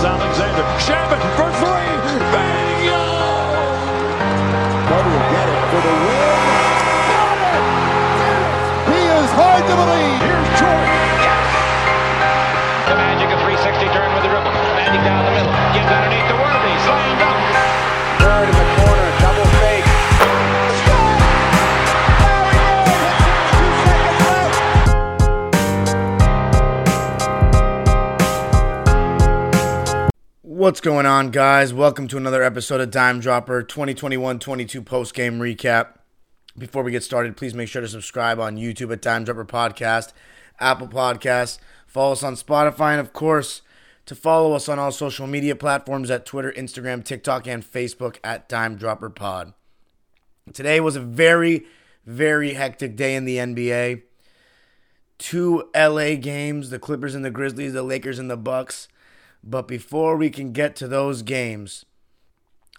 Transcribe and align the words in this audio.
Gilgeous-Alexander. 0.00 0.29
What's 30.70 30.80
going 30.80 31.04
on, 31.04 31.32
guys? 31.32 31.74
Welcome 31.74 32.06
to 32.06 32.16
another 32.16 32.44
episode 32.44 32.80
of 32.80 32.92
Dime 32.92 33.18
Dropper 33.18 33.64
2021 33.64 34.38
22 34.38 34.80
post 34.82 35.14
game 35.14 35.40
recap. 35.40 35.98
Before 36.56 36.84
we 36.84 36.92
get 36.92 37.02
started, 37.02 37.36
please 37.36 37.54
make 37.54 37.68
sure 37.68 37.82
to 37.82 37.88
subscribe 37.88 38.38
on 38.38 38.56
YouTube 38.56 38.92
at 38.92 39.02
Dime 39.02 39.24
Dropper 39.24 39.44
Podcast, 39.44 40.12
Apple 40.60 40.86
Podcasts, 40.86 41.58
follow 41.88 42.12
us 42.12 42.22
on 42.22 42.36
Spotify, 42.36 42.92
and 42.92 43.00
of 43.00 43.12
course, 43.12 43.62
to 44.06 44.14
follow 44.14 44.52
us 44.52 44.68
on 44.68 44.78
all 44.78 44.92
social 44.92 45.26
media 45.26 45.56
platforms 45.56 46.08
at 46.08 46.24
Twitter, 46.24 46.52
Instagram, 46.52 47.04
TikTok, 47.04 47.48
and 47.48 47.64
Facebook 47.64 48.18
at 48.22 48.48
Dime 48.48 48.76
Dropper 48.76 49.10
Pod. 49.10 49.52
Today 50.52 50.78
was 50.78 50.94
a 50.94 51.00
very, 51.00 51.66
very 52.06 52.52
hectic 52.52 52.94
day 52.94 53.16
in 53.16 53.24
the 53.24 53.38
NBA. 53.38 54.02
Two 55.18 55.68
LA 55.74 56.14
games, 56.14 56.70
the 56.70 56.78
Clippers 56.78 57.16
and 57.16 57.24
the 57.24 57.32
Grizzlies, 57.32 57.72
the 57.72 57.82
Lakers 57.82 58.20
and 58.20 58.30
the 58.30 58.36
Bucks. 58.36 58.86
But 59.42 59.66
before 59.66 60.16
we 60.16 60.30
can 60.30 60.52
get 60.52 60.76
to 60.76 60.88
those 60.88 61.22
games, 61.22 61.84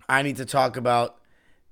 I 0.07 0.21
need 0.21 0.38
to 0.38 0.45
talk 0.45 0.77
about 0.77 1.17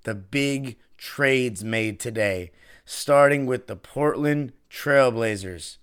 the 0.04 0.16
big 0.16 0.78
trades 0.98 1.64
made 1.64 2.00
today, 2.00 2.52
starting 2.86 3.46
with 3.46 3.68
the 3.68 3.76
Portland 3.76 4.54
Trailblazers. 4.70 5.78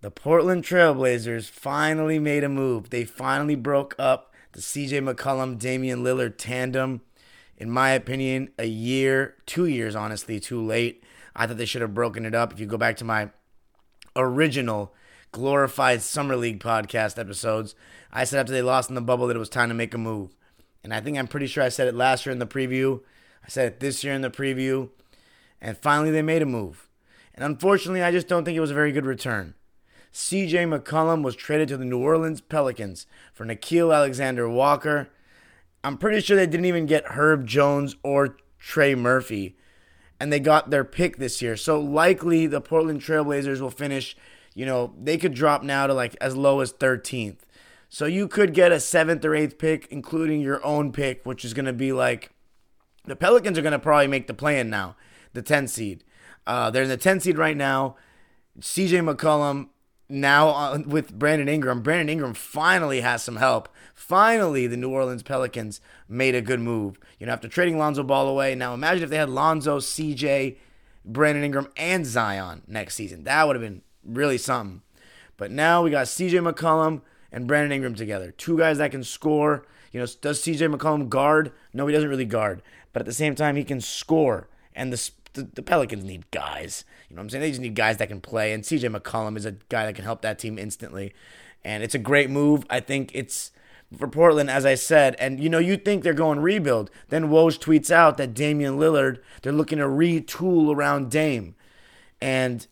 The 0.00 0.10
Portland 0.10 0.62
Trailblazers 0.64 1.50
finally 1.50 2.18
made 2.18 2.44
a 2.44 2.48
move. 2.48 2.90
They 2.90 3.04
finally 3.04 3.56
broke 3.56 3.94
up 3.98 4.32
the 4.52 4.60
CJ 4.60 5.02
McCollum 5.02 5.58
Damian 5.58 6.04
Lillard 6.04 6.34
tandem. 6.38 7.02
In 7.56 7.70
my 7.70 7.90
opinion, 7.90 8.50
a 8.58 8.66
year, 8.66 9.34
two 9.44 9.66
years, 9.66 9.96
honestly, 9.96 10.38
too 10.38 10.64
late. 10.64 11.02
I 11.34 11.46
thought 11.46 11.56
they 11.56 11.64
should 11.64 11.82
have 11.82 11.94
broken 11.94 12.24
it 12.24 12.34
up. 12.34 12.52
If 12.52 12.60
you 12.60 12.66
go 12.66 12.78
back 12.78 12.96
to 12.98 13.04
my 13.04 13.30
original 14.14 14.94
glorified 15.32 16.02
Summer 16.02 16.36
League 16.36 16.60
podcast 16.60 17.18
episodes, 17.18 17.74
I 18.12 18.24
said 18.24 18.40
after 18.40 18.52
they 18.52 18.62
lost 18.62 18.88
in 18.88 18.94
the 18.94 19.00
bubble 19.00 19.26
that 19.26 19.36
it 19.36 19.40
was 19.40 19.48
time 19.48 19.68
to 19.68 19.74
make 19.74 19.94
a 19.94 19.98
move. 19.98 20.36
And 20.82 20.94
I 20.94 21.00
think 21.00 21.18
I'm 21.18 21.28
pretty 21.28 21.46
sure 21.46 21.62
I 21.62 21.68
said 21.68 21.88
it 21.88 21.94
last 21.94 22.24
year 22.24 22.32
in 22.32 22.38
the 22.38 22.46
preview. 22.46 23.00
I 23.44 23.48
said 23.48 23.66
it 23.66 23.80
this 23.80 24.02
year 24.04 24.14
in 24.14 24.22
the 24.22 24.30
preview. 24.30 24.90
And 25.60 25.76
finally, 25.76 26.10
they 26.10 26.22
made 26.22 26.42
a 26.42 26.46
move. 26.46 26.88
And 27.34 27.44
unfortunately, 27.44 28.02
I 28.02 28.10
just 28.10 28.28
don't 28.28 28.44
think 28.44 28.56
it 28.56 28.60
was 28.60 28.70
a 28.70 28.74
very 28.74 28.92
good 28.92 29.06
return. 29.06 29.54
CJ 30.12 30.66
McCollum 30.66 31.22
was 31.22 31.36
traded 31.36 31.68
to 31.68 31.76
the 31.76 31.84
New 31.84 32.02
Orleans 32.02 32.40
Pelicans 32.40 33.06
for 33.32 33.44
Nickeil 33.44 33.94
Alexander 33.94 34.48
Walker. 34.48 35.08
I'm 35.84 35.98
pretty 35.98 36.20
sure 36.20 36.36
they 36.36 36.46
didn't 36.46 36.66
even 36.66 36.86
get 36.86 37.04
Herb 37.12 37.46
Jones 37.46 37.96
or 38.02 38.36
Trey 38.58 38.94
Murphy. 38.94 39.56
And 40.18 40.32
they 40.32 40.40
got 40.40 40.70
their 40.70 40.84
pick 40.84 41.18
this 41.18 41.40
year. 41.40 41.56
So 41.56 41.78
likely 41.80 42.46
the 42.46 42.60
Portland 42.60 43.00
Trailblazers 43.00 43.60
will 43.60 43.70
finish, 43.70 44.16
you 44.58 44.66
know, 44.66 44.92
they 45.00 45.16
could 45.16 45.34
drop 45.34 45.62
now 45.62 45.86
to 45.86 45.94
like 45.94 46.16
as 46.20 46.36
low 46.36 46.58
as 46.58 46.72
13th. 46.72 47.38
So 47.88 48.06
you 48.06 48.26
could 48.26 48.52
get 48.54 48.72
a 48.72 48.80
seventh 48.80 49.24
or 49.24 49.36
eighth 49.36 49.56
pick, 49.56 49.86
including 49.88 50.40
your 50.40 50.64
own 50.66 50.90
pick, 50.90 51.24
which 51.24 51.44
is 51.44 51.54
going 51.54 51.66
to 51.66 51.72
be 51.72 51.92
like 51.92 52.32
the 53.04 53.14
Pelicans 53.14 53.56
are 53.56 53.62
going 53.62 53.70
to 53.70 53.78
probably 53.78 54.08
make 54.08 54.26
the 54.26 54.34
play 54.34 54.58
in 54.58 54.68
now, 54.68 54.96
the 55.32 55.42
10 55.42 55.68
seed. 55.68 56.02
Uh, 56.44 56.70
they're 56.70 56.82
in 56.82 56.88
the 56.88 56.96
10 56.96 57.20
seed 57.20 57.38
right 57.38 57.56
now. 57.56 57.94
CJ 58.58 59.14
McCollum 59.14 59.68
now 60.08 60.76
with 60.78 61.16
Brandon 61.16 61.48
Ingram. 61.48 61.80
Brandon 61.80 62.08
Ingram 62.08 62.34
finally 62.34 63.00
has 63.02 63.22
some 63.22 63.36
help. 63.36 63.68
Finally, 63.94 64.66
the 64.66 64.76
New 64.76 64.90
Orleans 64.90 65.22
Pelicans 65.22 65.80
made 66.08 66.34
a 66.34 66.42
good 66.42 66.58
move. 66.58 66.98
You 67.20 67.26
know, 67.26 67.32
after 67.32 67.46
trading 67.46 67.78
Lonzo 67.78 68.02
Ball 68.02 68.26
away, 68.26 68.56
now 68.56 68.74
imagine 68.74 69.04
if 69.04 69.10
they 69.10 69.18
had 69.18 69.30
Lonzo, 69.30 69.78
CJ, 69.78 70.56
Brandon 71.04 71.44
Ingram, 71.44 71.68
and 71.76 72.04
Zion 72.04 72.62
next 72.66 72.96
season. 72.96 73.22
That 73.22 73.46
would 73.46 73.54
have 73.54 73.62
been 73.62 73.82
really 74.08 74.38
something. 74.38 74.82
But 75.36 75.50
now 75.50 75.82
we 75.82 75.90
got 75.90 76.06
CJ 76.06 76.52
McCollum 76.52 77.02
and 77.30 77.46
Brandon 77.46 77.72
Ingram 77.72 77.94
together. 77.94 78.32
Two 78.32 78.58
guys 78.58 78.78
that 78.78 78.90
can 78.90 79.04
score. 79.04 79.66
You 79.92 80.00
know, 80.00 80.06
does 80.20 80.42
CJ 80.42 80.74
McCollum 80.74 81.08
guard? 81.08 81.52
No, 81.72 81.86
he 81.86 81.94
doesn't 81.94 82.08
really 82.08 82.24
guard. 82.24 82.62
But 82.92 83.00
at 83.00 83.06
the 83.06 83.12
same 83.12 83.34
time, 83.34 83.56
he 83.56 83.64
can 83.64 83.80
score. 83.80 84.48
And 84.74 84.92
the, 84.92 85.10
the, 85.34 85.42
the 85.54 85.62
Pelicans 85.62 86.04
need 86.04 86.30
guys. 86.30 86.84
You 87.08 87.16
know 87.16 87.20
what 87.20 87.24
I'm 87.24 87.30
saying? 87.30 87.42
They 87.42 87.50
just 87.50 87.60
need 87.60 87.74
guys 87.74 87.98
that 87.98 88.08
can 88.08 88.20
play. 88.20 88.52
And 88.52 88.64
CJ 88.64 88.94
McCollum 88.94 89.36
is 89.36 89.46
a 89.46 89.52
guy 89.68 89.86
that 89.86 89.94
can 89.94 90.04
help 90.04 90.22
that 90.22 90.38
team 90.38 90.58
instantly. 90.58 91.14
And 91.64 91.82
it's 91.82 91.94
a 91.94 91.98
great 91.98 92.30
move. 92.30 92.64
I 92.68 92.80
think 92.80 93.10
it's 93.14 93.52
for 93.96 94.08
Portland, 94.08 94.50
as 94.50 94.66
I 94.66 94.74
said. 94.74 95.16
And, 95.18 95.40
you 95.40 95.48
know, 95.48 95.58
you 95.58 95.76
think 95.76 96.02
they're 96.02 96.14
going 96.14 96.40
rebuild. 96.40 96.90
Then 97.08 97.28
Woj 97.28 97.58
tweets 97.58 97.90
out 97.90 98.16
that 98.18 98.34
Damian 98.34 98.78
Lillard, 98.78 99.20
they're 99.42 99.52
looking 99.52 99.78
to 99.78 99.84
retool 99.84 100.74
around 100.74 101.10
Dame. 101.10 101.54
And 102.20 102.66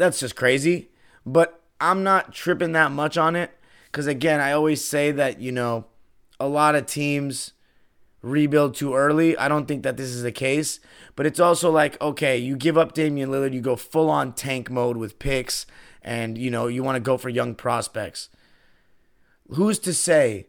that's 0.00 0.18
just 0.18 0.34
crazy. 0.34 0.88
But 1.24 1.62
I'm 1.80 2.02
not 2.02 2.32
tripping 2.32 2.72
that 2.72 2.90
much 2.90 3.18
on 3.18 3.36
it 3.36 3.56
because, 3.86 4.06
again, 4.06 4.40
I 4.40 4.52
always 4.52 4.84
say 4.84 5.12
that, 5.12 5.40
you 5.40 5.52
know, 5.52 5.86
a 6.40 6.48
lot 6.48 6.74
of 6.74 6.86
teams 6.86 7.52
rebuild 8.22 8.74
too 8.74 8.94
early. 8.94 9.36
I 9.36 9.48
don't 9.48 9.66
think 9.66 9.82
that 9.82 9.96
this 9.96 10.08
is 10.08 10.22
the 10.22 10.32
case. 10.32 10.80
But 11.16 11.26
it's 11.26 11.40
also 11.40 11.70
like, 11.70 12.00
okay, 12.00 12.38
you 12.38 12.56
give 12.56 12.78
up 12.78 12.94
Damian 12.94 13.30
Lillard, 13.30 13.52
you 13.52 13.60
go 13.60 13.76
full 13.76 14.10
on 14.10 14.32
tank 14.32 14.70
mode 14.70 14.96
with 14.96 15.18
picks, 15.18 15.66
and, 16.02 16.38
you 16.38 16.50
know, 16.50 16.66
you 16.66 16.82
want 16.82 16.96
to 16.96 17.00
go 17.00 17.18
for 17.18 17.28
young 17.28 17.54
prospects. 17.54 18.30
Who's 19.50 19.78
to 19.80 19.92
say 19.92 20.46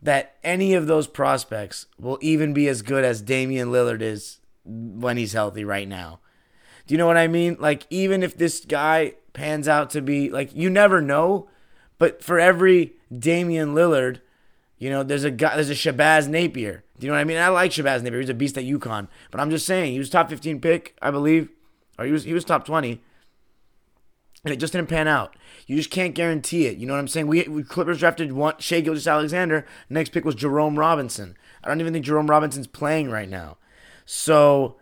that 0.00 0.36
any 0.42 0.72
of 0.72 0.86
those 0.86 1.06
prospects 1.06 1.86
will 1.98 2.18
even 2.22 2.54
be 2.54 2.66
as 2.66 2.80
good 2.80 3.04
as 3.04 3.20
Damian 3.20 3.68
Lillard 3.68 4.00
is 4.00 4.40
when 4.64 5.18
he's 5.18 5.34
healthy 5.34 5.64
right 5.64 5.88
now? 5.88 6.20
Do 6.86 6.94
you 6.94 6.98
know 6.98 7.06
what 7.06 7.16
I 7.16 7.26
mean? 7.26 7.56
Like, 7.58 7.86
even 7.90 8.22
if 8.22 8.36
this 8.36 8.60
guy 8.64 9.14
pans 9.32 9.68
out 9.68 9.90
to 9.90 10.00
be, 10.00 10.30
like, 10.30 10.54
you 10.54 10.70
never 10.70 11.00
know. 11.00 11.48
But 11.98 12.22
for 12.22 12.38
every 12.38 12.94
Damian 13.16 13.74
Lillard, 13.74 14.20
you 14.78 14.90
know, 14.90 15.02
there's 15.02 15.24
a 15.24 15.30
guy, 15.30 15.54
there's 15.54 15.70
a 15.70 15.74
Shabazz 15.74 16.28
Napier. 16.28 16.84
Do 16.98 17.06
you 17.06 17.10
know 17.10 17.16
what 17.16 17.20
I 17.20 17.24
mean? 17.24 17.38
I 17.38 17.48
like 17.48 17.70
Shabazz 17.70 18.02
Napier. 18.02 18.20
He's 18.20 18.28
a 18.28 18.34
beast 18.34 18.58
at 18.58 18.64
UConn. 18.64 19.08
But 19.30 19.40
I'm 19.40 19.50
just 19.50 19.66
saying, 19.66 19.92
he 19.92 19.98
was 19.98 20.10
top 20.10 20.28
15 20.28 20.60
pick, 20.60 20.96
I 21.00 21.10
believe, 21.10 21.48
or 21.98 22.04
he 22.04 22.12
was 22.12 22.24
he 22.24 22.34
was 22.34 22.44
top 22.44 22.64
20, 22.66 23.02
and 24.44 24.52
it 24.52 24.58
just 24.58 24.72
didn't 24.72 24.88
pan 24.88 25.08
out. 25.08 25.34
You 25.66 25.76
just 25.76 25.90
can't 25.90 26.14
guarantee 26.14 26.66
it. 26.66 26.76
You 26.76 26.86
know 26.86 26.92
what 26.92 27.00
I'm 27.00 27.08
saying? 27.08 27.26
We, 27.26 27.42
we 27.44 27.62
Clippers 27.62 27.98
drafted 27.98 28.32
one 28.32 28.54
Shai 28.58 28.80
Gilgeous 28.80 29.06
Alexander. 29.06 29.66
Next 29.90 30.10
pick 30.10 30.24
was 30.24 30.34
Jerome 30.34 30.78
Robinson. 30.78 31.36
I 31.64 31.68
don't 31.68 31.80
even 31.80 31.92
think 31.92 32.04
Jerome 32.04 32.30
Robinson's 32.30 32.66
playing 32.66 33.10
right 33.10 33.28
now. 33.28 33.56
So, 34.04 34.76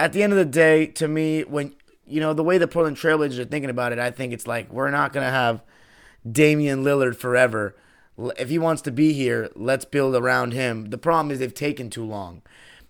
at 0.00 0.12
the 0.14 0.22
end 0.22 0.32
of 0.32 0.38
the 0.38 0.44
day, 0.44 0.86
to 0.86 1.06
me, 1.06 1.42
when 1.42 1.74
you 2.06 2.20
know 2.20 2.32
the 2.32 2.42
way 2.42 2.58
the 2.58 2.66
Portland 2.66 2.96
Trailblazers 2.96 3.38
are 3.38 3.44
thinking 3.44 3.70
about 3.70 3.92
it, 3.92 3.98
I 3.98 4.10
think 4.10 4.32
it's 4.32 4.46
like 4.46 4.72
we're 4.72 4.90
not 4.90 5.12
gonna 5.12 5.30
have 5.30 5.62
Damian 6.30 6.82
Lillard 6.82 7.16
forever. 7.16 7.76
If 8.38 8.48
he 8.48 8.58
wants 8.58 8.82
to 8.82 8.90
be 8.90 9.12
here, 9.12 9.50
let's 9.54 9.84
build 9.84 10.14
around 10.14 10.52
him. 10.52 10.90
The 10.90 10.98
problem 10.98 11.30
is 11.30 11.38
they've 11.38 11.54
taken 11.54 11.90
too 11.90 12.04
long. 12.04 12.42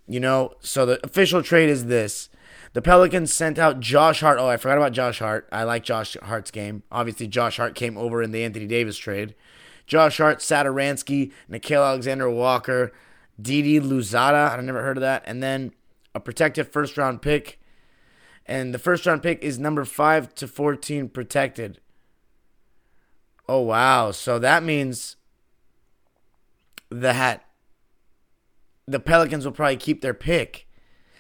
You 0.07 0.21
know, 0.21 0.55
so 0.61 0.87
the 0.87 1.01
official 1.05 1.43
trade 1.43 1.69
is 1.69 1.87
this. 1.87 2.29
The 2.73 2.83
Pelicans 2.83 3.33
sent 3.33 3.59
out 3.59 3.81
Josh 3.81 4.21
Hart. 4.21 4.39
Oh, 4.39 4.49
I 4.49 4.57
forgot 4.57 4.79
about 4.79 4.93
Josh 4.93 5.19
Hart. 5.19 5.49
I 5.51 5.65
like 5.65 5.83
Josh 5.83 6.17
Hart's 6.23 6.53
game. 6.53 6.85
Obviously, 6.91 7.27
Josh 7.27 7.57
Hart 7.57 7.75
came 7.75 7.99
over 7.99 8.23
in 8.23 8.31
the 8.31 8.45
Anthony 8.45 8.67
Davis 8.67 8.97
trade. 8.97 9.35
Josh 9.87 10.19
Hart, 10.19 10.39
Satoransky, 10.39 11.33
Nickeil 11.51 11.85
Alexander 11.85 12.31
Walker, 12.31 12.93
Didi 13.41 13.81
Louzada. 13.81 14.57
I 14.57 14.61
never 14.61 14.83
heard 14.83 14.97
of 14.97 15.01
that. 15.01 15.25
And 15.27 15.43
then 15.43 15.73
a 16.15 16.21
protected 16.21 16.69
first 16.69 16.97
round 16.97 17.23
pick. 17.23 17.61
And 18.47 18.75
the 18.75 18.79
first 18.79 19.07
round 19.07 19.23
pick 19.23 19.43
is 19.43 19.59
number 19.59 19.85
5 19.85 20.35
to 20.37 20.49
14 20.49 21.09
protected. 21.09 21.81
Oh, 23.49 23.61
wow. 23.61 24.11
So 24.11 24.39
that 24.39 24.63
means 24.63 25.17
that 26.91 27.45
the 28.87 29.01
Pelicans 29.01 29.45
will 29.45 29.53
probably 29.53 29.77
keep 29.77 30.01
their 30.01 30.15
pick. 30.15 30.67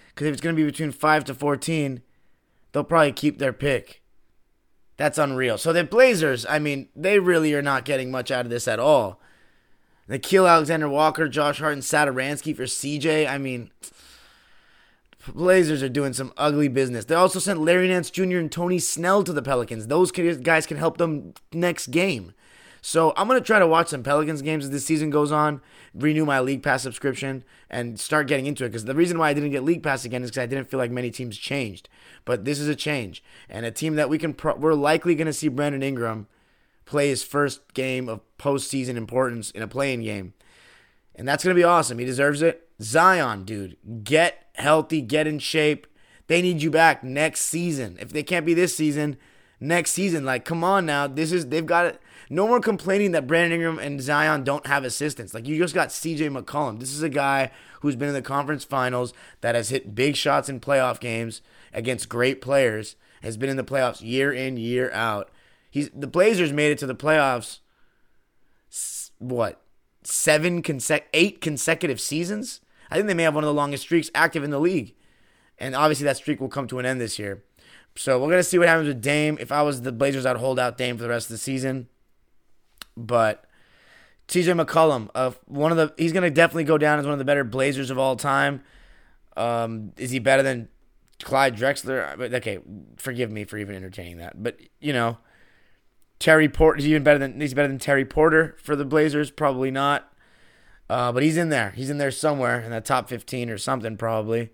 Because 0.08 0.26
if 0.26 0.32
it's 0.32 0.40
going 0.40 0.54
to 0.56 0.60
be 0.60 0.66
between 0.68 0.90
5 0.90 1.24
to 1.24 1.34
14, 1.34 2.02
they'll 2.72 2.84
probably 2.84 3.12
keep 3.12 3.38
their 3.38 3.52
pick. 3.52 4.02
That's 4.96 5.18
unreal. 5.18 5.56
So 5.56 5.72
the 5.72 5.84
Blazers, 5.84 6.44
I 6.46 6.58
mean, 6.58 6.88
they 6.94 7.18
really 7.18 7.54
are 7.54 7.62
not 7.62 7.84
getting 7.84 8.10
much 8.10 8.30
out 8.30 8.44
of 8.44 8.50
this 8.50 8.68
at 8.68 8.78
all. 8.78 9.20
Nickeil 10.10 10.48
Alexander 10.48 10.88
Walker, 10.88 11.28
Josh 11.28 11.60
Hart, 11.60 11.72
and 11.72 11.82
Satoransky 11.82 12.54
for 12.54 12.64
CJ. 12.64 13.28
I 13.28 13.38
mean, 13.38 13.70
Blazers 15.28 15.82
are 15.82 15.88
doing 15.88 16.12
some 16.12 16.32
ugly 16.36 16.68
business. 16.68 17.04
They 17.04 17.14
also 17.14 17.38
sent 17.38 17.60
Larry 17.60 17.88
Nance 17.88 18.10
Jr. 18.10 18.38
and 18.38 18.50
Tony 18.50 18.78
Snell 18.78 19.22
to 19.24 19.32
the 19.32 19.42
Pelicans. 19.42 19.86
Those 19.86 20.10
guys 20.10 20.66
can 20.66 20.78
help 20.78 20.98
them 20.98 21.34
next 21.52 21.88
game. 21.88 22.32
So 22.82 23.12
I'm 23.16 23.28
gonna 23.28 23.40
try 23.40 23.58
to 23.58 23.66
watch 23.66 23.88
some 23.88 24.02
Pelicans 24.02 24.42
games 24.42 24.64
as 24.64 24.70
this 24.70 24.86
season 24.86 25.10
goes 25.10 25.30
on, 25.30 25.60
renew 25.94 26.24
my 26.24 26.40
League 26.40 26.62
Pass 26.62 26.82
subscription, 26.82 27.44
and 27.68 28.00
start 28.00 28.26
getting 28.26 28.46
into 28.46 28.64
it. 28.64 28.68
Because 28.68 28.86
the 28.86 28.94
reason 28.94 29.18
why 29.18 29.28
I 29.28 29.34
didn't 29.34 29.50
get 29.50 29.64
League 29.64 29.82
Pass 29.82 30.04
again 30.04 30.22
is 30.22 30.30
because 30.30 30.42
I 30.42 30.46
didn't 30.46 30.70
feel 30.70 30.78
like 30.78 30.90
many 30.90 31.10
teams 31.10 31.36
changed. 31.36 31.88
But 32.24 32.44
this 32.44 32.58
is 32.58 32.68
a 32.68 32.74
change, 32.74 33.22
and 33.48 33.66
a 33.66 33.70
team 33.70 33.96
that 33.96 34.08
we 34.08 34.18
can 34.18 34.32
pro- 34.32 34.56
we're 34.56 34.74
likely 34.74 35.14
gonna 35.14 35.32
see 35.32 35.48
Brandon 35.48 35.82
Ingram 35.82 36.26
play 36.86 37.08
his 37.08 37.22
first 37.22 37.74
game 37.74 38.08
of 38.08 38.20
postseason 38.38 38.96
importance 38.96 39.50
in 39.50 39.62
a 39.62 39.68
playing 39.68 40.02
game, 40.02 40.32
and 41.14 41.28
that's 41.28 41.44
gonna 41.44 41.54
be 41.54 41.64
awesome. 41.64 41.98
He 41.98 42.06
deserves 42.06 42.40
it. 42.40 42.66
Zion, 42.82 43.44
dude, 43.44 43.76
get 44.04 44.46
healthy, 44.54 45.00
get 45.00 45.26
in 45.26 45.38
shape. 45.38 45.86
They 46.26 46.42
need 46.42 46.62
you 46.62 46.70
back 46.70 47.02
next 47.02 47.42
season. 47.42 47.96
If 48.00 48.10
they 48.10 48.22
can't 48.22 48.46
be 48.46 48.54
this 48.54 48.76
season, 48.76 49.16
next 49.60 49.92
season. 49.92 50.24
Like, 50.24 50.44
come 50.44 50.64
on 50.64 50.86
now. 50.86 51.06
This 51.06 51.32
is 51.32 51.48
they've 51.48 51.66
got 51.66 51.86
it. 51.86 52.00
No 52.32 52.46
more 52.46 52.60
complaining 52.60 53.10
that 53.10 53.26
Brandon 53.26 53.52
Ingram 53.60 53.78
and 53.80 54.00
Zion 54.00 54.44
don't 54.44 54.66
have 54.66 54.84
assistance. 54.84 55.34
Like 55.34 55.48
you 55.48 55.58
just 55.58 55.74
got 55.74 55.88
CJ 55.88 56.30
McCollum. 56.30 56.78
This 56.78 56.94
is 56.94 57.02
a 57.02 57.08
guy 57.08 57.50
who's 57.80 57.96
been 57.96 58.08
in 58.08 58.14
the 58.14 58.22
conference 58.22 58.62
finals 58.62 59.12
that 59.40 59.56
has 59.56 59.70
hit 59.70 59.96
big 59.96 60.14
shots 60.14 60.48
in 60.48 60.60
playoff 60.60 61.00
games 61.00 61.42
against 61.72 62.08
great 62.08 62.40
players. 62.40 62.94
Has 63.22 63.36
been 63.36 63.50
in 63.50 63.56
the 63.56 63.64
playoffs 63.64 64.00
year 64.00 64.32
in 64.32 64.56
year 64.56 64.90
out. 64.92 65.30
He's 65.70 65.90
the 65.90 66.06
Blazers 66.06 66.52
made 66.52 66.70
it 66.70 66.78
to 66.78 66.86
the 66.86 66.94
playoffs. 66.94 67.58
What 69.18 69.60
seven 70.04 70.62
consec 70.62 71.02
eight 71.12 71.40
consecutive 71.40 72.00
seasons? 72.00 72.60
I 72.90 72.96
think 72.96 73.06
they 73.06 73.14
may 73.14 73.22
have 73.22 73.34
one 73.34 73.44
of 73.44 73.48
the 73.48 73.54
longest 73.54 73.84
streaks 73.84 74.10
active 74.14 74.42
in 74.42 74.50
the 74.50 74.60
league. 74.60 74.94
And 75.58 75.74
obviously 75.74 76.04
that 76.04 76.16
streak 76.16 76.40
will 76.40 76.48
come 76.48 76.66
to 76.68 76.78
an 76.78 76.86
end 76.86 77.00
this 77.00 77.18
year. 77.18 77.44
So 77.96 78.20
we're 78.20 78.30
gonna 78.30 78.42
see 78.42 78.58
what 78.58 78.68
happens 78.68 78.88
with 78.88 79.02
Dame. 79.02 79.36
If 79.40 79.52
I 79.52 79.62
was 79.62 79.82
the 79.82 79.92
Blazers, 79.92 80.24
I'd 80.24 80.36
hold 80.36 80.58
out 80.58 80.78
Dame 80.78 80.96
for 80.96 81.02
the 81.02 81.08
rest 81.08 81.26
of 81.26 81.32
the 81.32 81.38
season. 81.38 81.88
But 82.96 83.44
CJ 84.28 84.64
McCollum, 84.64 85.10
uh, 85.14 85.32
one 85.46 85.72
of 85.72 85.76
the 85.76 85.92
he's 85.96 86.12
gonna 86.12 86.30
definitely 86.30 86.64
go 86.64 86.78
down 86.78 86.98
as 86.98 87.04
one 87.04 87.12
of 87.12 87.18
the 87.18 87.24
better 87.24 87.44
Blazers 87.44 87.90
of 87.90 87.98
all 87.98 88.16
time. 88.16 88.62
Um, 89.36 89.92
is 89.96 90.10
he 90.10 90.18
better 90.18 90.42
than 90.42 90.68
Clyde 91.22 91.56
Drexler? 91.56 92.32
Okay, 92.34 92.58
forgive 92.96 93.30
me 93.30 93.44
for 93.44 93.58
even 93.58 93.74
entertaining 93.74 94.18
that, 94.18 94.42
but 94.42 94.58
you 94.80 94.92
know, 94.92 95.18
Terry 96.18 96.48
Porter 96.48 96.78
is 96.78 96.86
even 96.86 97.02
better 97.02 97.18
than 97.18 97.40
he's 97.40 97.54
better 97.54 97.68
than 97.68 97.78
Terry 97.78 98.04
Porter 98.04 98.56
for 98.62 98.76
the 98.76 98.84
Blazers. 98.84 99.30
Probably 99.30 99.70
not. 99.70 100.09
Uh, 100.90 101.12
but 101.12 101.22
he's 101.22 101.36
in 101.36 101.50
there. 101.50 101.70
He's 101.70 101.88
in 101.88 101.98
there 101.98 102.10
somewhere 102.10 102.60
in 102.60 102.72
the 102.72 102.80
top 102.80 103.08
15 103.08 103.48
or 103.48 103.58
something, 103.58 103.96
probably. 103.96 104.50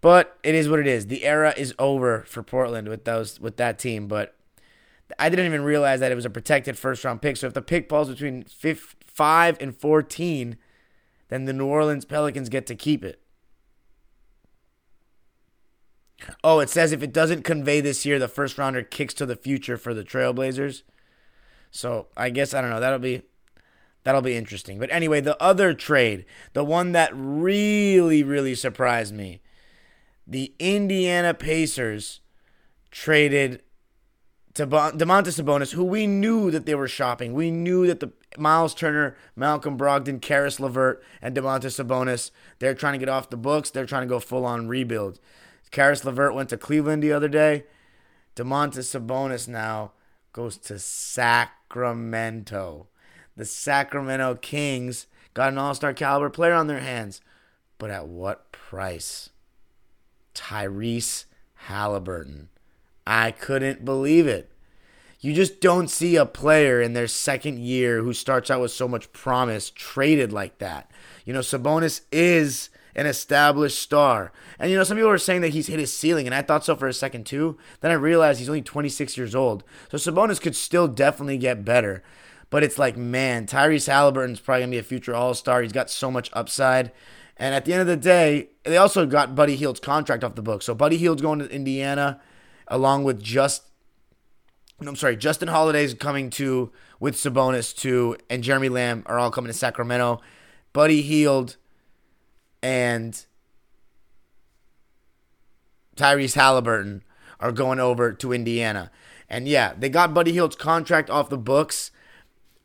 But 0.00 0.38
it 0.44 0.54
is 0.54 0.68
what 0.68 0.78
it 0.78 0.86
is. 0.86 1.08
The 1.08 1.24
era 1.24 1.52
is 1.56 1.74
over 1.80 2.22
for 2.28 2.44
Portland 2.44 2.86
with 2.86 3.04
those 3.04 3.40
with 3.40 3.56
that 3.56 3.76
team. 3.80 4.06
But 4.06 4.36
I 5.18 5.28
didn't 5.28 5.46
even 5.46 5.62
realize 5.62 5.98
that 5.98 6.12
it 6.12 6.14
was 6.14 6.26
a 6.26 6.30
protected 6.30 6.78
first 6.78 7.02
round 7.04 7.22
pick. 7.22 7.36
So 7.36 7.48
if 7.48 7.54
the 7.54 7.62
pick 7.62 7.88
falls 7.88 8.08
between 8.08 8.44
five 9.04 9.56
and 9.60 9.76
14, 9.76 10.58
then 11.28 11.44
the 11.44 11.52
New 11.52 11.66
Orleans 11.66 12.04
Pelicans 12.04 12.48
get 12.48 12.64
to 12.68 12.76
keep 12.76 13.04
it. 13.04 13.20
Oh, 16.44 16.60
it 16.60 16.70
says 16.70 16.92
if 16.92 17.02
it 17.02 17.12
doesn't 17.12 17.42
convey 17.42 17.80
this 17.80 18.06
year, 18.06 18.20
the 18.20 18.28
first 18.28 18.58
rounder 18.58 18.84
kicks 18.84 19.14
to 19.14 19.26
the 19.26 19.34
future 19.34 19.76
for 19.76 19.92
the 19.92 20.04
Trailblazers. 20.04 20.82
So 21.72 22.06
I 22.16 22.30
guess 22.30 22.54
I 22.54 22.60
don't 22.60 22.70
know. 22.70 22.78
That'll 22.78 23.00
be 23.00 23.22
that'll 24.06 24.22
be 24.22 24.36
interesting. 24.36 24.78
But 24.78 24.92
anyway, 24.92 25.20
the 25.20 25.36
other 25.42 25.74
trade, 25.74 26.26
the 26.52 26.62
one 26.62 26.92
that 26.92 27.10
really, 27.12 28.22
really 28.22 28.54
surprised 28.54 29.12
me, 29.12 29.40
the 30.24 30.54
Indiana 30.60 31.34
Pacers 31.34 32.20
traded 32.92 33.64
to 34.54 34.64
Domantas 34.64 35.42
Sabonis, 35.42 35.72
who 35.72 35.82
we 35.82 36.06
knew 36.06 36.52
that 36.52 36.66
they 36.66 36.76
were 36.76 36.86
shopping. 36.86 37.34
We 37.34 37.50
knew 37.50 37.88
that 37.88 37.98
the 37.98 38.12
Miles 38.38 38.74
Turner, 38.74 39.16
Malcolm 39.34 39.76
Brogdon, 39.76 40.22
Caris 40.22 40.60
LeVert, 40.60 41.02
and 41.20 41.36
Domantas 41.36 41.84
Sabonis, 41.84 42.30
they're 42.60 42.74
trying 42.74 42.92
to 42.92 43.00
get 43.00 43.08
off 43.08 43.28
the 43.28 43.36
books. 43.36 43.70
They're 43.70 43.86
trying 43.86 44.02
to 44.02 44.08
go 44.08 44.20
full 44.20 44.46
on 44.46 44.68
rebuild. 44.68 45.18
Caris 45.72 46.04
LeVert 46.04 46.32
went 46.32 46.48
to 46.50 46.56
Cleveland 46.56 47.02
the 47.02 47.12
other 47.12 47.28
day. 47.28 47.64
Domantas 48.36 48.96
Sabonis 48.96 49.48
now 49.48 49.94
goes 50.32 50.56
to 50.58 50.78
Sacramento. 50.78 52.86
The 53.36 53.44
Sacramento 53.44 54.36
Kings 54.36 55.06
got 55.34 55.52
an 55.52 55.58
all 55.58 55.74
star 55.74 55.92
caliber 55.92 56.30
player 56.30 56.54
on 56.54 56.66
their 56.66 56.80
hands. 56.80 57.20
But 57.78 57.90
at 57.90 58.08
what 58.08 58.52
price? 58.52 59.30
Tyrese 60.34 61.24
Halliburton. 61.54 62.48
I 63.06 63.30
couldn't 63.30 63.84
believe 63.84 64.26
it. 64.26 64.50
You 65.20 65.32
just 65.32 65.60
don't 65.60 65.88
see 65.88 66.16
a 66.16 66.26
player 66.26 66.80
in 66.80 66.92
their 66.92 67.06
second 67.06 67.58
year 67.58 68.02
who 68.02 68.12
starts 68.12 68.50
out 68.50 68.60
with 68.60 68.70
so 68.70 68.86
much 68.86 69.12
promise 69.12 69.70
traded 69.70 70.32
like 70.32 70.58
that. 70.58 70.90
You 71.24 71.32
know, 71.32 71.40
Sabonis 71.40 72.02
is 72.12 72.70
an 72.94 73.06
established 73.06 73.80
star. 73.80 74.32
And 74.58 74.70
you 74.70 74.76
know, 74.76 74.84
some 74.84 74.96
people 74.96 75.10
are 75.10 75.18
saying 75.18 75.40
that 75.42 75.52
he's 75.52 75.66
hit 75.66 75.78
his 75.78 75.92
ceiling, 75.92 76.26
and 76.26 76.34
I 76.34 76.42
thought 76.42 76.64
so 76.64 76.76
for 76.76 76.88
a 76.88 76.92
second 76.92 77.26
too. 77.26 77.58
Then 77.80 77.90
I 77.90 77.94
realized 77.94 78.38
he's 78.38 78.48
only 78.48 78.62
26 78.62 79.16
years 79.16 79.34
old. 79.34 79.64
So 79.90 79.98
Sabonis 79.98 80.40
could 80.40 80.56
still 80.56 80.88
definitely 80.88 81.38
get 81.38 81.64
better. 81.64 82.02
But 82.50 82.62
it's 82.62 82.78
like, 82.78 82.96
man, 82.96 83.46
Tyrese 83.46 83.86
Halliburton's 83.86 84.40
probably 84.40 84.62
gonna 84.62 84.70
be 84.70 84.78
a 84.78 84.82
future 84.82 85.14
all 85.14 85.34
star. 85.34 85.62
He's 85.62 85.72
got 85.72 85.90
so 85.90 86.10
much 86.10 86.30
upside. 86.32 86.92
And 87.36 87.54
at 87.54 87.64
the 87.64 87.72
end 87.72 87.82
of 87.82 87.86
the 87.86 87.96
day, 87.96 88.48
they 88.64 88.76
also 88.76 89.04
got 89.04 89.34
Buddy 89.34 89.56
Hield's 89.56 89.80
contract 89.80 90.24
off 90.24 90.36
the 90.36 90.42
book. 90.42 90.62
So 90.62 90.74
Buddy 90.74 90.96
Hield's 90.96 91.20
going 91.22 91.38
to 91.40 91.50
Indiana, 91.50 92.20
along 92.68 93.04
with 93.04 93.22
just 93.22 93.62
I'm 94.80 94.96
sorry, 94.96 95.16
Justin 95.16 95.48
Holiday's 95.48 95.94
coming 95.94 96.28
to 96.30 96.70
with 97.00 97.14
Sabonis 97.14 97.74
too, 97.74 98.16
and 98.28 98.42
Jeremy 98.42 98.68
Lamb 98.68 99.02
are 99.06 99.18
all 99.18 99.30
coming 99.30 99.50
to 99.50 99.56
Sacramento. 99.56 100.20
Buddy 100.72 101.00
Hield 101.00 101.56
and 102.62 103.24
Tyrese 105.96 106.34
Halliburton 106.34 107.02
are 107.40 107.52
going 107.52 107.80
over 107.80 108.12
to 108.12 108.32
Indiana. 108.32 108.90
And 109.30 109.48
yeah, 109.48 109.72
they 109.76 109.88
got 109.88 110.12
Buddy 110.12 110.32
Hield's 110.32 110.56
contract 110.56 111.08
off 111.08 111.30
the 111.30 111.38
books, 111.38 111.90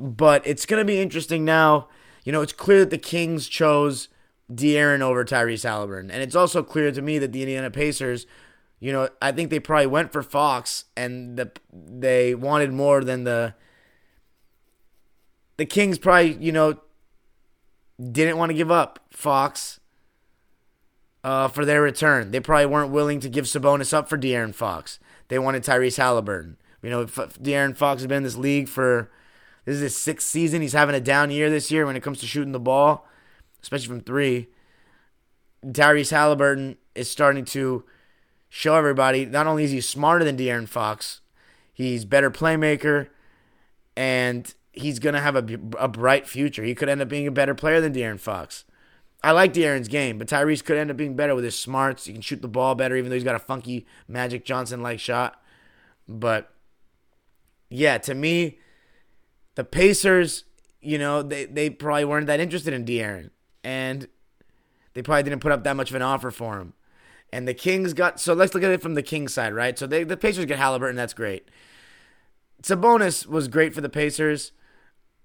but 0.02 0.46
it's 0.46 0.66
going 0.66 0.82
to 0.82 0.86
be 0.86 1.00
interesting 1.00 1.46
now. 1.46 1.88
You 2.24 2.32
know, 2.32 2.42
it's 2.42 2.54
clear 2.54 2.80
that 2.80 2.90
the 2.90 2.98
Kings 2.98 3.48
chose 3.48 4.10
De'Aaron 4.52 5.02
over 5.02 5.24
Tyrese 5.24 5.64
Halliburton. 5.64 6.12
And 6.12 6.22
it's 6.22 6.36
also 6.36 6.64
clear 6.64 6.92
to 6.92 7.02
me 7.02 7.20
that 7.20 7.32
the 7.32 7.42
Indiana 7.42 7.72
Pacers, 7.72 8.26
you 8.80 8.92
know, 8.92 9.10
I 9.22 9.32
think 9.32 9.50
they 9.50 9.60
probably 9.60 9.88
went 9.88 10.12
for 10.12 10.24
Fox 10.24 10.86
and 10.98 11.38
the, 11.38 11.52
they 11.72 12.36
wanted 12.36 12.74
more 12.74 13.04
than 13.04 13.24
the 13.24 13.54
the 15.58 15.66
Kings 15.66 16.00
probably, 16.00 16.34
you 16.44 16.52
know, 16.52 16.80
didn't 18.02 18.38
want 18.38 18.50
to 18.50 18.56
give 18.56 18.72
up 18.72 19.00
Fox 19.12 19.80
uh, 21.24 21.48
for 21.50 21.66
their 21.66 21.84
return. 21.84 22.32
They 22.32 22.40
probably 22.40 22.66
weren't 22.66 22.92
willing 22.92 23.20
to 23.20 23.30
give 23.30 23.46
Sabonis 23.46 23.94
up 23.94 24.10
for 24.10 24.18
De'Aaron 24.18 24.56
Fox. 24.56 24.98
They 25.28 25.38
wanted 25.38 25.64
Tyrese 25.64 25.98
Halliburton. 25.98 26.58
You 26.82 26.90
know, 26.90 27.06
De'Aaron 27.06 27.78
Fox 27.78 28.02
has 28.02 28.08
been 28.08 28.18
in 28.18 28.24
this 28.24 28.38
league 28.38 28.68
for 28.68 29.12
this 29.66 29.76
is 29.76 29.82
his 29.82 29.98
sixth 29.98 30.28
season. 30.28 30.62
He's 30.62 30.74
having 30.74 30.96
a 30.96 31.00
down 31.00 31.32
year 31.32 31.50
this 31.50 31.72
year 31.72 31.86
when 31.86 31.96
it 31.96 32.04
comes 32.04 32.20
to 32.20 32.28
shooting 32.28 32.52
the 32.52 32.60
ball 32.60 33.08
especially 33.62 33.88
from 33.88 34.02
three. 34.02 34.48
Tyrese 35.64 36.12
Halliburton 36.12 36.78
is 36.96 37.10
starting 37.10 37.46
to 37.46 37.84
show 38.50 38.76
everybody 38.76 39.26
not 39.26 39.48
only 39.48 39.64
is 39.64 39.72
he 39.72 39.82
smarter 39.82 40.26
than 40.26 40.38
De'Aaron 40.38 40.68
Fox, 40.68 41.22
he's 41.72 42.04
better 42.06 42.32
playmaker, 42.32 43.08
and 43.96 44.54
he's 44.72 45.00
gonna 45.00 45.22
have 45.22 45.36
a, 45.36 45.60
a 45.78 45.88
bright 45.88 46.28
future. 46.28 46.64
He 46.64 46.76
could 46.76 46.90
end 46.90 47.02
up 47.02 47.10
being 47.10 47.28
a 47.28 47.32
better 47.32 47.56
player 47.56 47.80
than 47.80 47.94
De'Aaron 47.94 48.20
Fox. 48.20 48.66
I 49.24 49.32
like 49.32 49.54
De'Aaron's 49.54 49.88
game, 49.88 50.18
but 50.18 50.28
Tyrese 50.28 50.66
could 50.66 50.78
end 50.78 50.90
up 50.90 50.98
being 50.98 51.16
better 51.16 51.36
with 51.36 51.44
his 51.44 51.58
smarts. 51.58 52.06
He 52.06 52.14
can 52.14 52.24
shoot 52.24 52.42
the 52.42 52.48
ball 52.48 52.74
better, 52.74 52.96
even 52.96 53.10
though 53.10 53.16
he's 53.16 53.24
got 53.24 53.36
a 53.36 53.40
funky 53.40 53.86
Magic 54.08 54.44
Johnson 54.44 54.82
like 54.82 55.00
shot. 55.00 55.40
But 56.08 56.50
yeah, 57.70 58.00
to 58.00 58.16
me, 58.16 58.58
the 59.56 59.64
Pacers, 59.64 60.46
you 60.82 60.98
know, 60.98 61.22
they, 61.22 61.46
they 61.46 61.70
probably 61.70 62.06
weren't 62.06 62.28
that 62.28 62.40
interested 62.40 62.74
in 62.74 62.86
De'Aaron 62.86 63.30
and 63.64 64.08
they 64.94 65.02
probably 65.02 65.24
didn't 65.24 65.42
put 65.42 65.52
up 65.52 65.64
that 65.64 65.76
much 65.76 65.90
of 65.90 65.96
an 65.96 66.02
offer 66.02 66.32
for 66.32 66.60
him. 66.60 66.74
And 67.34 67.48
the 67.48 67.54
Kings 67.54 67.94
got 67.94 68.20
so 68.20 68.34
let's 68.34 68.54
look 68.54 68.64
at 68.64 68.72
it 68.72 68.82
from 68.82 68.96
the 68.96 69.04
Kings 69.04 69.34
side, 69.34 69.54
right? 69.54 69.78
So 69.80 69.88
they, 69.88 70.04
the 70.04 70.18
Pacers 70.18 70.46
get 70.46 70.58
Halliburton, 70.60 70.98
that's 70.98 71.14
great. 71.14 71.48
Sabonis 72.62 73.26
was 73.26 73.48
great 73.48 73.74
for 73.74 73.82
the 73.82 73.90
Pacers. 73.90 74.52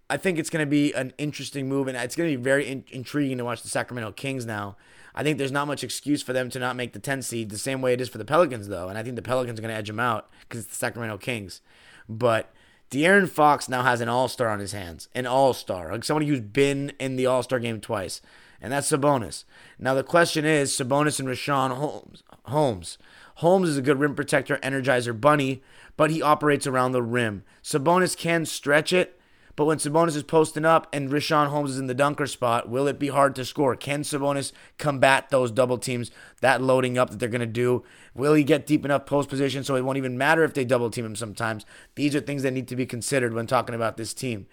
I 0.09 0.17
think 0.17 0.39
it's 0.39 0.51
going 0.51 0.65
to 0.65 0.71
be 0.71 0.93
an 0.93 1.13
interesting 1.19 1.69
move, 1.69 1.89
and 1.89 1.97
it's 1.97 2.15
going 2.15 2.31
to 2.31 2.37
be 2.37 2.43
very 2.43 2.67
in- 2.67 2.85
intriguing 2.91 3.39
to 3.39 3.45
watch 3.45 3.63
the 3.63 3.69
Sacramento 3.69 4.13
Kings 4.13 4.47
now. 4.47 4.77
I 5.17 5.25
think 5.25 5.37
there's 5.37 5.51
not 5.51 5.67
much 5.67 5.83
excuse 5.83 6.23
for 6.23 6.33
them 6.33 6.49
to 6.51 6.59
not 6.61 6.77
make 6.77 6.93
the 6.93 6.99
10 7.01 7.23
seed 7.23 7.51
the 7.51 7.59
same 7.59 7.83
way 7.83 7.93
it 7.93 8.01
is 8.01 8.09
for 8.09 8.19
the 8.19 8.25
Pelicans, 8.25 8.69
though. 8.69 8.89
And 8.89 8.97
I 8.97 9.03
think 9.03 9.17
the 9.17 9.23
Pelicans 9.23 9.59
are 9.59 9.63
going 9.63 9.73
to 9.73 9.79
edge 9.79 9.89
them 9.89 9.99
out 9.99 10.31
because 10.43 10.61
it's 10.61 10.71
the 10.71 10.77
Sacramento 10.77 11.19
Kings. 11.19 11.61
But 12.09 12.53
De'Aaron 12.91 13.29
Fox 13.29 13.69
now 13.69 13.83
has 13.83 14.01
an 14.01 14.09
all 14.09 14.29
star 14.29 14.49
on 14.49 14.61
his 14.61 14.73
hands, 14.73 15.09
an 15.15 15.27
all 15.27 15.53
star, 15.53 15.91
like 15.91 16.05
somebody 16.05 16.27
who's 16.27 16.41
been 16.41 16.93
in 17.01 17.17
the 17.17 17.27
all 17.27 17.43
star 17.43 17.59
game 17.59 17.81
twice, 17.81 18.21
and 18.61 18.73
that's 18.73 18.91
Sabonis. 18.91 19.45
Now 19.79 19.95
the 19.95 20.05
question 20.05 20.45
is 20.45 20.73
Sabonis 20.73 21.19
and 21.19 21.29
Richaun 21.29 21.77
Holmes. 21.77 22.23
Holmes. 22.45 22.99
Holmes 23.37 23.69
is 23.69 23.77
a 23.77 23.83
good 23.83 23.99
rim 23.99 24.15
protector, 24.15 24.59
energizer 24.63 25.19
bunny, 25.21 25.63
but 25.97 26.11
he 26.11 26.23
operates 26.23 26.67
around 26.67 26.93
the 26.93 27.03
rim. 27.03 27.43
Sabonis 27.63 28.17
can 28.17 28.47
stretch 28.47 28.93
it, 28.93 29.21
But 29.57 29.65
when 29.65 29.79
Sabonis 29.79 30.15
is 30.17 30.23
posting 30.23 30.67
up 30.67 30.87
and 30.93 31.11
Richaun 31.11 31.49
Holmes 31.49 31.71
is 31.71 31.79
in 31.79 31.87
the 31.87 31.95
dunker 31.95 32.27
spot, 32.27 32.69
will 32.69 32.87
it 32.87 32.99
be 32.99 33.09
hard 33.09 33.35
to 33.37 33.45
score? 33.45 33.75
Can 33.75 34.03
Sabonis 34.03 34.53
combat 34.77 35.31
those 35.31 35.51
double 35.51 35.79
teams, 35.79 36.11
that 36.43 36.61
loading 36.61 36.99
up 36.99 37.09
that 37.09 37.19
they're 37.19 37.31
going 37.31 37.41
to 37.41 37.47
do? 37.47 37.83
Will 38.15 38.35
he 38.35 38.45
get 38.45 38.67
deep 38.67 38.85
enough 38.85 39.07
post 39.07 39.31
position 39.31 39.65
so 39.65 39.75
it 39.75 39.85
won't 39.85 39.97
even 39.97 40.19
matter 40.19 40.45
if 40.45 40.53
they 40.53 40.67
double 40.67 40.91
team 40.91 41.07
him 41.07 41.17
sometimes? 41.17 41.65
These 41.95 42.15
are 42.15 42.21
things 42.21 42.43
that 42.43 42.53
need 42.53 42.69
to 42.69 42.77
be 42.77 42.85
considered 42.85 43.33
when 43.33 43.47
talking 43.47 43.75
about 43.75 43.97
this 43.97 44.13
team. 44.13 44.47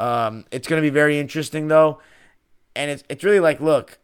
Um, 0.00 0.44
it's 0.50 0.66
going 0.66 0.82
to 0.82 0.86
be 0.86 0.92
very 0.92 1.20
interesting, 1.20 1.68
though. 1.68 2.00
And 2.74 2.90
it's, 2.90 3.04
it's 3.08 3.22
really 3.22 3.40
like, 3.40 3.60
look, 3.60 3.98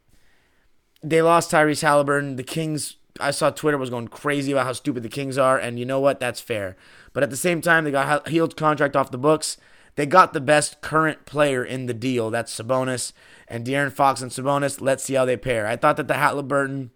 they 1.02 1.20
lost 1.20 1.50
Tyrese 1.50 1.82
Halliburton. 1.82 2.36
The 2.36 2.44
Kings, 2.44 2.96
I 3.18 3.32
saw 3.32 3.50
Twitter 3.50 3.78
was 3.78 3.90
going 3.90 4.06
crazy 4.06 4.52
about 4.52 4.66
how 4.66 4.72
stupid 4.72 5.02
the 5.02 5.08
Kings 5.08 5.36
are. 5.36 5.58
And 5.58 5.80
you 5.80 5.84
know 5.84 5.98
what? 5.98 6.20
That's 6.20 6.40
fair. 6.40 6.76
But 7.12 7.24
at 7.24 7.30
the 7.30 7.36
same 7.36 7.60
time, 7.60 7.82
they 7.82 7.90
got 7.90 8.28
Hield's 8.28 8.54
contract 8.54 8.94
off 8.94 9.10
the 9.10 9.18
books. 9.18 9.56
They 9.96 10.06
got 10.06 10.32
the 10.32 10.40
best 10.40 10.80
current 10.80 11.24
player 11.24 11.64
in 11.64 11.86
the 11.86 11.94
deal. 11.94 12.30
That's 12.30 12.58
Sabonis 12.58 13.12
and 13.46 13.64
De'Aaron 13.64 13.92
Fox 13.92 14.20
and 14.20 14.30
Sabonis. 14.30 14.80
Let's 14.80 15.04
see 15.04 15.14
how 15.14 15.24
they 15.24 15.36
pair. 15.36 15.66
I 15.66 15.76
thought 15.76 15.96
that 15.96 16.08
the 16.08 16.14
Halliburton, 16.14 16.90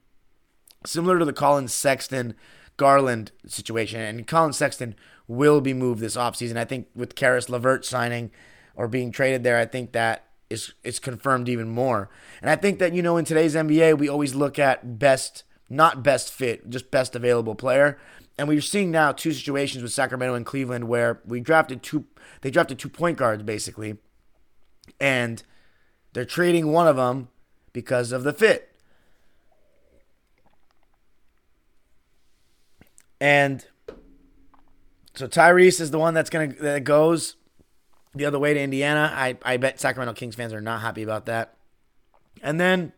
similar 0.85 1.19
to 1.19 1.25
the 1.25 1.33
Collin 1.33 1.69
Sexton 1.69 2.35
Garland 2.77 3.33
situation, 3.47 4.01
and 4.01 4.27
Collin 4.27 4.53
Sexton 4.53 4.97
will 5.29 5.61
be 5.61 5.75
moved 5.75 6.01
this 6.01 6.17
offseason. 6.17 6.57
I 6.57 6.65
think 6.65 6.89
with 6.95 7.15
Caris 7.15 7.49
LeVert 7.49 7.85
signing 7.85 8.31
or 8.75 8.89
being 8.89 9.13
traded 9.13 9.45
there, 9.45 9.59
I 9.59 9.67
think 9.67 9.93
that 9.93 10.25
is 10.51 10.73
is 10.83 10.99
confirmed 10.99 11.49
even 11.49 11.69
more. 11.69 12.09
And 12.41 12.51
I 12.51 12.57
think 12.57 12.79
that 12.79 12.95
you 12.95 13.03
know 13.03 13.17
in 13.17 13.25
today's 13.25 13.55
NBA, 13.55 13.99
we 13.99 14.09
always 14.09 14.35
look 14.35 14.59
at 14.59 14.99
best, 14.99 15.45
not 15.69 16.03
best 16.03 16.33
fit, 16.33 16.69
just 16.71 16.91
best 16.91 17.15
available 17.15 17.55
player. 17.55 17.99
And 18.39 18.47
we're 18.47 18.61
seeing 18.61 18.93
now 18.93 19.11
two 19.11 19.33
situations 19.33 19.83
with 19.83 19.93
Sacramento 19.93 20.35
and 20.35 20.47
Cleveland 20.47 20.89
where 20.89 21.21
we 21.27 21.41
drafted 21.41 21.83
two 21.83 22.05
they 22.41 22.51
drafted 22.51 22.79
two 22.79 22.89
point 22.89 23.19
guards 23.19 23.43
basically. 23.43 23.99
And 25.01 25.43
they're 26.13 26.25
trading 26.25 26.73
one 26.73 26.87
of 26.87 26.97
them 26.97 27.29
because 27.73 28.13
of 28.13 28.23
the 28.23 28.33
fit. 28.33 28.73
And 33.21 33.67
so 35.15 35.27
Tyrese 35.27 35.81
is 35.81 35.91
the 35.91 35.99
one 35.99 36.15
that's 36.15 36.31
gonna 36.31 36.53
that 36.61 36.85
goes 36.85 37.35
the 38.15 38.25
other 38.25 38.39
way 38.39 38.55
to 38.55 38.61
Indiana. 38.61 39.13
I, 39.15 39.37
I 39.45 39.57
bet 39.57 39.81
Sacramento 39.81 40.15
Kings 40.15 40.37
fans 40.37 40.53
are 40.53 40.61
not 40.61 40.81
happy 40.81 41.03
about 41.03 41.27
that. 41.27 41.57
And 42.43 42.61
then 42.61 42.93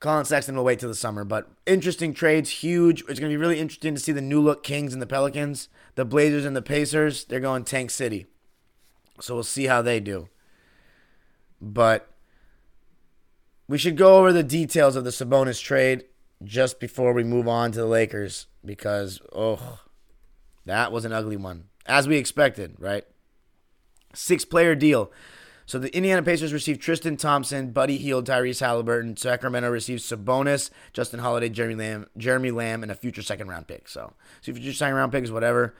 Collin 0.00 0.24
Sexton 0.24 0.56
will 0.56 0.64
wait 0.64 0.78
till 0.78 0.88
the 0.88 0.94
summer, 0.94 1.24
but 1.24 1.50
interesting 1.66 2.14
trades, 2.14 2.50
huge. 2.50 3.00
It's 3.08 3.18
going 3.18 3.32
to 3.32 3.36
be 3.36 3.36
really 3.36 3.58
interesting 3.58 3.94
to 3.94 4.00
see 4.00 4.12
the 4.12 4.20
new 4.20 4.40
look 4.40 4.62
Kings 4.62 4.92
and 4.92 5.02
the 5.02 5.06
Pelicans, 5.06 5.68
the 5.96 6.04
Blazers 6.04 6.44
and 6.44 6.54
the 6.54 6.62
Pacers. 6.62 7.24
They're 7.24 7.40
going 7.40 7.64
Tank 7.64 7.90
City. 7.90 8.26
So 9.20 9.34
we'll 9.34 9.42
see 9.42 9.64
how 9.66 9.82
they 9.82 9.98
do. 9.98 10.28
But 11.60 12.08
we 13.66 13.76
should 13.76 13.96
go 13.96 14.18
over 14.18 14.32
the 14.32 14.44
details 14.44 14.94
of 14.94 15.02
the 15.02 15.10
Sabonis 15.10 15.60
trade 15.60 16.04
just 16.44 16.78
before 16.78 17.12
we 17.12 17.24
move 17.24 17.48
on 17.48 17.72
to 17.72 17.80
the 17.80 17.86
Lakers 17.86 18.46
because, 18.64 19.20
oh, 19.34 19.80
that 20.64 20.92
was 20.92 21.04
an 21.04 21.12
ugly 21.12 21.36
one, 21.36 21.64
as 21.86 22.06
we 22.06 22.16
expected, 22.16 22.76
right? 22.78 23.04
Six 24.14 24.44
player 24.44 24.76
deal. 24.76 25.10
So 25.68 25.78
the 25.78 25.94
Indiana 25.94 26.22
Pacers 26.22 26.54
received 26.54 26.80
Tristan 26.80 27.18
Thompson, 27.18 27.72
Buddy 27.72 27.98
Hield, 27.98 28.26
Tyrese 28.26 28.60
Halliburton. 28.60 29.18
Sacramento 29.18 29.68
receives 29.68 30.02
Sabonis, 30.02 30.70
Justin 30.94 31.20
Holiday, 31.20 31.50
Jeremy 31.50 31.74
Lamb, 31.74 32.06
Jeremy 32.16 32.50
Lamb, 32.50 32.82
and 32.82 32.90
a 32.90 32.94
future 32.94 33.20
second 33.20 33.48
round 33.48 33.66
pick. 33.66 33.86
So, 33.86 34.14
so 34.40 34.54
future 34.54 34.72
second 34.72 34.94
round 34.94 35.12
picks, 35.12 35.30
whatever. 35.30 35.74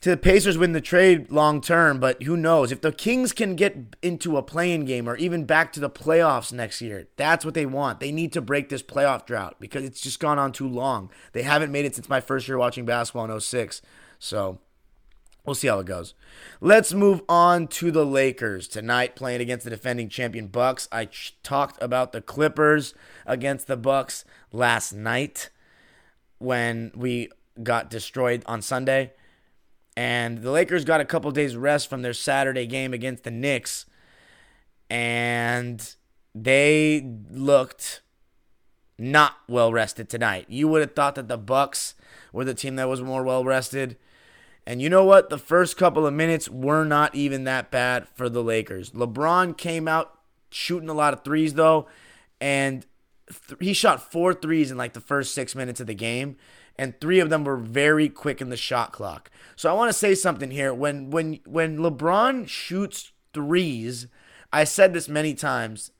To 0.00 0.10
the 0.10 0.16
Pacers 0.16 0.58
win 0.58 0.72
the 0.72 0.80
trade 0.80 1.30
long 1.30 1.60
term, 1.60 2.00
but 2.00 2.20
who 2.24 2.36
knows? 2.36 2.72
If 2.72 2.80
the 2.80 2.90
Kings 2.90 3.30
can 3.32 3.54
get 3.54 3.76
into 4.02 4.36
a 4.36 4.42
playing 4.42 4.86
game 4.86 5.08
or 5.08 5.14
even 5.18 5.44
back 5.44 5.72
to 5.74 5.80
the 5.80 5.88
playoffs 5.88 6.52
next 6.52 6.80
year, 6.80 7.06
that's 7.14 7.44
what 7.44 7.54
they 7.54 7.64
want. 7.64 8.00
They 8.00 8.10
need 8.10 8.32
to 8.32 8.40
break 8.40 8.70
this 8.70 8.82
playoff 8.82 9.24
drought 9.24 9.58
because 9.60 9.84
it's 9.84 10.00
just 10.00 10.18
gone 10.18 10.40
on 10.40 10.50
too 10.50 10.68
long. 10.68 11.12
They 11.32 11.42
haven't 11.42 11.70
made 11.70 11.84
it 11.84 11.94
since 11.94 12.08
my 12.08 12.20
first 12.20 12.48
year 12.48 12.58
watching 12.58 12.86
basketball 12.86 13.30
in 13.30 13.40
06. 13.40 13.82
So 14.18 14.58
We'll 15.44 15.54
see 15.54 15.68
how 15.68 15.80
it 15.80 15.86
goes. 15.86 16.14
Let's 16.60 16.92
move 16.92 17.22
on 17.28 17.66
to 17.68 17.90
the 17.90 18.06
Lakers 18.06 18.68
tonight 18.68 19.16
playing 19.16 19.40
against 19.40 19.64
the 19.64 19.70
defending 19.70 20.08
champion 20.08 20.46
Bucks. 20.46 20.88
I 20.92 21.06
ch- 21.06 21.36
talked 21.42 21.82
about 21.82 22.12
the 22.12 22.20
Clippers 22.20 22.94
against 23.26 23.66
the 23.66 23.76
Bucks 23.76 24.24
last 24.52 24.92
night 24.92 25.50
when 26.38 26.92
we 26.94 27.28
got 27.62 27.90
destroyed 27.90 28.44
on 28.46 28.62
Sunday. 28.62 29.12
And 29.96 30.38
the 30.42 30.52
Lakers 30.52 30.84
got 30.84 31.00
a 31.00 31.04
couple 31.04 31.30
days 31.32 31.56
rest 31.56 31.90
from 31.90 32.02
their 32.02 32.14
Saturday 32.14 32.66
game 32.66 32.94
against 32.94 33.24
the 33.24 33.30
Knicks 33.30 33.86
and 34.92 35.94
they 36.34 37.02
looked 37.30 38.02
not 38.98 39.36
well 39.48 39.72
rested 39.72 40.10
tonight. 40.10 40.44
You 40.50 40.68
would 40.68 40.82
have 40.82 40.94
thought 40.94 41.14
that 41.14 41.28
the 41.28 41.38
Bucks 41.38 41.94
were 42.30 42.44
the 42.44 42.52
team 42.52 42.76
that 42.76 42.90
was 42.90 43.00
more 43.00 43.22
well 43.22 43.42
rested. 43.42 43.96
And 44.66 44.80
you 44.80 44.88
know 44.88 45.04
what? 45.04 45.28
The 45.28 45.38
first 45.38 45.76
couple 45.76 46.06
of 46.06 46.14
minutes 46.14 46.48
were 46.48 46.84
not 46.84 47.14
even 47.14 47.44
that 47.44 47.70
bad 47.70 48.06
for 48.08 48.28
the 48.28 48.42
Lakers. 48.42 48.90
LeBron 48.90 49.56
came 49.56 49.88
out 49.88 50.18
shooting 50.50 50.88
a 50.88 50.94
lot 50.94 51.12
of 51.12 51.24
threes, 51.24 51.54
though, 51.54 51.88
and 52.40 52.86
th- 53.48 53.60
he 53.60 53.72
shot 53.72 54.12
four 54.12 54.34
threes 54.34 54.70
in 54.70 54.76
like 54.76 54.92
the 54.92 55.00
first 55.00 55.34
six 55.34 55.54
minutes 55.54 55.80
of 55.80 55.86
the 55.86 55.94
game, 55.94 56.36
and 56.76 57.00
three 57.00 57.18
of 57.18 57.30
them 57.30 57.44
were 57.44 57.56
very 57.56 58.08
quick 58.08 58.40
in 58.40 58.50
the 58.50 58.56
shot 58.56 58.92
clock. 58.92 59.30
So 59.56 59.68
I 59.70 59.74
want 59.74 59.88
to 59.88 59.98
say 59.98 60.14
something 60.14 60.50
here. 60.50 60.72
When 60.72 61.10
when 61.10 61.40
when 61.44 61.78
LeBron 61.78 62.48
shoots 62.48 63.12
threes, 63.34 64.06
I 64.52 64.64
said 64.64 64.92
this 64.92 65.08
many 65.08 65.34
times 65.34 65.90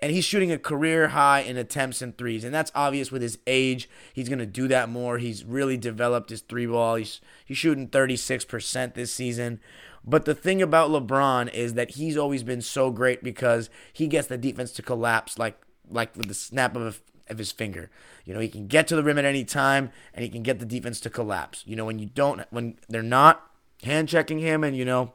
and 0.00 0.12
he's 0.12 0.24
shooting 0.24 0.52
a 0.52 0.58
career 0.58 1.08
high 1.08 1.40
in 1.40 1.56
attempts 1.56 2.00
and 2.02 2.16
threes, 2.16 2.44
and 2.44 2.54
that's 2.54 2.72
obvious 2.74 3.10
with 3.10 3.22
his 3.22 3.38
age. 3.46 3.88
He's 4.12 4.28
going 4.28 4.38
to 4.38 4.46
do 4.46 4.68
that 4.68 4.88
more. 4.88 5.18
He's 5.18 5.44
really 5.44 5.76
developed 5.76 6.30
his 6.30 6.40
three 6.40 6.66
ball. 6.66 6.96
He's 6.96 7.20
he's 7.44 7.58
shooting 7.58 7.88
36% 7.88 8.94
this 8.94 9.12
season. 9.12 9.60
But 10.04 10.24
the 10.24 10.34
thing 10.34 10.62
about 10.62 10.90
LeBron 10.90 11.52
is 11.52 11.74
that 11.74 11.92
he's 11.92 12.16
always 12.16 12.42
been 12.42 12.62
so 12.62 12.90
great 12.90 13.22
because 13.22 13.68
he 13.92 14.06
gets 14.06 14.28
the 14.28 14.38
defense 14.38 14.72
to 14.72 14.82
collapse 14.82 15.38
like 15.38 15.60
like 15.90 16.16
with 16.16 16.28
the 16.28 16.34
snap 16.34 16.76
of 16.76 17.02
of 17.28 17.38
his 17.38 17.52
finger. 17.52 17.90
You 18.24 18.34
know, 18.34 18.40
he 18.40 18.48
can 18.48 18.68
get 18.68 18.86
to 18.88 18.96
the 18.96 19.02
rim 19.02 19.18
at 19.18 19.24
any 19.24 19.44
time 19.44 19.90
and 20.14 20.22
he 20.22 20.30
can 20.30 20.42
get 20.42 20.60
the 20.60 20.66
defense 20.66 21.00
to 21.00 21.10
collapse. 21.10 21.62
You 21.66 21.76
know, 21.76 21.84
when 21.84 21.98
you 21.98 22.06
don't 22.06 22.42
when 22.50 22.78
they're 22.88 23.02
not 23.02 23.50
hand 23.82 24.08
checking 24.08 24.38
him 24.38 24.64
and 24.64 24.76
you 24.76 24.84
know 24.84 25.12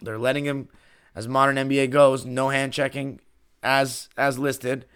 they're 0.00 0.18
letting 0.18 0.44
him 0.44 0.68
as 1.14 1.26
modern 1.26 1.56
NBA 1.56 1.90
goes, 1.90 2.24
no 2.24 2.50
hand 2.50 2.72
checking 2.72 3.20
as 3.62 4.08
as 4.16 4.38
listed, 4.38 4.86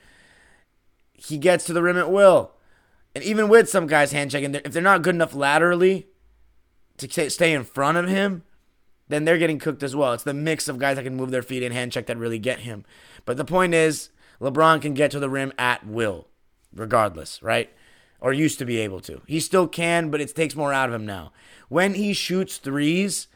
he 1.13 1.39
gets 1.39 1.65
to 1.65 1.73
the 1.73 1.83
rim 1.83 1.99
at 1.99 2.11
will. 2.11 2.53
And 3.15 3.23
even 3.23 3.49
with 3.49 3.69
some 3.69 3.87
guys 3.87 4.13
hand 4.13 4.31
checking, 4.31 4.55
if 4.55 4.73
they're 4.73 4.83
not 4.83 5.03
good 5.03 5.15
enough 5.15 5.35
laterally 5.35 6.09
to 6.99 7.31
stay 7.31 7.53
in 7.53 7.65
front 7.65 7.99
of 7.99 8.09
him, 8.09 8.43
then 9.09 9.25
they're 9.25 9.39
getting 9.39 9.59
cooked 9.59 9.83
as 9.83 9.95
well. 9.95 10.13
It's 10.13 10.25
the 10.25 10.35
mix 10.35 10.67
of 10.69 10.79
guys 10.79 10.97
that 10.97 11.05
can 11.05 11.17
move 11.17 11.31
their 11.31 11.43
feet 11.43 11.63
and 11.63 11.75
hand 11.75 11.93
check 11.93 12.07
that 12.07 12.17
really 12.17 12.39
get 12.39 12.61
him. 12.61 12.85
But 13.25 13.37
the 13.37 13.45
point 13.45 13.75
is, 13.75 14.11
LeBron 14.41 14.83
can 14.83 14.95
get 14.95 15.11
to 15.13 15.21
the 15.21 15.31
rim 15.31 15.53
at 15.59 15.87
will, 15.87 16.29
regardless, 16.75 17.43
right? 17.43 17.71
Or 18.21 18.33
used 18.33 18.59
to 18.59 18.65
be 18.65 18.79
able 18.79 19.01
to. 19.01 19.21
He 19.27 19.39
still 19.41 19.69
can, 19.69 20.11
but 20.11 20.21
it 20.21 20.35
takes 20.35 20.57
more 20.57 20.73
out 20.73 20.89
of 20.89 20.95
him 20.95 21.07
now. 21.07 21.33
When 21.69 21.95
he 21.95 22.13
shoots 22.13 22.57
threes, 22.57 23.29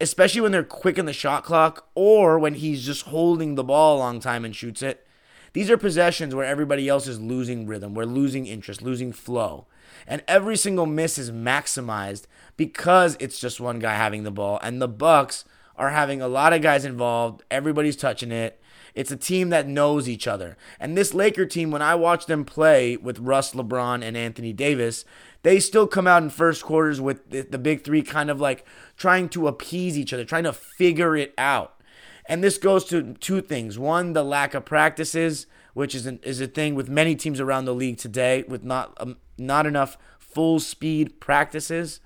especially 0.00 0.40
when 0.40 0.52
they're 0.52 0.62
quick 0.62 0.98
in 0.98 1.06
the 1.06 1.12
shot 1.12 1.44
clock 1.44 1.88
or 1.94 2.38
when 2.38 2.54
he's 2.54 2.84
just 2.84 3.06
holding 3.06 3.54
the 3.54 3.64
ball 3.64 3.96
a 3.96 3.98
long 3.98 4.20
time 4.20 4.44
and 4.44 4.54
shoots 4.54 4.82
it. 4.82 5.06
These 5.52 5.70
are 5.70 5.78
possessions 5.78 6.34
where 6.34 6.44
everybody 6.44 6.88
else 6.88 7.06
is 7.06 7.18
losing 7.18 7.66
rhythm, 7.66 7.94
we're 7.94 8.04
losing 8.04 8.46
interest, 8.46 8.82
losing 8.82 9.12
flow. 9.12 9.66
And 10.06 10.22
every 10.28 10.56
single 10.56 10.86
miss 10.86 11.16
is 11.16 11.30
maximized 11.30 12.26
because 12.56 13.16
it's 13.20 13.40
just 13.40 13.60
one 13.60 13.78
guy 13.78 13.94
having 13.94 14.24
the 14.24 14.30
ball 14.30 14.60
and 14.62 14.82
the 14.82 14.88
Bucks 14.88 15.44
are 15.76 15.90
having 15.90 16.20
a 16.20 16.28
lot 16.28 16.52
of 16.52 16.62
guys 16.62 16.84
involved, 16.84 17.42
everybody's 17.50 17.96
touching 17.96 18.32
it. 18.32 18.60
It's 18.94 19.10
a 19.10 19.16
team 19.16 19.50
that 19.50 19.68
knows 19.68 20.08
each 20.08 20.26
other. 20.26 20.56
And 20.80 20.96
this 20.96 21.12
Laker 21.12 21.44
team, 21.44 21.70
when 21.70 21.82
I 21.82 21.94
watch 21.94 22.24
them 22.24 22.46
play 22.46 22.96
with 22.96 23.18
Russ, 23.18 23.52
LeBron, 23.52 24.02
and 24.02 24.16
Anthony 24.16 24.54
Davis, 24.54 25.04
they 25.46 25.60
still 25.60 25.86
come 25.86 26.08
out 26.08 26.24
in 26.24 26.28
first 26.28 26.64
quarters 26.64 27.00
with 27.00 27.30
the, 27.30 27.42
the 27.42 27.56
big 27.56 27.84
three 27.84 28.02
kind 28.02 28.30
of 28.30 28.40
like 28.40 28.66
trying 28.96 29.28
to 29.28 29.46
appease 29.46 29.96
each 29.96 30.12
other, 30.12 30.24
trying 30.24 30.42
to 30.42 30.52
figure 30.52 31.16
it 31.16 31.32
out. 31.38 31.80
And 32.28 32.42
this 32.42 32.58
goes 32.58 32.84
to 32.86 33.14
two 33.14 33.40
things. 33.42 33.78
One, 33.78 34.12
the 34.12 34.24
lack 34.24 34.54
of 34.54 34.64
practices, 34.64 35.46
which 35.72 35.94
is 35.94 36.04
an, 36.04 36.18
is 36.24 36.40
a 36.40 36.48
thing 36.48 36.74
with 36.74 36.88
many 36.88 37.14
teams 37.14 37.38
around 37.38 37.64
the 37.64 37.76
league 37.76 37.96
today, 37.96 38.42
with 38.48 38.64
not 38.64 38.94
um, 38.96 39.18
not 39.38 39.66
enough 39.66 39.96
full 40.18 40.58
speed 40.58 41.20
practices. 41.20 42.00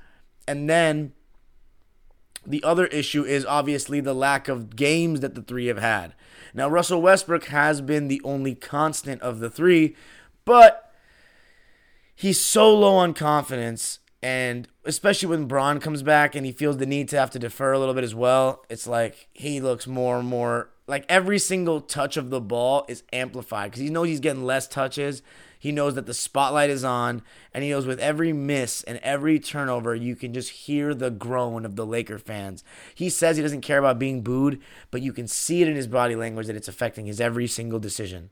And 0.47 0.68
then 0.68 1.14
the 2.47 2.62
other 2.62 2.88
issue 2.88 3.25
is 3.25 3.47
obviously 3.47 4.00
the 4.00 4.12
lack 4.12 4.49
of 4.49 4.76
games 4.76 5.20
that 5.20 5.35
the 5.35 5.40
three 5.40 5.68
have 5.68 5.78
had. 5.78 6.12
Now, 6.52 6.68
Russell 6.68 7.00
Westbrook 7.00 7.44
has 7.47 7.80
been 7.80 8.09
the 8.09 8.20
only 8.23 8.54
constant 8.54 9.23
of 9.23 9.40
the 9.40 9.49
three, 9.49 9.97
but 10.44 10.89
he's 12.21 12.41
so 12.41 12.73
low 12.77 12.95
on 12.97 13.15
confidence 13.15 13.99
And 14.23 14.69
especially 14.85 15.29
when 15.29 15.47
Bron 15.47 15.81
comes 15.81 16.03
back 16.03 16.35
and 16.35 16.45
he 16.45 16.53
feels 16.53 16.77
the 16.77 16.87
need 16.87 17.09
to 17.09 17.19
have 17.19 17.31
to 17.31 17.39
defer 17.39 17.73
a 17.73 17.79
little 17.79 17.95
bit 17.95 18.05
as 18.05 18.15
well, 18.15 18.65
it's 18.69 18.87
like 18.87 19.29
he 19.33 19.61
looks 19.61 19.87
more 19.87 20.19
and 20.19 20.29
more 20.29 20.69
like 20.87 21.07
every 21.09 21.39
single 21.39 21.81
touch 21.81 22.17
of 22.17 22.31
the 22.31 22.41
ball 22.41 22.85
is 22.89 23.05
amplified 23.12 23.71
because 23.71 23.81
he 23.81 23.91
knows 23.91 24.09
he's 24.09 24.21
getting 24.21 24.45
less 24.45 24.67
touches. 24.67 25.23
He 25.59 25.73
knows 25.73 25.95
that 25.95 26.07
the 26.07 26.15
spotlight 26.15 26.71
is 26.71 26.85
on, 26.85 27.23
and 27.53 27.62
he 27.62 27.71
knows 27.71 27.87
with 27.87 28.00
every 28.00 28.33
miss 28.33 28.83
and 28.85 28.99
every 29.03 29.39
turnover, 29.39 29.95
you 29.95 30.17
can 30.17 30.33
just 30.33 30.50
hear 30.50 30.95
the 30.95 31.11
groan 31.11 31.67
of 31.67 31.77
the 31.77 31.85
Laker 31.87 32.19
fans. 32.19 32.65
He 32.95 33.11
says 33.11 33.37
he 33.37 33.43
doesn't 33.43 33.61
care 33.61 33.79
about 33.79 33.99
being 33.99 34.23
booed, 34.23 34.61
but 34.91 35.03
you 35.03 35.12
can 35.12 35.29
see 35.29 35.61
it 35.62 35.69
in 35.69 35.77
his 35.77 35.87
body 35.87 36.17
language 36.17 36.47
that 36.47 36.57
it's 36.57 36.67
affecting 36.67 37.07
his 37.07 37.21
every 37.21 37.47
single 37.47 37.79
decision. 37.79 38.31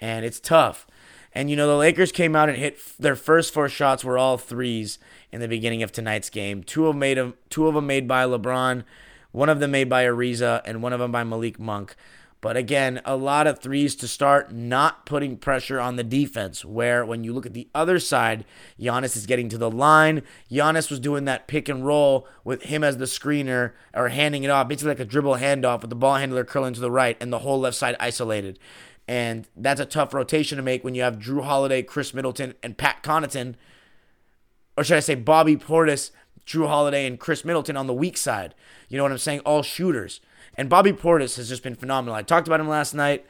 And 0.00 0.24
it's 0.24 0.40
tough. 0.40 0.86
And 1.32 1.48
you 1.48 1.56
know, 1.56 1.68
the 1.68 1.76
Lakers 1.76 2.12
came 2.12 2.34
out 2.34 2.48
and 2.48 2.58
hit 2.58 2.78
their 2.98 3.16
first 3.16 3.54
four 3.54 3.68
shots 3.68 4.04
were 4.04 4.18
all 4.18 4.36
threes 4.36 4.98
in 5.30 5.40
the 5.40 5.48
beginning 5.48 5.82
of 5.82 5.92
tonight's 5.92 6.30
game. 6.30 6.62
Two 6.62 6.86
of 6.86 6.94
them 6.94 6.98
made 6.98 7.32
two 7.50 7.68
of 7.68 7.74
them 7.74 7.86
made 7.86 8.08
by 8.08 8.24
LeBron, 8.24 8.84
one 9.32 9.48
of 9.48 9.60
them 9.60 9.70
made 9.70 9.88
by 9.88 10.04
Ariza, 10.04 10.60
and 10.64 10.82
one 10.82 10.92
of 10.92 10.98
them 10.98 11.12
by 11.12 11.22
Malik 11.22 11.58
Monk. 11.58 11.94
But 12.42 12.56
again, 12.56 13.02
a 13.04 13.16
lot 13.16 13.46
of 13.46 13.58
threes 13.58 13.94
to 13.96 14.08
start, 14.08 14.50
not 14.50 15.04
putting 15.04 15.36
pressure 15.36 15.78
on 15.78 15.96
the 15.96 16.02
defense. 16.02 16.64
Where 16.64 17.04
when 17.04 17.22
you 17.22 17.34
look 17.34 17.44
at 17.44 17.52
the 17.52 17.68
other 17.74 17.98
side, 17.98 18.46
Giannis 18.80 19.14
is 19.14 19.26
getting 19.26 19.50
to 19.50 19.58
the 19.58 19.70
line. 19.70 20.22
Giannis 20.50 20.90
was 20.90 21.00
doing 21.00 21.26
that 21.26 21.48
pick 21.48 21.68
and 21.68 21.84
roll 21.84 22.26
with 22.42 22.62
him 22.62 22.82
as 22.82 22.96
the 22.96 23.04
screener 23.04 23.72
or 23.92 24.08
handing 24.08 24.42
it 24.42 24.50
off, 24.50 24.68
basically 24.68 24.88
like 24.88 25.00
a 25.00 25.04
dribble 25.04 25.36
handoff 25.36 25.82
with 25.82 25.90
the 25.90 25.96
ball 25.96 26.16
handler 26.16 26.44
curling 26.44 26.72
to 26.72 26.80
the 26.80 26.90
right 26.90 27.16
and 27.20 27.30
the 27.30 27.40
whole 27.40 27.60
left 27.60 27.76
side 27.76 27.94
isolated. 28.00 28.58
And 29.10 29.48
that's 29.56 29.80
a 29.80 29.86
tough 29.86 30.14
rotation 30.14 30.56
to 30.56 30.62
make 30.62 30.84
when 30.84 30.94
you 30.94 31.02
have 31.02 31.18
Jrue 31.18 31.42
Holiday, 31.42 31.82
Khris 31.82 32.14
Middleton, 32.14 32.54
and 32.62 32.78
Pat 32.78 33.02
Connaughton, 33.02 33.56
or 34.76 34.84
should 34.84 34.98
I 34.98 35.00
say 35.00 35.16
Bobby 35.16 35.56
Portis, 35.56 36.12
Jrue 36.46 36.68
Holiday, 36.68 37.08
and 37.08 37.18
Khris 37.18 37.44
Middleton 37.44 37.76
on 37.76 37.88
the 37.88 37.92
weak 37.92 38.16
side. 38.16 38.54
You 38.88 38.96
know 38.96 39.02
what 39.02 39.10
I'm 39.10 39.18
saying? 39.18 39.40
All 39.40 39.64
shooters. 39.64 40.20
And 40.54 40.68
Bobby 40.68 40.92
Portis 40.92 41.34
has 41.38 41.48
just 41.48 41.64
been 41.64 41.74
phenomenal. 41.74 42.14
I 42.14 42.22
talked 42.22 42.46
about 42.46 42.60
him 42.60 42.68
last 42.68 42.94
night, 42.94 43.26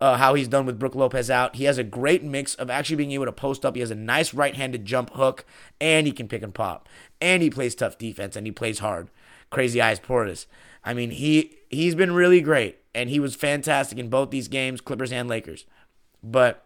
uh, 0.00 0.18
how 0.18 0.34
he's 0.34 0.46
done 0.46 0.66
with 0.66 0.78
Brook 0.78 0.94
Lopez 0.94 1.28
out. 1.30 1.56
He 1.56 1.64
has 1.64 1.78
a 1.78 1.84
great 1.84 2.22
mix 2.22 2.54
of 2.54 2.70
actually 2.70 2.94
being 2.94 3.10
able 3.10 3.24
to 3.24 3.32
post 3.32 3.66
up. 3.66 3.74
He 3.74 3.80
has 3.80 3.90
a 3.90 3.96
nice 3.96 4.34
right 4.34 4.54
handed 4.54 4.84
jump 4.84 5.14
hook, 5.14 5.44
and 5.80 6.06
he 6.06 6.12
can 6.12 6.28
pick 6.28 6.44
and 6.44 6.54
pop. 6.54 6.88
And 7.20 7.42
he 7.42 7.50
plays 7.50 7.74
tough 7.74 7.98
defense, 7.98 8.36
and 8.36 8.46
he 8.46 8.52
plays 8.52 8.78
hard. 8.78 9.10
Crazy 9.50 9.82
Eyes 9.82 9.98
Portis. 9.98 10.46
I 10.84 10.94
mean, 10.94 11.10
he 11.10 11.56
he's 11.70 11.96
been 11.96 12.12
really 12.12 12.40
great, 12.40 12.78
and 12.94 13.10
he 13.10 13.20
was 13.20 13.34
fantastic 13.34 13.98
in 13.98 14.08
both 14.08 14.30
these 14.30 14.48
games, 14.48 14.80
Clippers 14.80 15.12
and 15.12 15.28
Lakers. 15.28 15.66
But 16.22 16.64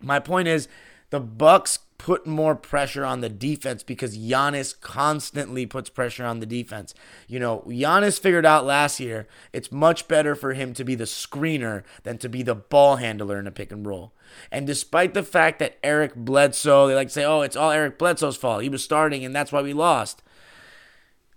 my 0.00 0.18
point 0.18 0.48
is, 0.48 0.68
the 1.10 1.20
Bucks 1.20 1.78
put 1.98 2.26
more 2.26 2.54
pressure 2.54 3.04
on 3.04 3.20
the 3.20 3.28
defense 3.28 3.82
because 3.82 4.16
Giannis 4.16 4.78
constantly 4.80 5.66
puts 5.66 5.90
pressure 5.90 6.24
on 6.24 6.40
the 6.40 6.46
defense. 6.46 6.94
You 7.28 7.38
know, 7.38 7.62
Giannis 7.66 8.18
figured 8.18 8.46
out 8.46 8.64
last 8.64 9.00
year 9.00 9.28
it's 9.52 9.70
much 9.70 10.08
better 10.08 10.34
for 10.34 10.54
him 10.54 10.72
to 10.74 10.84
be 10.84 10.94
the 10.94 11.04
screener 11.04 11.82
than 12.04 12.16
to 12.18 12.28
be 12.30 12.42
the 12.42 12.54
ball 12.54 12.96
handler 12.96 13.38
in 13.38 13.46
a 13.46 13.50
pick 13.50 13.70
and 13.70 13.86
roll. 13.86 14.14
And 14.50 14.66
despite 14.66 15.12
the 15.12 15.22
fact 15.22 15.58
that 15.58 15.78
Eric 15.82 16.14
Bledsoe, 16.14 16.88
they 16.88 16.94
like 16.94 17.08
to 17.08 17.12
say, 17.12 17.24
oh, 17.24 17.42
it's 17.42 17.56
all 17.56 17.70
Eric 17.70 17.98
Bledsoe's 17.98 18.36
fault. 18.36 18.62
He 18.62 18.70
was 18.70 18.82
starting 18.82 19.22
and 19.22 19.36
that's 19.36 19.52
why 19.52 19.60
we 19.60 19.74
lost 19.74 20.22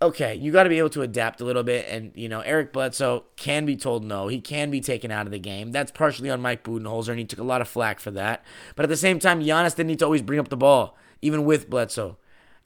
okay, 0.03 0.35
you 0.35 0.51
got 0.51 0.63
to 0.63 0.69
be 0.69 0.77
able 0.77 0.89
to 0.91 1.01
adapt 1.01 1.41
a 1.41 1.45
little 1.45 1.63
bit. 1.63 1.87
And, 1.89 2.11
you 2.15 2.29
know, 2.29 2.41
Eric 2.41 2.71
Bledsoe 2.71 3.23
can 3.35 3.65
be 3.65 3.75
told 3.75 4.03
no. 4.03 4.27
He 4.27 4.39
can 4.39 4.69
be 4.69 4.81
taken 4.81 5.11
out 5.11 5.25
of 5.25 5.31
the 5.31 5.39
game. 5.39 5.71
That's 5.71 5.91
partially 5.91 6.29
on 6.29 6.41
Mike 6.41 6.63
Budenholzer, 6.63 7.09
and 7.09 7.19
he 7.19 7.25
took 7.25 7.39
a 7.39 7.43
lot 7.43 7.61
of 7.61 7.67
flack 7.67 7.99
for 7.99 8.11
that. 8.11 8.43
But 8.75 8.83
at 8.83 8.89
the 8.89 8.97
same 8.97 9.19
time, 9.19 9.41
Giannis 9.41 9.75
didn't 9.75 9.87
need 9.87 9.99
to 9.99 10.05
always 10.05 10.21
bring 10.21 10.39
up 10.39 10.49
the 10.49 10.57
ball, 10.57 10.97
even 11.21 11.45
with 11.45 11.69
Bledsoe 11.69 12.17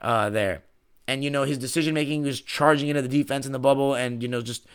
uh, 0.01 0.29
there. 0.29 0.63
And, 1.08 1.24
you 1.24 1.29
know, 1.29 1.44
his 1.44 1.58
decision 1.58 1.94
making 1.94 2.24
was 2.24 2.41
charging 2.41 2.89
into 2.89 3.01
the 3.01 3.08
defense 3.08 3.46
in 3.46 3.53
the 3.53 3.60
bubble 3.60 3.94
and, 3.94 4.22
you 4.22 4.27
know, 4.27 4.41
just. 4.41 4.65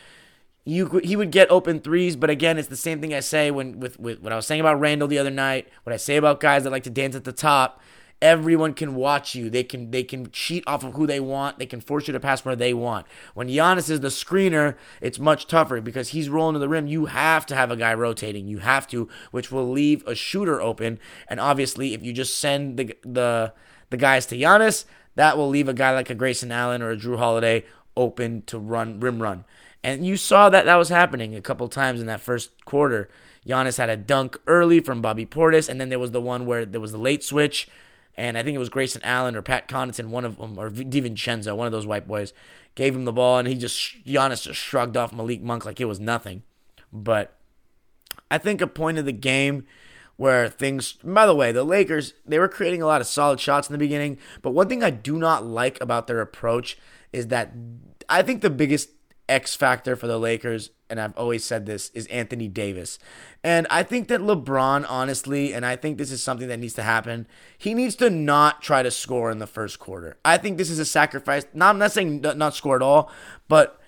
You 0.65 1.01
he 1.03 1.17
would 1.17 1.31
get 1.31 1.51
open 1.51 1.81
threes, 1.81 2.15
but 2.15 2.29
again, 2.29 2.57
it's 2.57 2.69
the 2.69 2.77
same 2.77 3.01
thing 3.01 3.13
I 3.13 3.19
say 3.19 3.51
when 3.51 3.81
with, 3.81 3.99
with 3.99 4.21
what 4.21 4.31
I 4.31 4.37
was 4.37 4.47
saying 4.47 4.61
about 4.61 4.79
Randle 4.79 5.09
the 5.09 5.19
other 5.19 5.29
night. 5.29 5.67
What 5.83 5.91
I 5.91 5.97
say 5.97 6.15
about 6.15 6.39
guys 6.39 6.63
that 6.63 6.69
like 6.69 6.83
to 6.83 6.89
dance 6.89 7.17
at 7.17 7.25
the 7.25 7.33
top 7.33 7.81
Everyone 8.23 8.73
can 8.73 8.95
watch 8.95 9.35
you. 9.35 9.49
They 9.49 9.65
can 9.65 9.91
they 9.91 10.01
can 10.01 10.31
cheat 10.31 10.63
off 10.65 10.85
of 10.85 10.93
who 10.93 11.05
they 11.05 11.19
want. 11.19 11.59
They 11.59 11.65
can 11.65 11.81
force 11.81 12.07
you 12.07 12.13
to 12.13 12.21
pass 12.21 12.45
where 12.45 12.55
they 12.55 12.73
want. 12.73 13.05
When 13.33 13.49
Giannis 13.49 13.89
is 13.89 13.99
the 13.99 14.07
screener, 14.07 14.77
it's 15.01 15.19
much 15.19 15.45
tougher 15.45 15.81
because 15.81 16.09
he's 16.09 16.29
rolling 16.29 16.53
to 16.53 16.59
the 16.59 16.69
rim. 16.69 16.87
You 16.87 17.07
have 17.07 17.45
to 17.47 17.55
have 17.55 17.69
a 17.69 17.75
guy 17.75 17.93
rotating. 17.93 18.47
You 18.47 18.59
have 18.59 18.87
to, 18.87 19.09
which 19.31 19.51
will 19.51 19.69
leave 19.69 20.07
a 20.07 20.15
shooter 20.15 20.61
open. 20.61 20.99
And 21.27 21.41
obviously, 21.41 21.93
if 21.93 22.01
you 22.01 22.13
just 22.13 22.37
send 22.37 22.77
the 22.77 22.95
the 23.01 23.51
the 23.89 23.97
guys 23.97 24.25
to 24.27 24.37
Giannis, 24.37 24.85
that 25.15 25.37
will 25.37 25.49
leave 25.49 25.67
a 25.67 25.73
guy 25.73 25.91
like 25.91 26.09
a 26.09 26.15
Grayson 26.15 26.49
Allen 26.49 26.81
or 26.81 26.91
a 26.91 26.97
Jrue 26.97 27.17
Holiday 27.17 27.65
open 27.97 28.43
to 28.43 28.57
run 28.57 29.01
rim 29.01 29.21
run. 29.21 29.43
And 29.83 30.05
you 30.05 30.15
saw 30.15 30.49
that 30.49 30.63
that 30.63 30.77
was 30.77 30.87
happening 30.87 31.35
a 31.35 31.41
couple 31.41 31.67
times 31.67 31.99
in 31.99 32.07
that 32.07 32.21
first 32.21 32.63
quarter. 32.63 33.09
Giannis 33.45 33.77
had 33.77 33.89
a 33.89 33.97
dunk 33.97 34.39
early 34.47 34.79
from 34.79 35.01
Bobby 35.01 35.25
Portis, 35.25 35.67
and 35.67 35.81
then 35.81 35.89
there 35.89 35.99
was 35.99 36.11
the 36.11 36.21
one 36.21 36.45
where 36.45 36.65
there 36.65 36.79
was 36.79 36.93
the 36.93 36.97
late 36.97 37.21
switch 37.21 37.67
and 38.15 38.37
I 38.37 38.43
think 38.43 38.55
it 38.55 38.59
was 38.59 38.69
Grayson 38.69 39.01
Allen 39.03 39.35
or 39.35 39.41
Pat 39.41 39.67
Connaughton, 39.67 40.07
one 40.07 40.25
of 40.25 40.37
them, 40.37 40.57
or 40.57 40.69
DiVincenzo, 40.69 41.55
one 41.55 41.65
of 41.65 41.71
those 41.71 41.87
white 41.87 42.07
boys, 42.07 42.33
gave 42.75 42.95
him 42.95 43.05
the 43.05 43.13
ball, 43.13 43.39
and 43.39 43.47
he 43.47 43.55
just 43.55 44.05
Giannis 44.05 44.43
just 44.43 44.59
shrugged 44.59 44.97
off 44.97 45.13
Malik 45.13 45.41
Monk 45.41 45.65
like 45.65 45.79
it 45.79 45.85
was 45.85 45.99
nothing. 45.99 46.43
But 46.91 47.35
I 48.29 48.37
think 48.37 48.61
a 48.61 48.67
point 48.67 48.97
of 48.97 49.05
the 49.05 49.11
game 49.11 49.65
where 50.15 50.47
things. 50.47 50.93
By 51.03 51.25
the 51.25 51.35
way, 51.35 51.51
the 51.51 51.63
Lakers 51.63 52.13
they 52.25 52.39
were 52.39 52.47
creating 52.47 52.81
a 52.81 52.87
lot 52.87 53.01
of 53.01 53.07
solid 53.07 53.39
shots 53.39 53.67
in 53.67 53.73
the 53.73 53.79
beginning, 53.79 54.17
but 54.41 54.51
one 54.51 54.69
thing 54.69 54.83
I 54.83 54.89
do 54.91 55.17
not 55.17 55.45
like 55.45 55.81
about 55.81 56.07
their 56.07 56.21
approach 56.21 56.77
is 57.11 57.27
that 57.27 57.53
I 58.09 58.21
think 58.21 58.41
the 58.41 58.49
biggest 58.49 58.89
X 59.29 59.55
factor 59.55 59.95
for 59.95 60.07
the 60.07 60.19
Lakers, 60.19 60.71
and 60.89 60.99
I've 60.99 61.17
always 61.17 61.45
said 61.45 61.65
this, 61.65 61.89
is 61.91 62.07
Anthony 62.07 62.47
Davis. 62.47 62.99
And 63.43 63.65
I 63.69 63.83
think 63.83 64.09
that 64.09 64.21
LeBron, 64.21 64.85
honestly, 64.89 65.53
and 65.53 65.65
I 65.65 65.75
think 65.75 65.97
this 65.97 66.11
is 66.11 66.21
something 66.21 66.47
that 66.49 66.59
needs 66.59 66.73
to 66.75 66.83
happen, 66.83 67.27
he 67.57 67.73
needs 67.73 67.95
to 67.95 68.09
not 68.09 68.61
try 68.61 68.83
to 68.83 68.91
score 68.91 69.31
in 69.31 69.39
the 69.39 69.47
first 69.47 69.79
quarter. 69.79 70.17
I 70.25 70.37
think 70.37 70.57
this 70.57 70.69
is 70.69 70.79
a 70.79 70.85
sacrifice. 70.85 71.45
Not, 71.53 71.71
I'm 71.71 71.79
not 71.79 71.91
saying 71.91 72.21
not 72.21 72.53
score 72.53 72.75
at 72.75 72.81
all, 72.81 73.09
but 73.47 73.79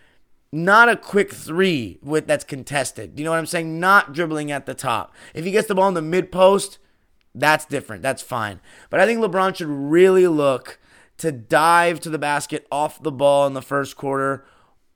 not 0.51 0.87
a 0.87 0.95
quick 0.95 1.33
three 1.33 1.99
with 2.01 2.27
that's 2.27 2.45
contested. 2.45 3.15
Do 3.15 3.21
you 3.21 3.25
know 3.25 3.31
what 3.31 3.39
I'm 3.39 3.45
saying? 3.45 3.79
Not 3.79 4.13
dribbling 4.13 4.51
at 4.51 4.65
the 4.65 4.73
top. 4.73 5.13
If 5.33 5.43
he 5.43 5.51
gets 5.51 5.67
the 5.67 5.75
ball 5.75 5.89
in 5.89 5.95
the 5.95 6.01
mid 6.01 6.31
post, 6.31 6.79
that's 7.33 7.65
different. 7.65 8.01
That's 8.01 8.21
fine. 8.21 8.61
But 8.89 9.01
I 9.01 9.05
think 9.05 9.19
LeBron 9.19 9.55
should 9.55 9.67
really 9.67 10.27
look 10.27 10.79
to 11.17 11.31
dive 11.31 11.99
to 12.01 12.09
the 12.09 12.17
basket 12.17 12.65
off 12.71 13.03
the 13.03 13.11
ball 13.11 13.47
in 13.47 13.53
the 13.53 13.61
first 13.61 13.97
quarter 13.97 14.45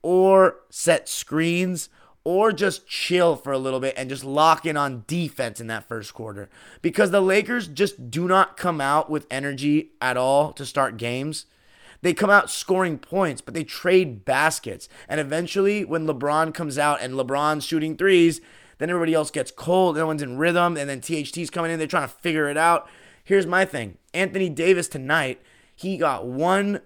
or 0.02 0.56
set 0.70 1.08
screens 1.08 1.88
or 2.24 2.52
just 2.52 2.86
chill 2.86 3.34
for 3.34 3.52
a 3.52 3.58
little 3.58 3.80
bit 3.80 3.94
and 3.96 4.08
just 4.08 4.24
lock 4.24 4.66
in 4.66 4.76
on 4.76 5.04
defense 5.06 5.60
in 5.60 5.66
that 5.68 5.88
first 5.88 6.12
quarter 6.12 6.48
because 6.82 7.10
the 7.10 7.20
Lakers 7.20 7.66
just 7.66 8.10
do 8.10 8.28
not 8.28 8.56
come 8.56 8.80
out 8.80 9.08
with 9.08 9.26
energy 9.30 9.90
at 10.00 10.16
all 10.16 10.52
to 10.52 10.66
start 10.66 10.96
games. 10.96 11.46
They 12.02 12.14
come 12.14 12.30
out 12.30 12.50
scoring 12.50 12.98
points, 12.98 13.40
but 13.40 13.54
they 13.54 13.64
trade 13.64 14.24
baskets. 14.24 14.88
And 15.08 15.20
eventually, 15.20 15.84
when 15.84 16.06
LeBron 16.06 16.54
comes 16.54 16.78
out 16.78 17.00
and 17.02 17.14
LeBron's 17.14 17.64
shooting 17.64 17.96
threes, 17.96 18.40
then 18.78 18.88
everybody 18.88 19.12
else 19.12 19.30
gets 19.30 19.50
cold. 19.50 19.96
No 19.96 20.06
one's 20.06 20.22
in 20.22 20.38
rhythm. 20.38 20.78
And 20.78 20.88
then 20.88 21.00
THT's 21.00 21.50
coming 21.50 21.70
in. 21.70 21.78
They're 21.78 21.86
trying 21.86 22.08
to 22.08 22.14
figure 22.14 22.48
it 22.48 22.56
out. 22.56 22.88
Here's 23.22 23.46
my 23.46 23.66
thing 23.66 23.98
Anthony 24.14 24.48
Davis 24.48 24.88
tonight, 24.88 25.42
he 25.76 25.98
got 25.98 26.26
one 26.26 26.80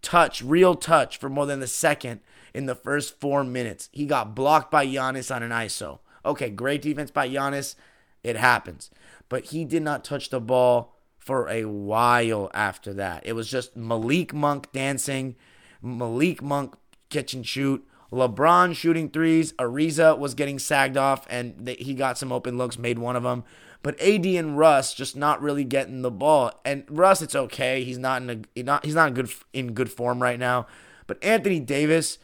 touch, 0.00 0.42
real 0.42 0.76
touch, 0.76 1.16
for 1.16 1.28
more 1.28 1.46
than 1.46 1.62
a 1.62 1.66
second 1.66 2.20
in 2.54 2.66
the 2.66 2.74
first 2.74 3.20
four 3.20 3.44
minutes. 3.44 3.88
He 3.92 4.06
got 4.06 4.34
blocked 4.34 4.70
by 4.70 4.86
Giannis 4.86 5.34
on 5.34 5.42
an 5.42 5.50
ISO. 5.50 6.00
Okay, 6.24 6.50
great 6.50 6.82
defense 6.82 7.10
by 7.10 7.28
Giannis. 7.28 7.74
It 8.22 8.36
happens. 8.36 8.90
But 9.28 9.46
he 9.46 9.64
did 9.64 9.82
not 9.82 10.04
touch 10.04 10.30
the 10.30 10.40
ball 10.40 10.94
for 11.18 11.48
a 11.48 11.64
while 11.64 12.50
after 12.52 12.92
that. 12.94 13.24
It 13.24 13.34
was 13.34 13.50
just 13.50 13.76
Malik 13.76 14.34
Monk 14.34 14.70
dancing, 14.72 15.36
Malik 15.80 16.42
Monk 16.42 16.74
catch 17.10 17.34
and 17.34 17.46
shoot, 17.46 17.86
LeBron 18.12 18.74
shooting 18.76 19.08
threes. 19.08 19.52
Ariza 19.54 20.18
was 20.18 20.34
getting 20.34 20.58
sagged 20.58 20.96
off, 20.96 21.26
and 21.30 21.68
he 21.68 21.94
got 21.94 22.18
some 22.18 22.32
open 22.32 22.58
looks, 22.58 22.78
made 22.78 22.98
one 22.98 23.16
of 23.16 23.22
them. 23.22 23.44
But 23.82 24.00
AD 24.00 24.26
and 24.26 24.56
Russ 24.56 24.94
just 24.94 25.16
not 25.16 25.42
really 25.42 25.64
getting 25.64 26.02
the 26.02 26.10
ball. 26.10 26.52
And 26.64 26.84
Russ, 26.88 27.20
it's 27.20 27.34
okay. 27.34 27.82
He's 27.82 27.98
not 27.98 28.22
in 28.22 28.46
a 28.56 28.62
not 28.62 28.84
he's 28.84 28.94
not 28.94 29.14
good 29.14 29.30
in 29.52 29.72
good 29.72 29.90
form 29.90 30.22
right 30.22 30.38
now. 30.38 30.66
But 31.06 31.22
Anthony 31.22 31.58
Davis, 31.58 32.18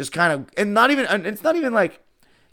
just 0.00 0.12
kind 0.12 0.32
of, 0.32 0.48
and 0.56 0.72
not 0.72 0.90
even, 0.90 1.26
it's 1.26 1.42
not 1.42 1.56
even 1.56 1.74
like 1.74 2.02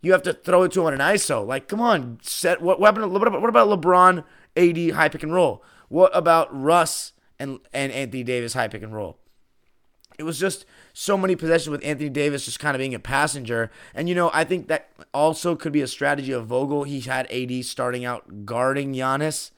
you 0.02 0.12
have 0.12 0.22
to 0.24 0.34
throw 0.34 0.64
it 0.64 0.74
to 0.74 0.82
him 0.82 0.88
on 0.88 0.94
an 0.94 1.00
ISO. 1.00 1.48
Like, 1.48 1.70
come 1.70 1.80
on, 1.80 2.20
set 2.22 2.62
what, 2.62 2.78
what, 2.78 2.98
about, 2.98 3.10
what 3.10 3.50
about 3.50 3.70
LeBron, 3.70 4.26
AD 4.58 4.96
high 4.96 5.08
pick 5.08 5.24
and 5.24 5.34
roll? 5.34 5.64
What 5.88 6.12
about 6.14 6.50
Russ 6.52 7.14
and, 7.40 7.60
and 7.72 7.94
Anthony 7.94 8.24
Davis 8.24 8.54
high 8.54 8.68
pick 8.68 8.84
and 8.84 8.94
roll? 8.94 9.18
It 10.20 10.24
was 10.24 10.38
just 10.38 10.66
so 10.92 11.18
many 11.18 11.38
possessions 11.38 11.70
with 11.70 11.86
Anthony 11.86 12.10
Davis 12.10 12.44
just 12.44 12.60
kind 12.60 12.76
of 12.76 12.80
being 12.80 12.94
a 12.94 13.00
passenger. 13.00 13.72
And, 13.94 14.10
you 14.10 14.16
know, 14.16 14.30
I 14.34 14.44
think 14.44 14.68
that 14.68 14.90
also 15.14 15.56
could 15.56 15.72
be 15.72 15.82
a 15.82 15.88
strategy 15.88 16.34
of 16.34 16.48
Vogel. 16.48 16.84
He 16.84 17.00
had 17.00 17.32
AD 17.32 17.64
starting 17.64 18.04
out 18.04 18.46
guarding 18.46 18.94
Giannis. 18.94 19.52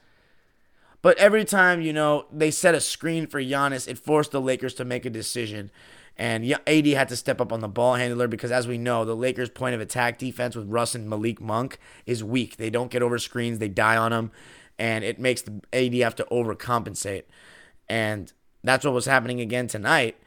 But 1.02 1.18
every 1.18 1.44
time, 1.44 1.80
you 1.80 1.92
know, 1.92 2.26
they 2.30 2.52
set 2.52 2.76
a 2.76 2.80
screen 2.80 3.26
for 3.26 3.40
Giannis, 3.40 3.88
it 3.88 3.98
forced 3.98 4.30
the 4.30 4.40
Lakers 4.40 4.74
to 4.74 4.84
make 4.84 5.04
a 5.04 5.10
decision. 5.10 5.72
And 6.20 6.44
AD 6.66 6.86
had 6.86 7.08
to 7.08 7.16
step 7.16 7.40
up 7.40 7.50
on 7.50 7.60
the 7.60 7.68
ball 7.68 7.94
handler 7.94 8.28
because, 8.28 8.52
as 8.52 8.68
we 8.68 8.76
know, 8.76 9.06
the 9.06 9.16
Lakers' 9.16 9.48
point 9.48 9.74
of 9.74 9.80
attack 9.80 10.18
defense 10.18 10.54
with 10.54 10.68
Russ 10.68 10.94
and 10.94 11.08
Malik 11.08 11.40
Monk 11.40 11.78
is 12.04 12.22
weak. 12.22 12.58
They 12.58 12.68
don't 12.68 12.90
get 12.90 13.00
over 13.02 13.18
screens, 13.18 13.58
they 13.58 13.70
die 13.70 13.96
on 13.96 14.10
them, 14.10 14.30
and 14.78 15.02
it 15.02 15.18
makes 15.18 15.40
the 15.40 15.62
AD 15.72 15.94
have 15.94 16.14
to 16.16 16.26
overcompensate. 16.30 17.22
And 17.88 18.30
that's 18.62 18.84
what 18.84 18.92
was 18.92 19.06
happening 19.06 19.40
again 19.40 19.66
tonight. 19.66 20.18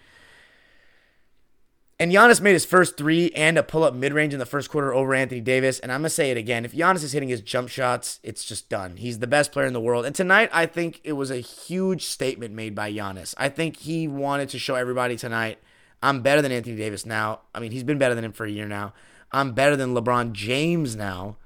And 1.99 2.11
Giannis 2.11 2.41
made 2.41 2.53
his 2.53 2.65
first 2.65 2.97
three 2.97 3.29
and 3.35 3.55
a 3.55 3.61
pull 3.61 3.83
up 3.83 3.93
mid 3.93 4.13
range 4.13 4.33
in 4.33 4.39
the 4.39 4.47
first 4.47 4.71
quarter 4.71 4.91
over 4.95 5.13
Anthony 5.13 5.41
Davis. 5.41 5.77
And 5.77 5.91
I'm 5.91 6.01
going 6.01 6.07
to 6.07 6.09
say 6.09 6.31
it 6.31 6.37
again. 6.37 6.65
If 6.65 6.73
Giannis 6.73 7.03
is 7.03 7.11
hitting 7.11 7.29
his 7.29 7.41
jump 7.41 7.69
shots, 7.69 8.19
it's 8.23 8.43
just 8.43 8.67
done. 8.67 8.97
He's 8.97 9.19
the 9.19 9.27
best 9.27 9.51
player 9.51 9.67
in 9.67 9.73
the 9.73 9.79
world. 9.79 10.05
And 10.05 10.15
tonight, 10.15 10.49
I 10.51 10.65
think 10.65 11.01
it 11.03 11.13
was 11.13 11.29
a 11.29 11.37
huge 11.37 12.05
statement 12.05 12.55
made 12.55 12.73
by 12.73 12.91
Giannis. 12.91 13.35
I 13.37 13.47
think 13.49 13.77
he 13.77 14.07
wanted 14.07 14.49
to 14.49 14.57
show 14.57 14.73
everybody 14.73 15.17
tonight 15.17 15.59
I'm 16.03 16.21
better 16.21 16.41
than 16.41 16.51
Anthony 16.51 16.75
Davis 16.75 17.05
now. 17.05 17.41
I 17.55 17.59
mean, 17.59 17.71
he's 17.71 17.83
been 17.83 17.97
better 17.97 18.13
than 18.13 18.25
him 18.25 18.33
for 18.33 18.45
a 18.45 18.51
year 18.51 18.67
now. 18.67 18.93
I'm 19.31 19.53
better 19.53 19.75
than 19.75 19.95
LeBron 19.95 20.33
James 20.33 20.95
now. 20.95 21.37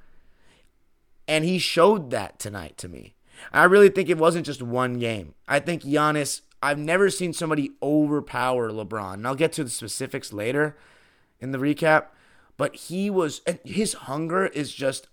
And 1.27 1.45
he 1.45 1.59
showed 1.59 2.09
that 2.11 2.39
tonight 2.39 2.77
to 2.79 2.89
me. 2.89 3.15
I 3.53 3.63
really 3.65 3.89
think 3.89 4.09
it 4.09 4.17
wasn't 4.17 4.45
just 4.45 4.61
one 4.61 4.99
game. 4.99 5.35
I 5.47 5.59
think 5.59 5.83
Giannis 5.83 6.41
I've 6.61 6.79
never 6.79 7.09
seen 7.09 7.33
somebody 7.33 7.71
overpower 7.83 8.71
LeBron. 8.71 9.15
And 9.15 9.27
I'll 9.27 9.35
get 9.35 9.53
to 9.53 9.63
the 9.63 9.69
specifics 9.69 10.33
later 10.33 10.75
in 11.39 11.51
the 11.51 11.57
recap. 11.57 12.07
But 12.57 12.75
he 12.75 13.09
was, 13.09 13.41
his 13.63 13.93
hunger 13.93 14.47
is 14.47 14.73
just, 14.73 15.07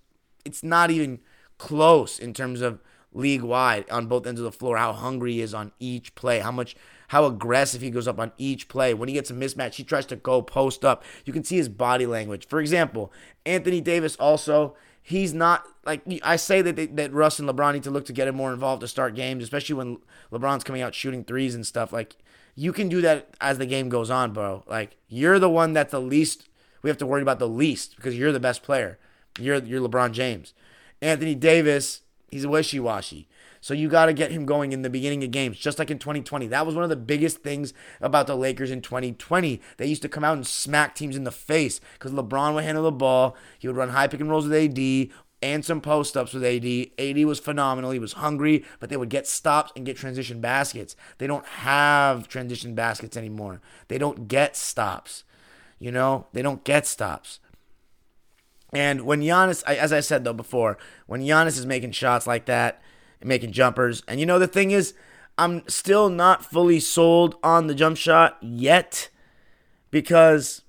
it's 0.45 0.63
not 0.63 0.91
even 0.91 1.21
close 1.59 2.19
in 2.19 2.33
terms 2.33 2.63
of 2.63 2.81
league 3.13 3.43
wide 3.43 3.89
on 3.91 4.07
both 4.07 4.27
ends 4.27 4.41
of 4.41 4.45
the 4.45 4.53
floor, 4.53 4.79
how 4.79 4.93
hungry 4.95 5.35
he 5.35 5.41
is 5.43 5.53
on 5.53 5.73
each 5.79 6.15
play, 6.15 6.41
how 6.41 6.51
much, 6.51 6.75
how 7.15 7.27
aggressive 7.27 7.81
he 7.81 7.91
goes 7.91 8.09
up 8.09 8.19
on 8.19 8.33
each 8.39 8.67
play. 8.67 8.93
When 8.93 9.09
he 9.09 9.15
gets 9.15 9.31
a 9.31 9.35
mismatch, 9.35 9.75
he 9.75 9.85
tries 9.85 10.05
to 10.07 10.17
go 10.17 10.43
post 10.43 10.85
up. 10.85 11.05
You 11.25 11.33
can 11.33 11.45
see 11.45 11.57
his 11.57 11.69
body 11.69 12.07
language. 12.07 12.49
For 12.49 12.59
example, 12.59 13.13
Anthony 13.47 13.81
Davis 13.81 14.17
also, 14.17 14.75
he's 15.01 15.33
not 15.33 15.65
like 15.87 16.03
I 16.25 16.35
say 16.35 16.61
that 16.61 16.75
they, 16.75 16.87
that 16.87 17.13
Russ 17.13 17.39
and 17.39 17.49
LeBron 17.49 17.75
need 17.75 17.85
to 17.85 17.93
look 17.93 18.07
to 18.07 18.13
get 18.13 18.27
him 18.27 18.35
more 18.35 18.53
involved 18.53 18.81
to 18.81 18.89
start 18.89 19.15
games, 19.15 19.45
especially 19.45 19.77
when 19.77 19.99
LeBron's 20.33 20.65
coming 20.65 20.83
out 20.83 20.93
shooting 20.93 21.23
threes 21.23 21.55
and 21.55 21.65
stuff. 21.65 21.93
Like 21.93 22.17
you 22.57 22.73
can 22.73 22.89
do 22.89 23.01
that 23.03 23.29
as 23.41 23.59
the 23.59 23.67
game 23.67 23.89
goes 23.89 24.11
on, 24.11 24.33
bro. 24.33 24.65
Like 24.67 24.97
you're 25.07 25.39
the 25.39 25.49
one 25.49 25.73
that's 25.73 25.93
the 25.93 26.01
least 26.01 26.49
we 26.83 26.91
have 26.91 26.99
to 26.99 27.07
worry 27.07 27.23
about 27.23 27.39
the 27.39 27.49
least 27.49 27.95
because 27.95 28.19
you're 28.19 28.33
the 28.33 28.41
best 28.41 28.65
player. 28.65 28.99
You're 29.39 29.63
you're 29.63 29.89
LeBron 29.89 30.11
James. 30.11 30.53
Anthony 31.01 31.37
Davis, 31.37 32.01
he's 32.29 32.43
a 32.43 32.49
wishy 32.49 32.81
washy. 32.81 33.29
So 33.65 33.73
you 33.73 33.89
got 33.89 34.07
to 34.07 34.13
get 34.13 34.31
him 34.31 34.45
going 34.45 34.73
in 34.73 34.83
the 34.83 34.91
beginning 34.91 35.25
of 35.25 35.31
games, 35.31 35.57
just 35.57 35.79
like 35.79 35.91
in 35.91 35.99
2020. 35.99 36.49
That 36.49 36.67
was 36.67 36.75
one 36.75 36.85
of 36.85 36.91
the 36.91 36.97
biggest 36.97 37.39
things 37.39 37.73
about 37.99 38.27
the 38.27 38.37
Lakers 38.37 38.71
in 38.71 38.83
2020. 38.83 39.59
They 39.79 39.87
used 39.87 40.03
to 40.03 40.09
come 40.11 40.23
out 40.23 40.37
and 40.37 40.47
smack 40.47 40.95
teams 40.95 41.17
in 41.17 41.25
the 41.25 41.33
face 41.33 41.81
because 41.95 42.13
LeBron 42.13 42.53
would 42.53 42.65
handle 42.65 42.85
the 42.85 42.93
ball. 42.93 43.35
He 43.59 43.67
would 43.67 43.79
run 43.79 43.89
high 43.89 44.07
pick 44.07 44.21
and 44.21 44.29
rolls 44.29 44.47
with 44.47 44.53
AD 44.79 45.09
and 45.41 45.65
some 45.65 45.81
post 45.81 46.15
ups 46.15 46.35
with 46.35 46.45
AD. 46.45 46.91
AD 46.99 47.25
was 47.25 47.41
phenomenal. 47.41 47.93
He 47.93 47.99
was 47.99 48.13
hungry, 48.13 48.67
but 48.81 48.91
they 48.91 48.99
would 48.99 49.09
get 49.09 49.27
stops 49.27 49.73
and 49.75 49.87
get 49.87 49.97
transition 49.97 50.43
baskets. 50.43 50.95
They 51.17 51.27
don't 51.27 51.47
have 51.47 52.29
transition 52.29 52.75
baskets 52.75 53.17
anymore. 53.17 53.63
They 53.89 53.97
don't 53.97 54.29
get 54.29 54.57
stops. 54.57 55.25
You 55.79 55.91
know, 55.91 56.27
they 56.35 56.43
don't 56.43 56.65
get 56.65 56.87
stops. 56.87 57.41
And 58.75 59.07
when 59.07 59.23
Giannis, 59.23 59.63
as 59.63 59.91
I 59.91 60.01
said 60.01 60.25
though 60.25 60.35
before, 60.35 60.77
when 61.07 61.23
Giannis 61.23 61.57
is 61.59 61.65
making 61.65 61.93
shots 61.93 62.27
like 62.27 62.45
that, 62.45 62.83
making 63.25 63.53
jumpers. 63.53 64.03
And 64.07 64.21
you 64.21 64.27
know, 64.27 64.39
the 64.39 64.47
thing 64.47 64.71
is, 64.71 64.95
I'm 65.37 65.67
still 65.69 66.09
not 66.09 66.45
fully 66.45 66.79
sold 66.79 67.37
on 67.43 67.67
the 67.67 67.75
jump 67.75 67.97
shot 67.97 68.39
yet 68.41 69.09
because 69.91 70.63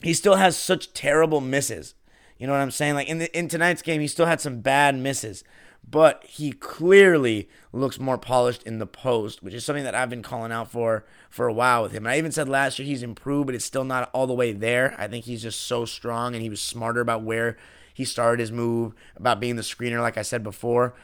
he 0.00 0.14
still 0.14 0.36
has 0.36 0.56
such 0.56 0.92
terrible 0.92 1.40
misses. 1.40 1.94
You 2.38 2.46
know 2.46 2.54
what 2.54 2.60
I'm 2.60 2.70
saying? 2.70 2.94
Like 2.94 3.08
in 3.08 3.18
the, 3.18 3.38
in 3.38 3.48
tonight's 3.48 3.82
game, 3.82 4.00
he 4.00 4.08
still 4.08 4.26
had 4.26 4.40
some 4.40 4.60
bad 4.60 4.96
misses, 4.96 5.44
but 5.88 6.24
he 6.24 6.52
clearly 6.52 7.48
looks 7.72 8.00
more 8.00 8.18
polished 8.18 8.62
in 8.64 8.78
the 8.78 8.86
post, 8.86 9.42
which 9.42 9.54
is 9.54 9.64
something 9.64 9.84
that 9.84 9.94
I've 9.94 10.10
been 10.10 10.22
calling 10.22 10.52
out 10.52 10.70
for 10.70 11.04
for 11.30 11.46
a 11.46 11.52
while 11.52 11.82
with 11.82 11.92
him. 11.92 12.04
And 12.04 12.12
I 12.12 12.18
even 12.18 12.32
said 12.32 12.48
last 12.48 12.78
year 12.78 12.86
he's 12.86 13.02
improved, 13.02 13.46
but 13.46 13.54
it's 13.54 13.64
still 13.64 13.84
not 13.84 14.10
all 14.12 14.26
the 14.26 14.34
way 14.34 14.52
there. 14.52 14.94
I 14.98 15.06
think 15.06 15.24
he's 15.24 15.42
just 15.42 15.62
so 15.62 15.84
strong, 15.84 16.34
and 16.34 16.42
he 16.42 16.50
was 16.50 16.60
smarter 16.60 17.00
about 17.00 17.22
where 17.22 17.56
he 17.94 18.04
started 18.04 18.40
his 18.40 18.52
move 18.52 18.94
about 19.16 19.40
being 19.40 19.56
the 19.56 19.62
screener, 19.62 20.00
like 20.00 20.18
I 20.18 20.22
said 20.22 20.42
before. 20.42 20.94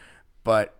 But 0.45 0.75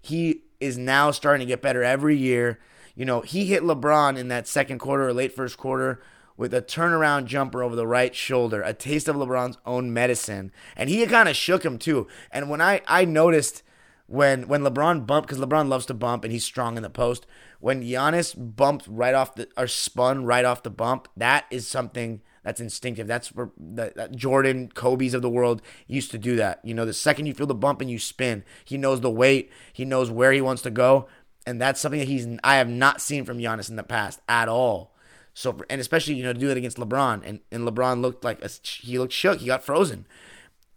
he 0.00 0.42
is 0.60 0.78
now 0.78 1.10
starting 1.10 1.46
to 1.46 1.50
get 1.50 1.62
better 1.62 1.82
every 1.82 2.16
year. 2.16 2.58
You 2.94 3.04
know, 3.04 3.20
he 3.20 3.46
hit 3.46 3.62
LeBron 3.62 4.16
in 4.16 4.28
that 4.28 4.48
second 4.48 4.78
quarter 4.78 5.08
or 5.08 5.12
late 5.12 5.32
first 5.32 5.56
quarter 5.56 6.00
with 6.36 6.54
a 6.54 6.62
turnaround 6.62 7.26
jumper 7.26 7.62
over 7.62 7.76
the 7.76 7.86
right 7.86 8.14
shoulder, 8.14 8.62
a 8.62 8.72
taste 8.72 9.08
of 9.08 9.16
LeBron's 9.16 9.58
own 9.66 9.92
medicine. 9.92 10.52
And 10.76 10.88
he 10.88 11.04
kind 11.06 11.28
of 11.28 11.36
shook 11.36 11.64
him 11.64 11.78
too. 11.78 12.06
And 12.30 12.48
when 12.48 12.60
I, 12.60 12.80
I 12.86 13.04
noticed 13.04 13.62
when 14.06 14.48
when 14.48 14.62
LeBron 14.62 15.06
bumped, 15.06 15.28
because 15.28 15.44
LeBron 15.44 15.68
loves 15.68 15.86
to 15.86 15.94
bump 15.94 16.24
and 16.24 16.32
he's 16.32 16.44
strong 16.44 16.76
in 16.76 16.82
the 16.82 16.90
post, 16.90 17.26
when 17.60 17.82
Giannis 17.82 18.34
bumped 18.56 18.86
right 18.88 19.14
off 19.14 19.34
the 19.34 19.48
or 19.56 19.66
spun 19.66 20.24
right 20.24 20.44
off 20.44 20.62
the 20.62 20.70
bump, 20.70 21.08
that 21.16 21.44
is 21.50 21.66
something 21.66 22.22
that's 22.48 22.62
instinctive. 22.62 23.06
That's 23.06 23.28
where 23.34 23.50
the, 23.58 23.92
that 23.94 24.16
Jordan, 24.16 24.70
Kobe's 24.74 25.12
of 25.12 25.20
the 25.20 25.28
world 25.28 25.60
used 25.86 26.10
to 26.12 26.18
do 26.18 26.34
that. 26.36 26.60
You 26.64 26.72
know, 26.72 26.86
the 26.86 26.94
second 26.94 27.26
you 27.26 27.34
feel 27.34 27.46
the 27.46 27.54
bump 27.54 27.82
and 27.82 27.90
you 27.90 27.98
spin, 27.98 28.42
he 28.64 28.78
knows 28.78 29.02
the 29.02 29.10
weight, 29.10 29.52
he 29.70 29.84
knows 29.84 30.10
where 30.10 30.32
he 30.32 30.40
wants 30.40 30.62
to 30.62 30.70
go, 30.70 31.08
and 31.46 31.60
that's 31.60 31.78
something 31.78 32.00
that 32.00 32.08
he's 32.08 32.26
I 32.42 32.56
have 32.56 32.68
not 32.68 33.02
seen 33.02 33.26
from 33.26 33.36
Giannis 33.36 33.68
in 33.68 33.76
the 33.76 33.82
past 33.82 34.20
at 34.30 34.48
all. 34.48 34.94
So 35.34 35.58
and 35.68 35.78
especially 35.78 36.14
you 36.14 36.22
know 36.22 36.32
to 36.32 36.38
do 36.38 36.48
it 36.48 36.56
against 36.56 36.78
LeBron, 36.78 37.20
and 37.22 37.40
and 37.52 37.68
LeBron 37.68 38.00
looked 38.00 38.24
like 38.24 38.42
a, 38.42 38.48
he 38.48 38.98
looked 38.98 39.12
shook, 39.12 39.40
he 39.40 39.46
got 39.46 39.62
frozen, 39.62 40.06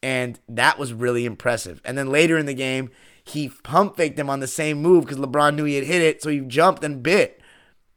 and 0.03 0.41
that 0.49 0.77
was 0.77 0.91
really 0.91 1.25
impressive. 1.25 1.79
And 1.86 1.97
then 1.97 2.10
later 2.10 2.38
in 2.38 2.47
the 2.47 2.53
game, 2.53 2.91
he 3.23 3.47
pump 3.63 3.95
faked 3.95 4.19
him 4.19 4.29
on 4.29 4.41
the 4.41 4.47
same 4.47 4.81
move 4.81 5.05
because 5.05 5.19
LeBron 5.19 5.55
knew 5.55 5.63
he 5.63 5.75
had 5.75 5.86
hit 5.86 6.01
it, 6.01 6.21
so 6.21 6.29
he 6.29 6.41
jumped 6.41 6.84
and 6.84 7.01
bit. 7.01 7.39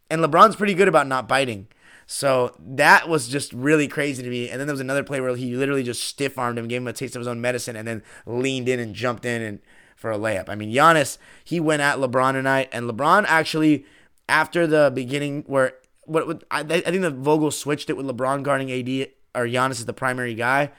And 0.08 0.22
LeBron's 0.22 0.54
pretty 0.54 0.74
good 0.74 0.86
about 0.86 1.08
not 1.08 1.26
biting. 1.26 1.66
So 2.06 2.54
that 2.58 3.08
was 3.08 3.28
just 3.28 3.52
really 3.52 3.88
crazy 3.88 4.22
to 4.22 4.28
me. 4.28 4.48
And 4.48 4.60
then 4.60 4.66
there 4.66 4.74
was 4.74 4.80
another 4.80 5.04
play 5.04 5.20
where 5.20 5.34
he 5.36 5.54
literally 5.54 5.82
just 5.82 6.04
stiff 6.04 6.38
armed 6.38 6.58
him, 6.58 6.68
gave 6.68 6.82
him 6.82 6.88
a 6.88 6.92
taste 6.92 7.16
of 7.16 7.20
his 7.20 7.28
own 7.28 7.40
medicine, 7.40 7.76
and 7.76 7.86
then 7.86 8.02
leaned 8.26 8.68
in 8.68 8.80
and 8.80 8.94
jumped 8.94 9.24
in 9.24 9.42
and 9.42 9.60
for 9.96 10.10
a 10.10 10.18
layup. 10.18 10.48
I 10.48 10.54
mean, 10.54 10.72
Giannis, 10.72 11.18
he 11.44 11.60
went 11.60 11.82
at 11.82 11.98
LeBron 11.98 12.32
tonight, 12.32 12.68
and 12.72 12.88
LeBron 12.88 13.24
actually, 13.26 13.86
after 14.28 14.66
the 14.66 14.92
beginning, 14.94 15.44
where 15.46 15.74
what, 16.04 16.44
I, 16.50 16.60
I 16.60 16.64
think 16.64 17.02
the 17.02 17.10
Vogel 17.10 17.50
switched 17.50 17.88
it 17.88 17.96
with 17.96 18.06
LeBron 18.06 18.42
guarding 18.42 18.70
AD 18.70 19.08
or 19.34 19.46
Giannis 19.46 19.72
is 19.72 19.86
the 19.86 19.92
primary 19.92 20.34
guy, 20.34 20.70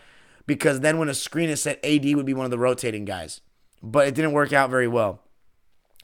because 0.45 0.81
then 0.81 0.97
when 0.97 1.09
a 1.09 1.13
screen 1.13 1.49
is 1.49 1.61
set, 1.61 1.83
AD 1.83 2.05
would 2.15 2.25
be 2.25 2.33
one 2.33 2.45
of 2.45 2.51
the 2.51 2.59
rotating 2.59 3.03
guys. 3.03 3.41
But 3.81 4.07
it 4.07 4.15
didn't 4.15 4.31
work 4.31 4.53
out 4.53 4.69
very 4.69 4.87
well 4.87 5.24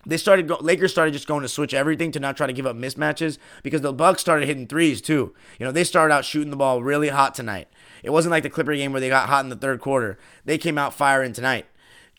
they 0.06 0.18
started 0.18 0.48
go, 0.48 0.58
Lakers 0.62 0.92
started 0.92 1.14
just 1.14 1.28
going 1.28 1.42
to 1.42 1.50
switch 1.50 1.74
everything 1.74 2.12
to 2.12 2.20
not 2.20 2.38
try 2.38 2.48
to 2.48 2.54
give 2.54 2.66
up 2.66 2.76
mismatches 2.76 3.38
because 3.64 3.82
the 3.82 3.94
Bucks 3.94 4.22
started 4.22 4.48
hitting 4.48 4.68
threes 4.68 5.02
too. 5.02 5.34
You 5.60 5.66
know, 5.66 5.72
they 5.72 5.84
started 5.84 6.14
out 6.14 6.26
shooting 6.26 6.50
the 6.50 6.58
ball 6.58 6.82
really 6.82 7.10
hot 7.10 7.36
tonight. 7.36 7.68
It 8.04 8.10
wasn't 8.10 8.32
like 8.32 8.44
the 8.44 8.50
Clipper 8.50 8.76
game 8.76 8.92
where 8.92 9.02
they 9.02 9.10
got 9.10 9.30
hot 9.30 9.44
in 9.44 9.50
the 9.50 9.56
third 9.56 9.80
quarter. 9.80 10.18
They 10.46 10.58
came 10.58 10.78
out 10.78 10.94
firing 10.94 11.34
tonight. 11.34 11.66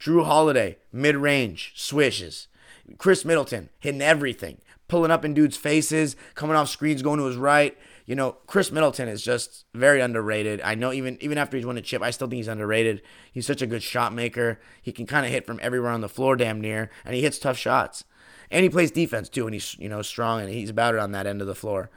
Jrue 0.00 0.24
Holiday, 0.24 0.78
mid-range, 0.92 1.72
swishes. 1.76 2.48
Khris 2.98 3.24
Middleton 3.24 3.68
hitting 3.78 4.02
everything, 4.02 4.58
pulling 4.88 5.10
up 5.10 5.24
in 5.24 5.34
dudes' 5.34 5.56
faces, 5.56 6.16
coming 6.34 6.56
off 6.56 6.68
screens, 6.68 7.02
going 7.02 7.18
to 7.18 7.26
his 7.26 7.36
right 7.36 7.76
you 8.04 8.14
know, 8.14 8.36
Khris 8.46 8.72
Middleton 8.72 9.08
is 9.08 9.22
just 9.22 9.64
very 9.74 10.00
underrated. 10.00 10.60
I 10.62 10.74
know 10.74 10.92
even 10.92 11.18
even 11.20 11.38
after 11.38 11.56
he's 11.56 11.66
won 11.66 11.78
a 11.78 11.82
chip, 11.82 12.02
I 12.02 12.10
still 12.10 12.28
think 12.28 12.38
he's 12.38 12.48
underrated. 12.48 13.02
He's 13.32 13.46
such 13.46 13.62
a 13.62 13.66
good 13.66 13.82
shot 13.82 14.12
maker. 14.12 14.60
He 14.80 14.92
can 14.92 15.06
kind 15.06 15.24
of 15.24 15.32
hit 15.32 15.46
from 15.46 15.60
everywhere 15.62 15.90
on 15.90 16.00
the 16.00 16.08
floor, 16.08 16.36
damn 16.36 16.60
near, 16.60 16.90
and 17.04 17.14
he 17.14 17.22
hits 17.22 17.38
tough 17.38 17.56
shots. 17.56 18.04
And 18.50 18.64
he 18.64 18.68
plays 18.68 18.90
defense 18.90 19.28
too, 19.28 19.46
and 19.46 19.54
he's 19.54 19.76
you 19.78 19.88
know 19.88 20.02
strong 20.02 20.40
and 20.40 20.50
he's 20.50 20.70
about 20.70 20.94
it 20.94 21.00
on 21.00 21.12
that 21.12 21.26
end 21.26 21.40
of 21.40 21.46
the 21.46 21.54
floor. 21.54 21.90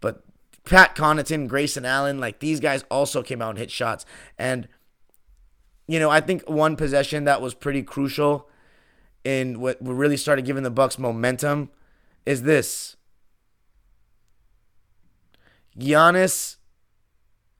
But 0.00 0.22
Pat 0.64 0.94
Connaughton, 0.94 1.48
Grayson 1.48 1.84
Allen, 1.84 2.20
like 2.20 2.40
these 2.40 2.60
guys 2.60 2.84
also 2.90 3.22
came 3.22 3.40
out 3.40 3.50
and 3.50 3.58
hit 3.58 3.70
shots. 3.70 4.04
And 4.38 4.68
you 5.86 5.98
know, 5.98 6.10
I 6.10 6.20
think 6.20 6.48
one 6.48 6.76
possession 6.76 7.24
that 7.24 7.40
was 7.40 7.54
pretty 7.54 7.82
crucial 7.82 8.48
in 9.24 9.60
what 9.60 9.78
really 9.80 10.18
started 10.18 10.44
giving 10.44 10.62
the 10.62 10.70
Bucks 10.70 10.98
momentum 10.98 11.70
is 12.26 12.42
this. 12.42 12.96
Giannis, 15.78 16.56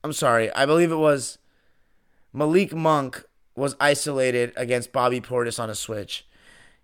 I'm 0.03 0.13
sorry, 0.13 0.51
I 0.53 0.65
believe 0.65 0.91
it 0.91 0.95
was 0.95 1.37
Malik 2.33 2.73
Monk 2.73 3.23
was 3.55 3.75
isolated 3.79 4.53
against 4.55 4.91
Bobby 4.91 5.21
Portis 5.21 5.59
on 5.59 5.69
a 5.69 5.75
switch. 5.75 6.25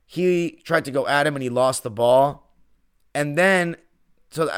He 0.06 0.62
tried 0.64 0.86
to 0.86 0.92
go 0.92 1.08
at 1.08 1.26
him 1.26 1.36
and 1.36 1.44
he 1.44 1.50
lost 1.50 1.84
the 1.84 1.90
ball. 1.90 2.52
And 3.14 3.38
then, 3.38 3.78
so 4.30 4.50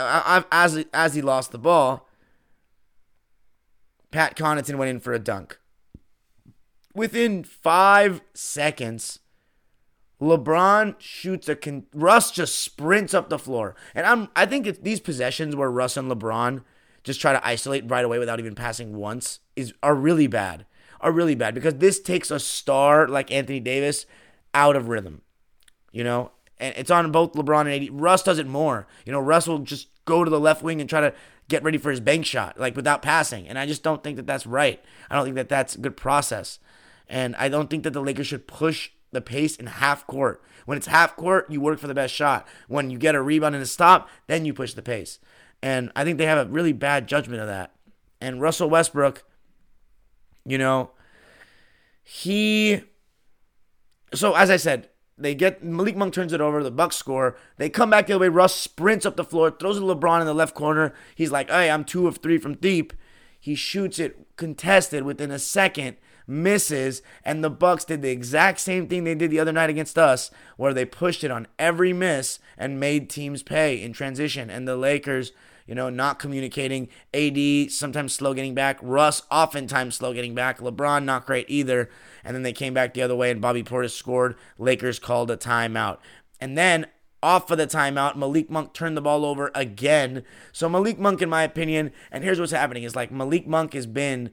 as, 0.51 0.83
as 0.93 1.13
he 1.13 1.21
lost 1.21 1.51
the 1.51 1.59
ball, 1.59 2.07
Pat 4.11 4.35
Connaughton 4.35 4.77
went 4.77 4.89
in 4.89 4.99
for 4.99 5.13
a 5.13 5.19
dunk. 5.19 5.59
Within 6.93 7.43
five 7.43 8.21
seconds, 8.33 9.19
LeBron 10.21 10.95
shoots 10.99 11.47
a 11.47 11.55
con- 11.55 11.85
Russ 11.93 12.31
just 12.31 12.57
sprints 12.57 13.13
up 13.13 13.29
the 13.29 13.37
floor, 13.37 13.75
and 13.93 14.05
I'm 14.05 14.29
I 14.35 14.45
think 14.45 14.65
it's 14.65 14.79
these 14.79 14.99
possessions 14.99 15.55
where 15.55 15.69
Russ 15.69 15.95
and 15.95 16.11
LeBron 16.11 16.63
just 17.03 17.21
try 17.21 17.33
to 17.33 17.47
isolate 17.47 17.89
right 17.89 18.03
away 18.03 18.17
without 18.17 18.39
even 18.39 18.55
passing 18.55 18.97
once 18.97 19.39
is 19.55 19.73
are 19.83 19.93
really 19.93 20.27
bad, 20.27 20.65
are 21.01 21.11
really 21.11 21.35
bad 21.35 21.53
because 21.53 21.75
this 21.75 21.99
takes 21.99 22.31
a 22.31 22.39
star 22.39 23.07
like 23.07 23.31
Anthony 23.31 23.59
Davis 23.59 24.05
out 24.55 24.75
of 24.75 24.89
rhythm, 24.89 25.21
you 25.91 26.03
know, 26.03 26.31
and 26.59 26.73
it's 26.75 26.91
on 26.91 27.11
both 27.11 27.33
LeBron 27.33 27.71
and 27.71 27.83
AD. 27.83 28.01
Russ 28.01 28.23
does 28.23 28.39
it 28.39 28.47
more, 28.47 28.87
you 29.05 29.11
know. 29.11 29.19
Russ 29.19 29.47
will 29.47 29.59
just 29.59 29.87
go 30.05 30.23
to 30.23 30.31
the 30.31 30.39
left 30.39 30.63
wing 30.63 30.81
and 30.81 30.89
try 30.89 31.01
to 31.01 31.13
get 31.47 31.63
ready 31.63 31.77
for 31.77 31.91
his 31.91 31.99
bank 31.99 32.25
shot 32.25 32.59
like 32.59 32.75
without 32.75 33.03
passing, 33.03 33.47
and 33.47 33.59
I 33.59 33.67
just 33.67 33.83
don't 33.83 34.03
think 34.03 34.15
that 34.15 34.25
that's 34.25 34.47
right. 34.47 34.83
I 35.11 35.15
don't 35.15 35.25
think 35.25 35.35
that 35.35 35.49
that's 35.49 35.75
a 35.75 35.79
good 35.79 35.95
process, 35.95 36.57
and 37.07 37.35
I 37.35 37.49
don't 37.49 37.69
think 37.69 37.83
that 37.83 37.93
the 37.93 38.01
Lakers 38.01 38.25
should 38.25 38.47
push 38.47 38.89
the 39.17 39.21
pace 39.21 39.55
in 39.55 39.65
half 39.65 40.05
court. 40.05 40.43
When 40.65 40.77
it's 40.77 40.87
half 40.87 41.15
court, 41.15 41.49
you 41.49 41.59
work 41.59 41.79
for 41.79 41.87
the 41.87 41.95
best 41.95 42.13
shot. 42.13 42.47
When 42.67 42.91
you 42.91 42.99
get 42.99 43.15
a 43.15 43.21
rebound 43.21 43.55
and 43.55 43.63
a 43.63 43.67
stop, 43.67 44.09
then 44.27 44.45
you 44.45 44.53
push 44.53 44.73
the 44.73 44.81
pace. 44.83 45.17
And 45.63 45.91
I 45.95 46.03
think 46.03 46.17
they 46.17 46.27
have 46.27 46.37
a 46.37 46.51
really 46.51 46.71
bad 46.71 47.07
judgment 47.07 47.41
of 47.41 47.47
that. 47.47 47.73
And 48.21 48.41
Russell 48.41 48.69
Westbrook, 48.69 49.23
you 50.45 50.57
know, 50.57 50.91
he. 52.03 52.83
So 54.13 54.35
as 54.35 54.49
I 54.51 54.57
said, 54.57 54.89
they 55.17 55.33
get 55.33 55.63
Malik 55.63 55.95
Monk 55.95 56.13
turns 56.13 56.31
it 56.31 56.41
over. 56.41 56.63
The 56.63 56.69
Bucks 56.69 56.95
score. 56.95 57.37
They 57.57 57.69
come 57.69 57.89
back 57.89 58.05
the 58.05 58.13
other 58.13 58.21
way. 58.21 58.29
Russ 58.29 58.53
sprints 58.53 59.05
up 59.05 59.15
the 59.15 59.23
floor, 59.23 59.49
throws 59.49 59.77
it 59.77 59.79
to 59.81 59.85
LeBron 59.87 60.21
in 60.21 60.27
the 60.27 60.35
left 60.35 60.53
corner. 60.53 60.93
He's 61.15 61.31
like, 61.31 61.49
"Hey, 61.49 61.71
I'm 61.71 61.83
two 61.83 62.07
of 62.07 62.17
three 62.17 62.37
from 62.37 62.53
deep." 62.55 62.93
He 63.39 63.55
shoots 63.55 63.97
it 63.99 64.35
contested 64.35 65.03
within 65.03 65.31
a 65.31 65.39
second 65.39 65.97
misses, 66.27 67.01
and 67.23 67.43
the 67.43 67.49
Bucks 67.49 67.85
did 67.85 68.01
the 68.01 68.09
exact 68.09 68.59
same 68.59 68.87
thing 68.87 69.03
they 69.03 69.15
did 69.15 69.31
the 69.31 69.39
other 69.39 69.53
night 69.53 69.69
against 69.69 69.97
us, 69.97 70.29
where 70.57 70.73
they 70.73 70.85
pushed 70.85 71.23
it 71.23 71.31
on 71.31 71.47
every 71.57 71.93
miss 71.93 72.39
and 72.57 72.79
made 72.79 73.09
teams 73.09 73.41
pay 73.41 73.81
in 73.81 73.93
transition. 73.93 74.49
And 74.49 74.67
the 74.67 74.75
Lakers, 74.75 75.31
you 75.65 75.73
know, 75.73 75.89
not 75.89 76.19
communicating. 76.19 76.89
AD 77.13 77.71
sometimes 77.71 78.13
slow 78.13 78.33
getting 78.33 78.55
back. 78.55 78.77
Russ 78.81 79.23
oftentimes 79.31 79.95
slow 79.95 80.13
getting 80.13 80.35
back. 80.35 80.59
LeBron 80.59 81.03
not 81.03 81.25
great 81.25 81.49
either. 81.49 81.89
And 82.23 82.35
then 82.35 82.43
they 82.43 82.53
came 82.53 82.73
back 82.73 82.93
the 82.93 83.01
other 83.01 83.15
way, 83.15 83.31
and 83.31 83.41
Bobby 83.41 83.63
Portis 83.63 83.91
scored. 83.91 84.35
Lakers 84.57 84.99
called 84.99 85.31
a 85.31 85.37
timeout, 85.37 85.99
and 86.41 86.57
then 86.57 86.87
off 87.23 87.49
of 87.49 87.57
the 87.57 87.67
timeout. 87.67 88.15
Malik 88.15 88.49
Monk 88.49 88.73
turned 88.73 88.95
the 88.95 89.01
ball 89.01 89.25
over 89.25 89.51
again. 89.55 90.23
So 90.51 90.69
Malik 90.69 90.99
Monk, 90.99 91.21
in 91.21 91.29
my 91.29 91.43
opinion, 91.43 91.91
and 92.11 92.23
here's 92.23 92.39
what's 92.39 92.51
happening: 92.51 92.83
is 92.83 92.95
like 92.95 93.11
Malik 93.11 93.47
Monk 93.47 93.73
has 93.73 93.85
been 93.85 94.31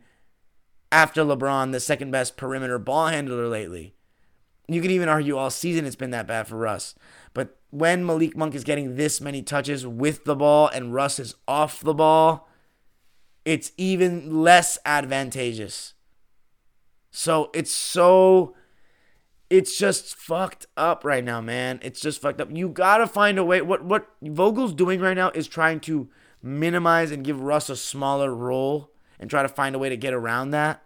after 0.91 1.23
LeBron, 1.23 1.73
the 1.73 1.81
second 1.81 2.11
best 2.11 2.37
perimeter 2.37 2.79
ball 2.79 3.09
handler 3.09 3.49
lately. 3.49 3.95
You 4.69 4.81
could 4.81 4.91
even 4.91 5.09
argue 5.09 5.37
all 5.37 5.51
season 5.51 5.85
it's 5.85 5.97
been 5.97 6.11
that 6.11 6.27
bad 6.27 6.47
for 6.47 6.57
Russ. 6.57 6.95
But 7.35 7.59
when 7.71 8.07
Malik 8.07 8.37
Monk 8.37 8.55
is 8.55 8.65
getting 8.65 8.97
this 8.97 9.21
many 9.21 9.43
touches 9.43 9.87
with 9.87 10.25
the 10.25 10.37
ball 10.37 10.69
and 10.69 10.95
Russ 10.95 11.19
is 11.19 11.35
off 11.47 11.81
the 11.81 11.95
ball, 11.95 12.49
it's 13.45 13.73
even 13.77 14.43
less 14.43 14.79
advantageous. 14.87 15.95
So 17.11 17.51
it's 17.53 17.73
so 17.73 18.55
it's 19.51 19.77
just 19.77 20.17
fucked 20.17 20.67
up 20.77 21.05
right 21.05 21.23
now, 21.23 21.41
man. 21.41 21.79
It's 21.83 22.01
just 22.01 22.21
fucked 22.21 22.41
up. 22.41 22.49
You 22.51 22.69
gotta 22.69 23.07
find 23.07 23.39
a 23.39 23.45
way. 23.45 23.61
What 23.61 23.85
what 23.85 24.09
Vogel's 24.23 24.73
doing 24.73 25.01
right 25.01 25.17
now 25.17 25.31
is 25.31 25.47
trying 25.47 25.81
to 25.81 26.09
minimize 26.43 27.11
and 27.11 27.25
give 27.25 27.41
Russ 27.41 27.69
a 27.69 27.77
smaller 27.77 28.35
role 28.35 28.94
and 29.19 29.31
try 29.31 29.43
to 29.43 29.49
find 29.49 29.75
a 29.75 29.79
way 29.79 29.89
to 29.89 29.97
get 29.97 30.15
around 30.15 30.51
that. 30.51 30.83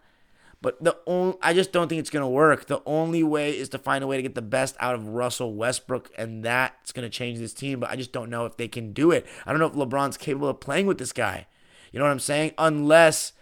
But 0.61 0.83
the 0.83 0.97
only, 1.07 1.37
I 1.41 1.55
just 1.55 1.71
don't 1.71 1.89
think 1.89 2.01
it's 2.01 2.11
going 2.11 2.25
to 2.25 2.29
work. 2.29 2.67
The 2.67 2.83
only 2.85 3.23
way 3.23 3.57
is 3.57 3.69
to 3.71 3.79
find 3.79 4.03
a 4.03 4.09
way 4.09 4.17
to 4.17 4.23
get 4.23 4.35
the 4.35 4.43
best 4.43 4.77
out 4.81 4.97
of 4.97 5.07
Russell 5.09 5.55
Westbrook, 5.55 6.11
and 6.19 6.45
that's 6.45 6.91
going 6.91 7.05
to 7.05 7.17
change 7.17 7.39
this 7.39 7.55
team. 7.55 7.79
But 7.79 7.91
I 7.91 7.97
just 7.97 8.13
don't 8.13 8.29
know 8.29 8.45
if 8.45 8.57
they 8.57 8.67
can 8.67 8.93
do 8.93 9.13
it. 9.13 9.25
I 9.47 9.53
don't 9.53 9.61
know 9.61 9.67
if 9.67 9.75
LeBron's 9.75 10.17
capable 10.17 10.49
of 10.49 10.59
playing 10.59 10.87
with 10.87 10.99
this 10.99 11.13
guy. 11.13 11.47
You 11.93 12.01
know 12.01 12.05
what 12.05 12.11
I'm 12.11 12.19
saying? 12.19 12.53
Unless 12.59 13.33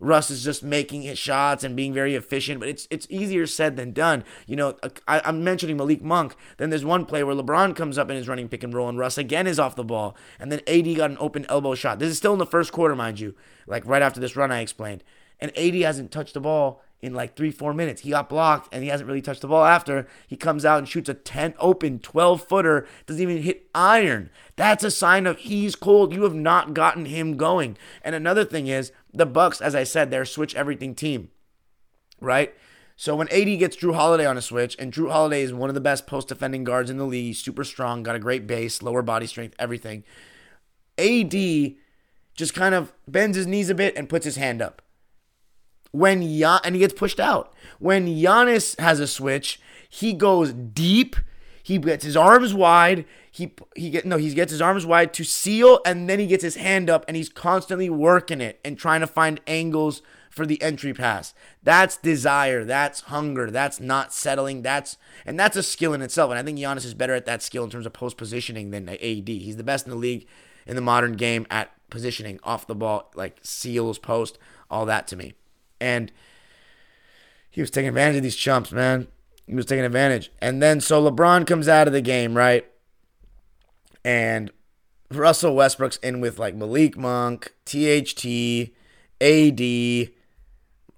Russ 0.00 0.30
is 0.30 0.44
just 0.44 0.62
making 0.62 1.02
his 1.02 1.18
shots 1.18 1.64
and 1.64 1.74
being 1.74 1.92
very 1.92 2.14
efficient, 2.14 2.60
but 2.60 2.68
it's 2.68 2.86
it's 2.90 3.06
easier 3.10 3.46
said 3.46 3.76
than 3.76 3.92
done. 3.92 4.24
You 4.46 4.56
know, 4.56 4.76
uh, 4.82 4.90
I, 5.06 5.28
am 5.28 5.42
mentioning 5.42 5.76
Malik 5.76 6.02
Monk. 6.02 6.36
Then 6.56 6.70
there's 6.70 6.84
one 6.84 7.04
play 7.04 7.24
where 7.24 7.34
LeBron 7.34 7.74
comes 7.74 7.98
up 7.98 8.08
and 8.08 8.18
is 8.18 8.28
running 8.28 8.48
pick 8.48 8.62
and 8.62 8.72
roll, 8.72 8.88
and 8.88 8.98
Russ 8.98 9.18
again 9.18 9.46
is 9.46 9.58
off 9.58 9.76
the 9.76 9.84
ball, 9.84 10.16
and 10.38 10.52
then 10.52 10.60
AD 10.66 10.96
got 10.96 11.10
an 11.10 11.18
open 11.20 11.46
elbow 11.48 11.74
shot. 11.74 11.98
This 11.98 12.10
is 12.10 12.18
still 12.18 12.32
in 12.32 12.38
the 12.38 12.46
first 12.46 12.72
quarter, 12.72 12.94
mind 12.94 13.20
you, 13.20 13.34
like 13.66 13.84
right 13.86 14.02
after 14.02 14.20
this 14.20 14.36
run 14.36 14.52
I 14.52 14.60
explained 14.60 15.02
and 15.40 15.56
AD 15.56 15.74
hasn't 15.74 16.10
touched 16.10 16.34
the 16.34 16.40
ball 16.40 16.82
in 17.00 17.14
like 17.14 17.36
three, 17.36 17.50
four 17.50 17.72
minutes. 17.72 18.02
He 18.02 18.10
got 18.10 18.28
blocked 18.28 18.68
and 18.72 18.82
he 18.82 18.88
hasn't 18.88 19.06
really 19.06 19.22
touched 19.22 19.42
the 19.42 19.48
ball 19.48 19.64
after. 19.64 20.08
He 20.26 20.36
comes 20.36 20.64
out 20.64 20.78
and 20.78 20.88
shoots 20.88 21.08
a 21.08 21.14
10 21.14 21.54
open 21.58 22.00
12 22.00 22.42
footer, 22.48 22.86
doesn't 23.06 23.22
even 23.22 23.42
hit 23.42 23.68
iron. 23.74 24.30
That's 24.56 24.84
a 24.84 24.90
sign 24.90 25.26
of 25.26 25.38
he's 25.38 25.76
cold. 25.76 26.12
You 26.12 26.24
have 26.24 26.34
not 26.34 26.74
gotten 26.74 27.04
him 27.04 27.36
going. 27.36 27.78
And 28.02 28.14
another 28.14 28.44
thing 28.44 28.66
is 28.66 28.92
the 29.12 29.26
Bucks, 29.26 29.60
as 29.60 29.74
I 29.74 29.84
said, 29.84 30.10
they're 30.10 30.24
switch 30.24 30.56
everything 30.56 30.94
team, 30.94 31.30
right? 32.20 32.54
So 32.96 33.14
when 33.14 33.28
AD 33.28 33.60
gets 33.60 33.76
Jrue 33.76 33.94
Holiday 33.94 34.26
on 34.26 34.36
a 34.36 34.42
switch, 34.42 34.74
and 34.76 34.92
Jrue 34.92 35.12
Holiday 35.12 35.42
is 35.42 35.52
one 35.52 35.70
of 35.70 35.74
the 35.74 35.80
best 35.80 36.08
post 36.08 36.26
defending 36.26 36.64
guards 36.64 36.90
in 36.90 36.96
the 36.96 37.04
league, 37.04 37.36
super 37.36 37.62
strong, 37.62 38.02
got 38.02 38.16
a 38.16 38.18
great 38.18 38.48
base, 38.48 38.82
lower 38.82 39.02
body 39.02 39.26
strength, 39.28 39.54
everything. 39.56 40.02
AD 40.98 41.32
just 42.34 42.54
kind 42.54 42.74
of 42.74 42.92
bends 43.06 43.36
his 43.36 43.46
knees 43.46 43.70
a 43.70 43.74
bit 43.74 43.96
and 43.96 44.08
puts 44.08 44.24
his 44.24 44.34
hand 44.34 44.60
up 44.60 44.82
when 45.90 46.22
Gian- 46.22 46.60
and 46.64 46.74
he 46.74 46.80
gets 46.80 46.94
pushed 46.94 47.20
out. 47.20 47.52
When 47.78 48.06
Giannis 48.06 48.78
has 48.80 49.00
a 49.00 49.06
switch, 49.06 49.60
he 49.88 50.12
goes 50.12 50.52
deep. 50.52 51.16
He 51.62 51.78
gets 51.78 52.04
his 52.04 52.16
arms 52.16 52.54
wide. 52.54 53.04
He 53.30 53.52
he 53.76 53.90
get 53.90 54.04
no, 54.06 54.16
he 54.16 54.32
gets 54.34 54.50
his 54.50 54.62
arms 54.62 54.86
wide 54.86 55.12
to 55.14 55.24
seal, 55.24 55.80
and 55.84 56.08
then 56.08 56.18
he 56.18 56.26
gets 56.26 56.42
his 56.42 56.56
hand 56.56 56.88
up, 56.90 57.04
and 57.06 57.16
he's 57.16 57.28
constantly 57.28 57.90
working 57.90 58.40
it 58.40 58.58
and 58.64 58.78
trying 58.78 59.00
to 59.00 59.06
find 59.06 59.40
angles 59.46 60.02
for 60.30 60.46
the 60.46 60.60
entry 60.62 60.94
pass. 60.94 61.34
That's 61.62 61.96
desire. 61.96 62.64
That's 62.64 63.02
hunger. 63.02 63.50
That's 63.50 63.80
not 63.80 64.12
settling. 64.12 64.62
That's 64.62 64.96
and 65.26 65.38
that's 65.38 65.56
a 65.56 65.62
skill 65.62 65.92
in 65.92 66.02
itself. 66.02 66.30
And 66.30 66.38
I 66.38 66.42
think 66.42 66.58
Giannis 66.58 66.84
is 66.84 66.94
better 66.94 67.14
at 67.14 67.26
that 67.26 67.42
skill 67.42 67.64
in 67.64 67.70
terms 67.70 67.86
of 67.86 67.92
post 67.92 68.16
positioning 68.16 68.70
than 68.70 68.88
AD. 68.88 69.28
He's 69.28 69.56
the 69.56 69.64
best 69.64 69.86
in 69.86 69.90
the 69.90 69.96
league 69.96 70.26
in 70.66 70.76
the 70.76 70.82
modern 70.82 71.14
game 71.14 71.46
at 71.50 71.72
positioning 71.90 72.38
off 72.44 72.66
the 72.66 72.74
ball, 72.74 73.10
like 73.14 73.38
seals, 73.42 73.98
post, 73.98 74.38
all 74.70 74.86
that 74.86 75.06
to 75.08 75.16
me. 75.16 75.34
And 75.80 76.12
he 77.50 77.60
was 77.60 77.70
taking 77.70 77.88
advantage 77.88 78.16
of 78.16 78.22
these 78.22 78.36
chumps, 78.36 78.72
man. 78.72 79.08
He 79.46 79.54
was 79.54 79.66
taking 79.66 79.84
advantage. 79.84 80.30
And 80.40 80.62
then 80.62 80.80
so 80.80 81.10
LeBron 81.10 81.46
comes 81.46 81.68
out 81.68 81.86
of 81.86 81.92
the 81.92 82.00
game, 82.00 82.36
right? 82.36 82.66
And 84.04 84.50
Russell 85.10 85.54
Westbrook's 85.54 85.96
in 85.98 86.20
with 86.20 86.38
like 86.38 86.54
Malik 86.54 86.96
Monk, 86.96 87.54
THT, 87.64 88.70
AD, 89.20 90.10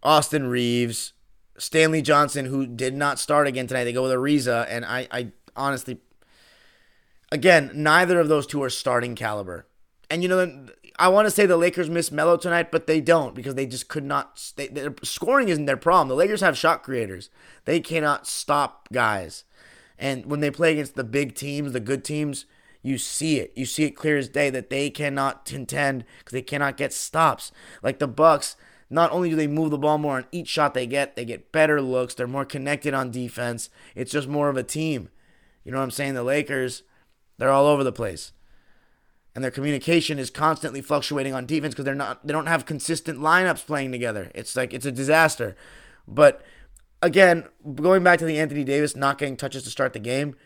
Austin 0.02 0.48
Reaves, 0.48 1.12
Stanley 1.58 2.02
Johnson, 2.02 2.46
who 2.46 2.66
did 2.66 2.94
not 2.94 3.18
start 3.18 3.46
again 3.46 3.66
tonight. 3.66 3.84
They 3.84 3.92
go 3.92 4.02
with 4.02 4.12
Ariza, 4.12 4.66
and 4.68 4.84
I, 4.84 5.06
I 5.10 5.32
honestly, 5.54 5.98
again, 7.30 7.70
neither 7.74 8.18
of 8.18 8.28
those 8.28 8.46
two 8.46 8.62
are 8.62 8.70
starting 8.70 9.14
caliber. 9.14 9.66
And 10.10 10.22
you 10.22 10.28
know, 10.28 10.66
I 11.00 11.08
want 11.08 11.24
to 11.24 11.30
say 11.30 11.46
the 11.46 11.56
Lakers 11.56 11.88
missed 11.88 12.12
Melo 12.12 12.36
tonight, 12.36 12.70
but 12.70 12.86
they 12.86 13.00
don't 13.00 13.34
because 13.34 13.54
they 13.54 13.64
just 13.64 13.88
could 13.88 14.04
not. 14.04 14.52
They, 14.56 14.68
their 14.68 14.94
scoring 15.02 15.48
isn't 15.48 15.64
their 15.64 15.78
problem. 15.78 16.08
The 16.08 16.14
Lakers 16.14 16.42
have 16.42 16.58
shot 16.58 16.82
creators. 16.82 17.30
They 17.64 17.80
cannot 17.80 18.26
stop 18.26 18.86
guys. 18.92 19.44
And 19.98 20.26
when 20.26 20.40
they 20.40 20.50
play 20.50 20.72
against 20.72 20.96
the 20.96 21.04
big 21.04 21.34
teams, 21.34 21.72
the 21.72 21.80
good 21.80 22.04
teams, 22.04 22.44
you 22.82 22.98
see 22.98 23.38
it. 23.38 23.50
You 23.56 23.64
see 23.64 23.84
it 23.84 23.96
clear 23.96 24.18
as 24.18 24.28
day 24.28 24.50
that 24.50 24.68
they 24.68 24.90
cannot 24.90 25.46
contend 25.46 26.04
because 26.18 26.32
they 26.32 26.42
cannot 26.42 26.76
get 26.76 26.92
stops. 26.92 27.50
Like 27.82 27.98
the 27.98 28.06
Bucks, 28.06 28.56
not 28.90 29.10
only 29.10 29.30
do 29.30 29.36
they 29.36 29.46
move 29.46 29.70
the 29.70 29.78
ball 29.78 29.96
more 29.96 30.18
on 30.18 30.26
each 30.30 30.48
shot 30.48 30.74
they 30.74 30.86
get, 30.86 31.16
they 31.16 31.24
get 31.24 31.50
better 31.50 31.80
looks. 31.80 32.12
They're 32.12 32.26
more 32.26 32.44
connected 32.44 32.92
on 32.92 33.10
defense. 33.10 33.70
It's 33.94 34.12
just 34.12 34.28
more 34.28 34.50
of 34.50 34.58
a 34.58 34.62
team. 34.62 35.08
You 35.64 35.72
know 35.72 35.78
what 35.78 35.84
I'm 35.84 35.90
saying? 35.90 36.12
The 36.12 36.22
Lakers, 36.22 36.82
they're 37.38 37.50
all 37.50 37.66
over 37.66 37.82
the 37.82 37.90
place 37.90 38.32
and 39.34 39.44
their 39.44 39.50
communication 39.50 40.18
is 40.18 40.30
constantly 40.30 40.82
fluctuating 40.82 41.34
on 41.34 41.46
defense 41.46 41.74
because 41.74 41.84
they're 41.84 41.94
not 41.94 42.26
they 42.26 42.32
don't 42.32 42.46
have 42.46 42.66
consistent 42.66 43.18
lineups 43.18 43.66
playing 43.66 43.92
together. 43.92 44.30
It's 44.34 44.56
like 44.56 44.74
it's 44.74 44.86
a 44.86 44.92
disaster. 44.92 45.56
But 46.08 46.42
again, 47.00 47.46
going 47.74 48.02
back 48.02 48.18
to 48.18 48.24
the 48.24 48.38
Anthony 48.38 48.64
Davis 48.64 48.96
not 48.96 49.18
getting 49.18 49.36
touches 49.36 49.62
to 49.64 49.70
start 49.70 49.92
the 49.92 50.00
game, 50.00 50.36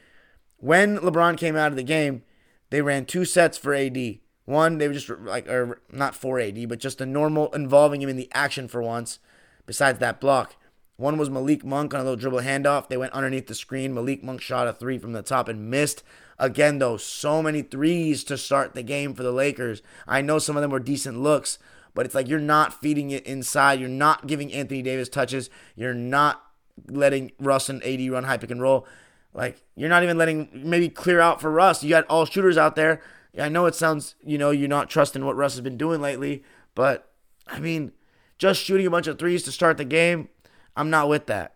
when 0.58 0.98
LeBron 0.98 1.36
came 1.38 1.56
out 1.56 1.72
of 1.72 1.76
the 1.76 1.82
game, 1.82 2.22
they 2.70 2.82
ran 2.82 3.06
two 3.06 3.24
sets 3.24 3.56
for 3.56 3.74
AD. 3.74 4.18
One, 4.44 4.78
they 4.78 4.88
were 4.88 4.94
just 4.94 5.08
like 5.08 5.48
or 5.48 5.80
not 5.90 6.14
for 6.14 6.38
AD, 6.38 6.68
but 6.68 6.78
just 6.78 7.00
a 7.00 7.06
normal 7.06 7.52
involving 7.52 8.02
him 8.02 8.10
in 8.10 8.16
the 8.16 8.30
action 8.32 8.68
for 8.68 8.82
once. 8.82 9.18
Besides 9.66 9.98
that 10.00 10.20
block, 10.20 10.56
one 10.96 11.16
was 11.16 11.30
Malik 11.30 11.64
Monk 11.64 11.94
on 11.94 12.00
a 12.00 12.02
little 12.02 12.16
dribble 12.16 12.40
handoff. 12.40 12.88
They 12.88 12.98
went 12.98 13.14
underneath 13.14 13.46
the 13.46 13.54
screen. 13.54 13.94
Malik 13.94 14.22
Monk 14.22 14.42
shot 14.42 14.68
a 14.68 14.74
three 14.74 14.98
from 14.98 15.12
the 15.12 15.22
top 15.22 15.48
and 15.48 15.70
missed. 15.70 16.02
Again, 16.38 16.78
though, 16.78 16.96
so 16.96 17.42
many 17.42 17.62
threes 17.62 18.24
to 18.24 18.36
start 18.36 18.74
the 18.74 18.82
game 18.82 19.14
for 19.14 19.22
the 19.22 19.32
Lakers. 19.32 19.82
I 20.06 20.20
know 20.20 20.38
some 20.38 20.56
of 20.56 20.62
them 20.62 20.70
were 20.70 20.80
decent 20.80 21.20
looks, 21.20 21.58
but 21.94 22.06
it's 22.06 22.14
like 22.14 22.28
you're 22.28 22.40
not 22.40 22.80
feeding 22.80 23.10
it 23.10 23.24
inside. 23.24 23.80
You're 23.80 23.88
not 23.88 24.26
giving 24.26 24.52
Anthony 24.52 24.82
Davis 24.82 25.08
touches. 25.08 25.48
You're 25.76 25.94
not 25.94 26.42
letting 26.88 27.32
Russ 27.38 27.68
and 27.68 27.82
AD 27.84 28.10
run 28.10 28.24
high 28.24 28.36
pick 28.36 28.50
and 28.50 28.60
roll. 28.60 28.86
Like 29.32 29.62
you're 29.76 29.88
not 29.88 30.02
even 30.02 30.18
letting 30.18 30.48
maybe 30.52 30.88
clear 30.88 31.20
out 31.20 31.40
for 31.40 31.50
Russ. 31.50 31.82
You 31.82 31.90
got 31.90 32.06
all 32.06 32.24
shooters 32.24 32.58
out 32.58 32.76
there. 32.76 33.00
I 33.38 33.48
know 33.48 33.66
it 33.66 33.74
sounds, 33.74 34.14
you 34.24 34.38
know, 34.38 34.50
you're 34.50 34.68
not 34.68 34.88
trusting 34.88 35.24
what 35.24 35.36
Russ 35.36 35.54
has 35.54 35.60
been 35.60 35.76
doing 35.76 36.00
lately, 36.00 36.44
but 36.74 37.10
I 37.48 37.58
mean, 37.58 37.92
just 38.38 38.62
shooting 38.62 38.86
a 38.86 38.90
bunch 38.90 39.06
of 39.06 39.18
threes 39.18 39.42
to 39.44 39.52
start 39.52 39.76
the 39.76 39.84
game, 39.84 40.28
I'm 40.76 40.90
not 40.90 41.08
with 41.08 41.26
that. 41.26 41.53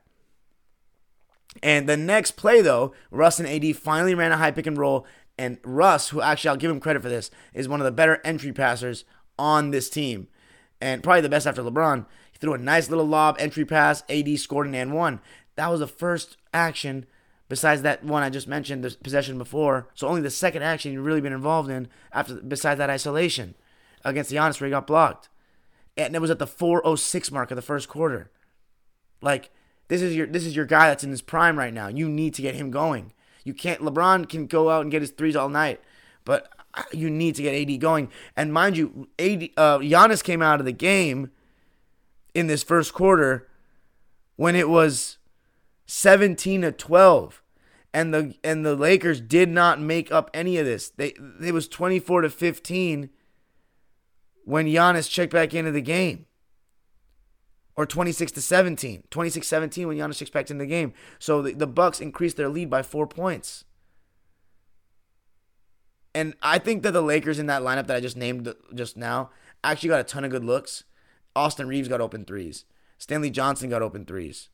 And 1.62 1.88
the 1.88 1.96
next 1.96 2.32
play, 2.32 2.60
though, 2.60 2.94
Russ 3.10 3.40
and 3.40 3.48
AD 3.48 3.76
finally 3.76 4.14
ran 4.14 4.32
a 4.32 4.36
high 4.36 4.50
pick 4.50 4.66
and 4.66 4.78
roll. 4.78 5.06
And 5.36 5.58
Russ, 5.64 6.08
who 6.08 6.20
actually 6.20 6.50
I'll 6.50 6.56
give 6.56 6.70
him 6.70 6.80
credit 6.80 7.02
for 7.02 7.08
this, 7.08 7.30
is 7.54 7.68
one 7.68 7.80
of 7.80 7.84
the 7.84 7.92
better 7.92 8.20
entry 8.24 8.52
passers 8.52 9.04
on 9.38 9.70
this 9.70 9.88
team. 9.88 10.28
And 10.80 11.02
probably 11.02 11.22
the 11.22 11.28
best 11.28 11.46
after 11.46 11.62
LeBron. 11.62 12.06
He 12.32 12.38
threw 12.38 12.54
a 12.54 12.58
nice 12.58 12.88
little 12.88 13.06
lob 13.06 13.36
entry 13.38 13.64
pass. 13.64 14.02
AD 14.08 14.38
scored 14.38 14.66
an 14.66 14.74
and 14.74 14.92
one. 14.92 15.20
That 15.56 15.70
was 15.70 15.80
the 15.80 15.88
first 15.88 16.36
action 16.52 17.06
besides 17.48 17.82
that 17.82 18.04
one 18.04 18.22
I 18.22 18.30
just 18.30 18.46
mentioned, 18.46 18.84
the 18.84 18.96
possession 19.02 19.38
before. 19.38 19.88
So 19.94 20.06
only 20.06 20.20
the 20.20 20.30
second 20.30 20.62
action 20.62 20.92
you've 20.92 21.04
really 21.04 21.20
been 21.20 21.32
involved 21.32 21.70
in 21.70 21.88
after 22.12 22.34
besides 22.34 22.78
that 22.78 22.90
isolation 22.90 23.54
against 24.04 24.30
the 24.30 24.36
Giannis 24.36 24.60
where 24.60 24.68
he 24.68 24.72
got 24.72 24.86
blocked. 24.86 25.28
And 25.96 26.14
it 26.14 26.20
was 26.20 26.30
at 26.30 26.38
the 26.38 26.46
406 26.46 27.32
mark 27.32 27.50
of 27.50 27.56
the 27.56 27.62
first 27.62 27.88
quarter. 27.88 28.30
Like 29.20 29.50
this 29.88 30.03
is 30.03 30.14
your 30.14 30.27
this 30.27 30.46
is 30.46 30.55
your 30.55 30.66
guy 30.66 30.88
that's 30.88 31.05
in 31.05 31.11
his 31.11 31.22
prime 31.22 31.59
right 31.59 31.72
now. 31.72 31.88
You 31.88 32.09
need 32.09 32.35
to 32.35 32.42
get 32.42 32.55
him 32.55 32.70
going. 32.70 33.12
You 33.44 33.55
can't 33.55 33.81
LeBron 33.81 34.29
can 34.29 34.46
go 34.46 34.70
out 34.70 34.83
and 34.83 34.90
get 34.90 35.03
his 35.03 35.11
threes 35.11 35.37
all 35.37 35.48
night, 35.48 35.81
but 36.24 36.53
you 36.92 37.11
need 37.11 37.35
to 37.37 37.42
get 37.42 37.55
AD 37.55 37.81
going. 37.81 38.11
And 38.37 38.53
mind 38.53 38.77
you, 38.77 39.09
AD 39.18 39.48
uh, 39.57 39.79
Giannis 39.79 40.22
came 40.22 40.42
out 40.42 40.61
of 40.61 40.66
the 40.66 40.72
game 40.72 41.31
in 42.35 42.46
this 42.46 42.62
first 42.62 42.92
quarter 42.92 43.48
when 44.37 44.55
it 44.55 44.68
was 44.68 45.18
17 45.87 46.62
to 46.62 46.72
12 46.72 47.42
and 47.94 48.12
the 48.12 48.35
and 48.44 48.64
the 48.64 48.77
Lakers 48.77 49.20
did 49.20 49.48
not 49.48 49.81
make 49.81 50.12
up 50.12 50.31
any 50.35 50.59
of 50.59 50.66
this. 50.66 50.90
They 50.90 51.14
it 51.42 51.53
was 51.53 51.66
24 51.66 52.22
to 52.22 52.31
15 52.31 53.11
when 54.44 54.66
Giannis 54.66 55.11
checked 55.11 55.33
back 55.33 55.55
into 55.55 55.72
the 55.72 55.81
game. 55.81 56.27
Or 57.78 57.86
26 57.86 58.32
to 58.32 58.42
17. 58.42 59.04
26-17 59.08 59.86
when 59.86 59.96
Giannis 59.96 60.32
back 60.32 60.50
into 60.50 60.64
the 60.64 60.66
game. 60.66 60.92
So 61.20 61.40
the, 61.40 61.52
the 61.52 61.66
Bucks 61.68 62.00
increased 62.00 62.36
their 62.36 62.48
lead 62.48 62.68
by 62.68 62.82
4 62.82 63.06
points. 63.06 63.64
And 66.12 66.34
I 66.42 66.58
think 66.58 66.82
that 66.82 66.90
the 66.90 67.00
Lakers 67.02 67.38
in 67.38 67.46
that 67.46 67.62
lineup 67.62 67.86
that 67.86 67.96
I 67.96 68.00
just 68.00 68.16
named 68.16 68.52
just 68.74 68.96
now 68.96 69.30
actually 69.62 69.90
got 69.90 70.00
a 70.00 70.04
ton 70.04 70.24
of 70.24 70.32
good 70.32 70.44
looks. 70.44 70.82
Austin 71.36 71.68
Reaves 71.68 71.86
got 71.86 72.00
open 72.00 72.24
threes. 72.24 72.64
Stanley 72.98 73.30
Johnson 73.30 73.70
got 73.70 73.80
open 73.80 74.04
threes. 74.04 74.48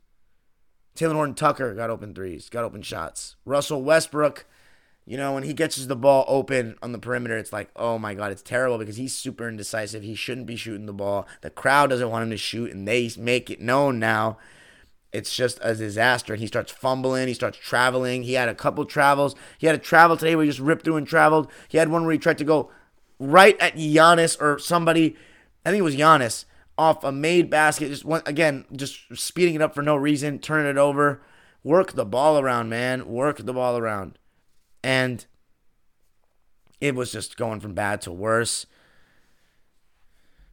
Talen 0.95 1.15
Horton 1.15 1.35
Tucker 1.35 1.75
got 1.75 1.89
open 1.89 2.15
threes, 2.15 2.51
got 2.51 2.63
open 2.65 2.83
shots. 2.83 3.37
Russell 3.47 3.83
Westbrook, 3.83 4.45
you 5.07 5.19
know, 5.19 5.35
when 5.35 5.43
he 5.43 5.53
gets 5.53 5.85
the 5.85 5.97
ball 5.97 6.25
open 6.29 6.77
on 6.83 6.93
the 6.93 6.99
perimeter, 6.99 7.37
it's 7.37 7.53
like, 7.53 7.69
oh 7.77 7.99
my 7.99 8.15
God, 8.15 8.33
it's 8.33 8.43
terrible 8.43 8.79
because 8.79 8.97
he's 8.97 9.15
super 9.15 9.47
indecisive. 9.49 10.03
He 10.03 10.15
shouldn't 10.15 10.47
be 10.47 10.57
shooting 10.57 10.87
the 10.87 10.95
ball. 10.95 11.27
The 11.43 11.51
crowd 11.51 11.91
doesn't 11.91 12.11
want 12.11 12.25
him 12.25 12.31
to 12.31 12.39
shoot, 12.39 12.73
and 12.73 12.89
they 12.89 13.11
make 13.19 13.51
it 13.51 13.61
known 13.61 13.99
now. 13.99 14.39
It's 15.13 15.37
just 15.37 15.59
a 15.63 15.75
disaster. 15.75 16.33
And 16.33 16.41
he 16.41 16.47
starts 16.47 16.73
fumbling. 16.73 17.29
He 17.29 17.35
starts 17.35 17.59
traveling. 17.59 18.23
He 18.23 18.33
had 18.33 18.49
a 18.49 18.55
couple 18.55 18.85
travels. 18.85 19.37
He 19.59 19.67
had 19.67 19.77
a 19.77 19.79
travel 19.79 20.17
today 20.17 20.35
where 20.35 20.45
he 20.45 20.51
just 20.51 20.59
ripped 20.59 20.85
through 20.85 20.97
and 20.97 21.07
traveled. 21.07 21.51
He 21.69 21.79
had 21.79 21.89
one 21.91 22.05
where 22.05 22.13
he 22.13 22.19
tried 22.19 22.39
to 22.39 22.45
go 22.45 22.71
right 23.19 23.61
at 23.61 23.77
Giannis 23.77 24.41
or 24.41 24.59
somebody. 24.59 25.17
I 25.65 25.71
think 25.71 25.81
it 25.81 25.85
was 25.85 25.97
Giannis 25.97 26.47
off 26.77 27.05
a 27.05 27.13
made 27.13 27.51
basket. 27.51 27.91
Just 27.91 28.05
one, 28.05 28.23
again, 28.27 28.65
just 28.75 28.99
speeding 29.15 29.55
it 29.55 29.63
up 29.63 29.75
for 29.75 29.83
no 29.83 29.97
reason, 29.97 30.39
turning 30.39 30.71
it 30.71 30.79
over. 30.79 31.23
Work 31.63 31.93
the 31.93 32.05
ball 32.05 32.39
around, 32.39 32.69
man. 32.71 33.07
Work 33.07 33.39
the 33.39 33.53
ball 33.53 33.79
around. 33.79 34.19
And 34.85 35.25
it 36.79 36.95
was 36.95 37.11
just 37.11 37.39
going 37.39 37.61
from 37.61 37.73
bad 37.73 38.03
to 38.03 38.13
worse. 38.13 38.67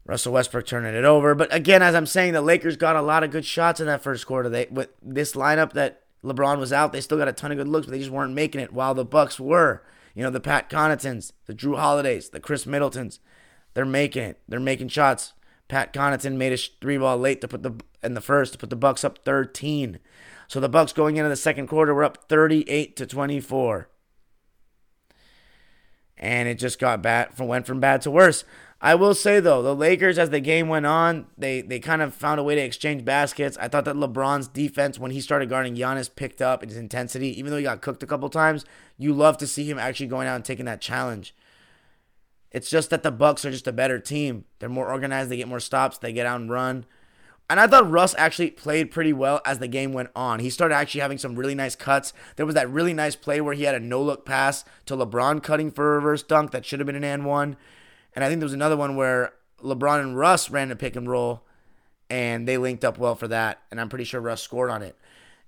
Russell 0.06 0.34
Westbrook 0.34 0.66
turning 0.66 0.96
it 0.96 1.04
over. 1.04 1.36
But 1.36 1.54
again, 1.54 1.82
as 1.82 1.94
I'm 1.94 2.06
saying, 2.06 2.32
the 2.32 2.42
Lakers 2.42 2.78
got 2.78 2.96
a 2.96 3.02
lot 3.02 3.24
of 3.24 3.32
good 3.32 3.46
shots 3.46 3.82
in 3.82 3.88
that 3.88 4.02
first 4.02 4.26
quarter. 4.26 4.48
They 4.48 4.68
with 4.72 4.90
this 5.02 5.34
lineup 5.34 5.74
that 5.74 6.04
LeBron 6.24 6.60
was 6.60 6.72
out, 6.72 6.94
they 6.94 7.02
still 7.02 7.18
got 7.18 7.28
a 7.28 7.34
ton 7.34 7.52
of 7.52 7.58
good 7.58 7.68
looks, 7.68 7.88
but 7.88 7.92
they 7.92 8.00
just 8.00 8.12
weren't 8.12 8.34
making 8.34 8.62
it 8.62 8.74
while 8.74 8.94
the 8.94 9.04
Bucks 9.04 9.40
were. 9.40 9.84
You 10.16 10.24
know, 10.24 10.30
the 10.30 10.40
Pat 10.40 10.70
Connaughtons, 10.70 11.34
the 11.46 11.54
Jrue 11.54 11.78
Holidays, 11.78 12.30
the 12.30 12.40
Khris 12.40 12.66
Middletons, 12.66 13.20
they're 13.74 13.86
making 13.86 14.24
it. 14.24 14.40
They're 14.48 14.60
making 14.60 14.90
shots. 14.90 15.34
Pat 15.68 15.94
Connaughton 15.94 16.36
made 16.36 16.54
a 16.54 16.58
three 16.58 16.98
ball 16.98 17.18
late 17.18 17.42
to 17.42 17.48
put 17.48 17.64
the 17.64 17.76
in 18.02 18.14
the 18.14 18.22
first 18.22 18.54
to 18.54 18.60
put 18.60 18.70
the 18.70 18.76
Bucks 18.76 19.04
up 19.04 19.20
13. 19.26 20.00
So 20.48 20.60
the 20.60 20.70
Bucks 20.70 20.94
going 20.94 21.18
into 21.18 21.30
the 21.30 21.36
second 21.36 21.68
quarter 21.68 21.94
were 21.94 22.04
up 22.04 22.30
38 22.30 22.96
to 22.98 23.06
24. 23.06 23.88
And 26.22 26.48
it 26.48 26.56
just 26.56 26.80
got 26.80 27.02
bad 27.02 27.34
from 27.34 27.48
went 27.48 27.66
from 27.66 27.80
bad 27.80 28.02
to 28.04 28.12
worse. 28.12 28.44
I 28.84 28.96
will 28.96 29.14
say 29.14 29.40
though, 29.40 29.62
the 29.62 29.76
Lakers 29.76 30.18
as 30.18 30.32
the 30.32 30.40
game 30.40 30.68
went 30.68 30.86
on, 30.88 31.28
they 31.38 31.62
they 31.62 31.80
kind 31.80 32.02
of 32.02 32.16
found 32.16 32.40
a 32.40 32.44
way 32.44 32.56
to 32.56 32.62
exchange 32.62 33.04
baskets. 33.06 33.58
I 33.60 33.68
thought 33.68 33.86
that 33.86 33.96
LeBron's 33.96 34.48
defense 34.48 34.98
when 34.98 35.12
he 35.12 35.22
started 35.22 35.50
guarding 35.50 35.76
Giannis 35.76 36.14
picked 36.14 36.42
up 36.42 36.64
his 36.64 36.78
intensity. 36.78 37.38
Even 37.40 37.52
though 37.52 37.58
he 37.58 37.64
got 37.64 37.82
cooked 37.82 38.02
a 38.02 38.08
couple 38.08 38.30
times, 38.30 38.66
you 38.98 39.14
love 39.14 39.38
to 39.38 39.48
see 39.48 39.70
him 39.70 39.78
actually 39.78 40.08
going 40.08 40.28
out 40.28 40.36
and 40.36 40.46
taking 40.46 40.66
that 40.66 40.82
challenge. 40.82 41.36
It's 42.52 42.70
just 42.70 42.90
that 42.90 43.04
the 43.04 43.12
Bucks 43.12 43.46
are 43.46 43.52
just 43.52 43.68
a 43.68 43.72
better 43.72 44.00
team. 44.00 44.46
They're 44.60 44.68
more 44.68 44.92
organized. 44.92 45.30
They 45.30 45.38
get 45.38 45.48
more 45.48 45.60
stops. 45.60 45.98
They 46.00 46.12
get 46.12 46.26
out 46.26 46.42
and 46.42 46.50
run. 46.50 46.86
And 47.50 47.60
I 47.60 47.68
thought 47.68 47.90
Russ 47.90 48.16
actually 48.18 48.52
played 48.52 48.92
pretty 48.92 49.12
well 49.12 49.42
as 49.46 49.60
the 49.60 49.68
game 49.68 49.92
went 49.92 50.10
on. 50.16 50.40
He 50.40 50.50
started 50.50 50.76
actually 50.76 51.02
having 51.02 51.18
some 51.18 51.36
really 51.36 51.56
nice 51.56 51.76
cuts. 51.76 52.14
There 52.38 52.46
was 52.46 52.56
that 52.56 52.70
really 52.70 52.94
nice 52.94 53.16
play 53.16 53.42
where 53.42 53.54
he 53.54 53.64
had 53.64 53.76
a 53.76 53.80
no 53.80 54.02
look 54.02 54.26
pass 54.26 54.64
to 54.86 54.96
LeBron 54.96 55.44
cutting 55.44 55.70
for 55.70 55.92
a 55.92 55.96
reverse 55.96 56.24
dunk 56.24 56.52
that 56.52 56.66
should 56.66 56.80
have 56.80 56.88
been 56.88 56.96
an 56.96 57.04
and 57.04 57.26
one. 57.26 57.58
And 58.16 58.24
I 58.24 58.30
think 58.30 58.40
there 58.40 58.46
was 58.46 58.54
another 58.54 58.78
one 58.78 58.96
where 58.96 59.34
LeBron 59.62 60.00
and 60.00 60.18
Russ 60.18 60.50
ran 60.50 60.72
a 60.72 60.76
pick 60.76 60.96
and 60.96 61.10
roll 61.10 61.44
and 62.10 62.48
they 62.48 62.58
linked 62.58 62.86
up 62.86 62.98
well 62.98 63.16
for 63.16 63.28
that. 63.28 63.62
And 63.70 63.82
I'm 63.82 63.90
pretty 63.90 64.06
sure 64.06 64.22
Russ 64.22 64.42
scored 64.42 64.70
on 64.70 64.82
it. 64.82 64.96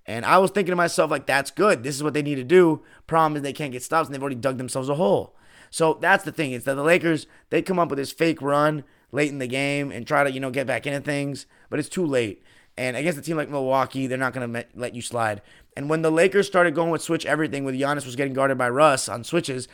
And 0.05 0.25
I 0.25 0.37
was 0.37 0.51
thinking 0.51 0.71
to 0.71 0.75
myself, 0.75 1.11
like, 1.11 1.25
that's 1.25 1.51
good. 1.51 1.83
This 1.83 1.95
is 1.95 2.03
what 2.03 2.13
they 2.13 2.21
need 2.21 2.35
to 2.35 2.43
do. 2.43 2.83
Problem 3.07 3.37
is 3.37 3.41
they 3.41 3.53
can't 3.53 3.71
get 3.71 3.83
stops 3.83 4.07
and 4.07 4.13
they've 4.13 4.21
already 4.21 4.35
dug 4.35 4.57
themselves 4.57 4.89
a 4.89 4.95
hole. 4.95 5.35
So 5.69 5.95
that's 5.95 6.23
the 6.23 6.31
thing. 6.31 6.51
Is 6.51 6.65
that 6.65 6.75
the 6.75 6.83
Lakers 6.83 7.25
they 7.49 7.61
come 7.61 7.79
up 7.79 7.89
with 7.89 7.97
this 7.97 8.11
fake 8.11 8.41
run 8.41 8.83
late 9.13 9.29
in 9.29 9.37
the 9.37 9.47
game 9.47 9.91
and 9.91 10.05
try 10.05 10.23
to 10.23 10.31
you 10.31 10.41
know 10.41 10.51
get 10.51 10.67
back 10.67 10.85
into 10.85 10.99
things, 10.99 11.45
but 11.69 11.79
it's 11.79 11.87
too 11.87 12.05
late. 12.05 12.43
And 12.75 12.97
against 12.97 13.19
a 13.19 13.21
team 13.21 13.37
like 13.37 13.49
Milwaukee, 13.49 14.07
they're 14.07 14.17
not 14.17 14.33
going 14.33 14.51
to 14.51 14.65
let 14.73 14.95
you 14.95 15.01
slide. 15.01 15.43
And 15.77 15.89
when 15.89 16.01
the 16.01 16.11
Lakers 16.11 16.47
started 16.47 16.73
going 16.73 16.89
with 16.89 17.03
switch 17.03 17.23
everything, 17.25 17.63
with 17.63 17.75
Giannis 17.75 18.05
was 18.05 18.15
getting 18.15 18.33
guarded 18.33 18.57
by 18.57 18.67
Russ 18.67 19.07
on 19.07 19.23
switches, 19.23 19.67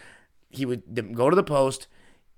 he 0.50 0.66
would 0.66 1.16
go 1.16 1.30
to 1.30 1.36
the 1.36 1.44
post, 1.44 1.88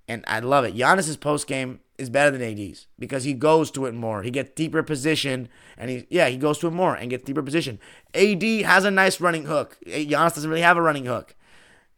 and 0.08 0.24
I 0.28 0.40
love 0.40 0.64
it. 0.64 0.76
Giannis's 0.76 1.18
post 1.18 1.48
game 1.48 1.80
is 1.98 2.12
better 2.12 2.36
than 2.36 2.42
AD's 2.44 2.88
because 3.00 3.24
he 3.24 3.34
goes 3.34 3.72
to 3.72 3.88
it 3.88 3.96
more. 3.96 4.22
He 4.22 4.30
gets 4.30 4.52
deeper 4.54 4.84
position, 4.84 5.50
and 5.78 5.90
he 5.90 6.06
yeah 6.10 6.28
he 6.30 6.38
goes 6.38 6.60
to 6.60 6.68
it 6.68 6.72
more 6.72 6.96
and 6.96 7.10
gets 7.10 7.24
deeper 7.24 7.44
position. 7.44 7.80
AD 8.14 8.44
has 8.44 8.86
a 8.86 8.92
nice 8.92 9.20
running 9.20 9.46
hook. 9.46 9.78
Giannis 9.88 10.36
doesn't 10.36 10.50
really 10.50 10.62
have 10.62 10.78
a 10.78 10.82
running 10.82 11.06
hook 11.06 11.36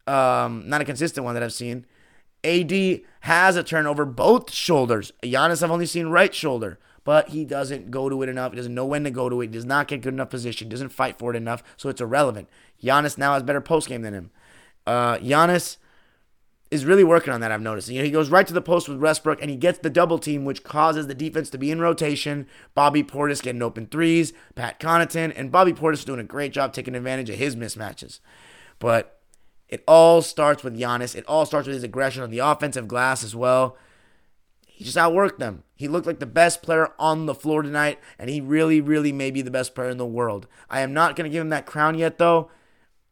um, 0.06 0.68
not 0.68 0.80
a 0.80 0.84
consistent 0.84 1.24
one 1.24 1.34
that 1.34 1.42
I've 1.42 1.52
seen. 1.52 1.86
AD 2.44 3.00
has 3.20 3.56
a 3.56 3.62
turnover 3.62 4.04
both 4.04 4.52
shoulders. 4.52 5.12
Giannis, 5.22 5.62
I've 5.62 5.70
only 5.70 5.86
seen 5.86 6.08
right 6.08 6.34
shoulder, 6.34 6.78
but 7.04 7.30
he 7.30 7.44
doesn't 7.44 7.90
go 7.90 8.08
to 8.08 8.22
it 8.22 8.28
enough. 8.28 8.52
He 8.52 8.56
doesn't 8.56 8.74
know 8.74 8.86
when 8.86 9.04
to 9.04 9.10
go 9.10 9.28
to 9.28 9.40
it. 9.40 9.46
He 9.46 9.52
does 9.52 9.64
not 9.64 9.88
get 9.88 10.02
good 10.02 10.14
enough 10.14 10.30
position. 10.30 10.68
Doesn't 10.68 10.90
fight 10.90 11.18
for 11.18 11.32
it 11.32 11.36
enough, 11.36 11.62
so 11.76 11.88
it's 11.88 12.00
irrelevant. 12.00 12.48
Giannis 12.82 13.18
now 13.18 13.34
has 13.34 13.42
better 13.42 13.60
post 13.60 13.88
game 13.88 14.02
than 14.02 14.14
him. 14.14 14.30
Uh, 14.86 15.16
Giannis 15.16 15.78
is 16.70 16.84
really 16.84 17.04
working 17.04 17.32
on 17.32 17.40
that. 17.40 17.52
I've 17.52 17.60
noticed. 17.60 17.88
You 17.88 18.00
know, 18.00 18.04
he 18.04 18.10
goes 18.10 18.30
right 18.30 18.46
to 18.46 18.52
the 18.52 18.60
post 18.60 18.88
with 18.88 18.98
Westbrook, 18.98 19.40
and 19.40 19.50
he 19.50 19.56
gets 19.56 19.78
the 19.78 19.90
double 19.90 20.18
team, 20.18 20.44
which 20.44 20.64
causes 20.64 21.06
the 21.06 21.14
defense 21.14 21.48
to 21.50 21.58
be 21.58 21.70
in 21.70 21.80
rotation. 21.80 22.46
Bobby 22.74 23.04
Portis 23.04 23.42
getting 23.42 23.62
open 23.62 23.86
threes, 23.86 24.32
Pat 24.54 24.80
Connaughton, 24.80 25.32
and 25.36 25.52
Bobby 25.52 25.72
Portis 25.72 26.04
doing 26.04 26.20
a 26.20 26.24
great 26.24 26.52
job 26.52 26.72
taking 26.72 26.94
advantage 26.94 27.30
of 27.30 27.36
his 27.36 27.54
mismatches. 27.54 28.20
But 28.78 29.20
it 29.68 29.82
all 29.86 30.22
starts 30.22 30.62
with 30.62 30.78
Giannis. 30.78 31.16
It 31.16 31.24
all 31.26 31.46
starts 31.46 31.66
with 31.66 31.74
his 31.74 31.84
aggression 31.84 32.22
on 32.22 32.30
the 32.30 32.38
offensive 32.40 32.88
glass 32.88 33.24
as 33.24 33.34
well. 33.34 33.76
He 34.66 34.84
just 34.84 34.96
outworked 34.96 35.38
them. 35.38 35.62
He 35.76 35.88
looked 35.88 36.06
like 36.06 36.18
the 36.18 36.26
best 36.26 36.62
player 36.62 36.90
on 36.98 37.26
the 37.26 37.34
floor 37.34 37.62
tonight, 37.62 37.98
and 38.18 38.28
he 38.28 38.40
really, 38.40 38.80
really 38.80 39.12
may 39.12 39.30
be 39.30 39.42
the 39.42 39.50
best 39.50 39.74
player 39.74 39.88
in 39.88 39.98
the 39.98 40.06
world. 40.06 40.46
I 40.68 40.80
am 40.80 40.92
not 40.92 41.16
going 41.16 41.30
to 41.30 41.32
give 41.32 41.40
him 41.40 41.50
that 41.50 41.66
crown 41.66 41.96
yet, 41.96 42.18
though, 42.18 42.50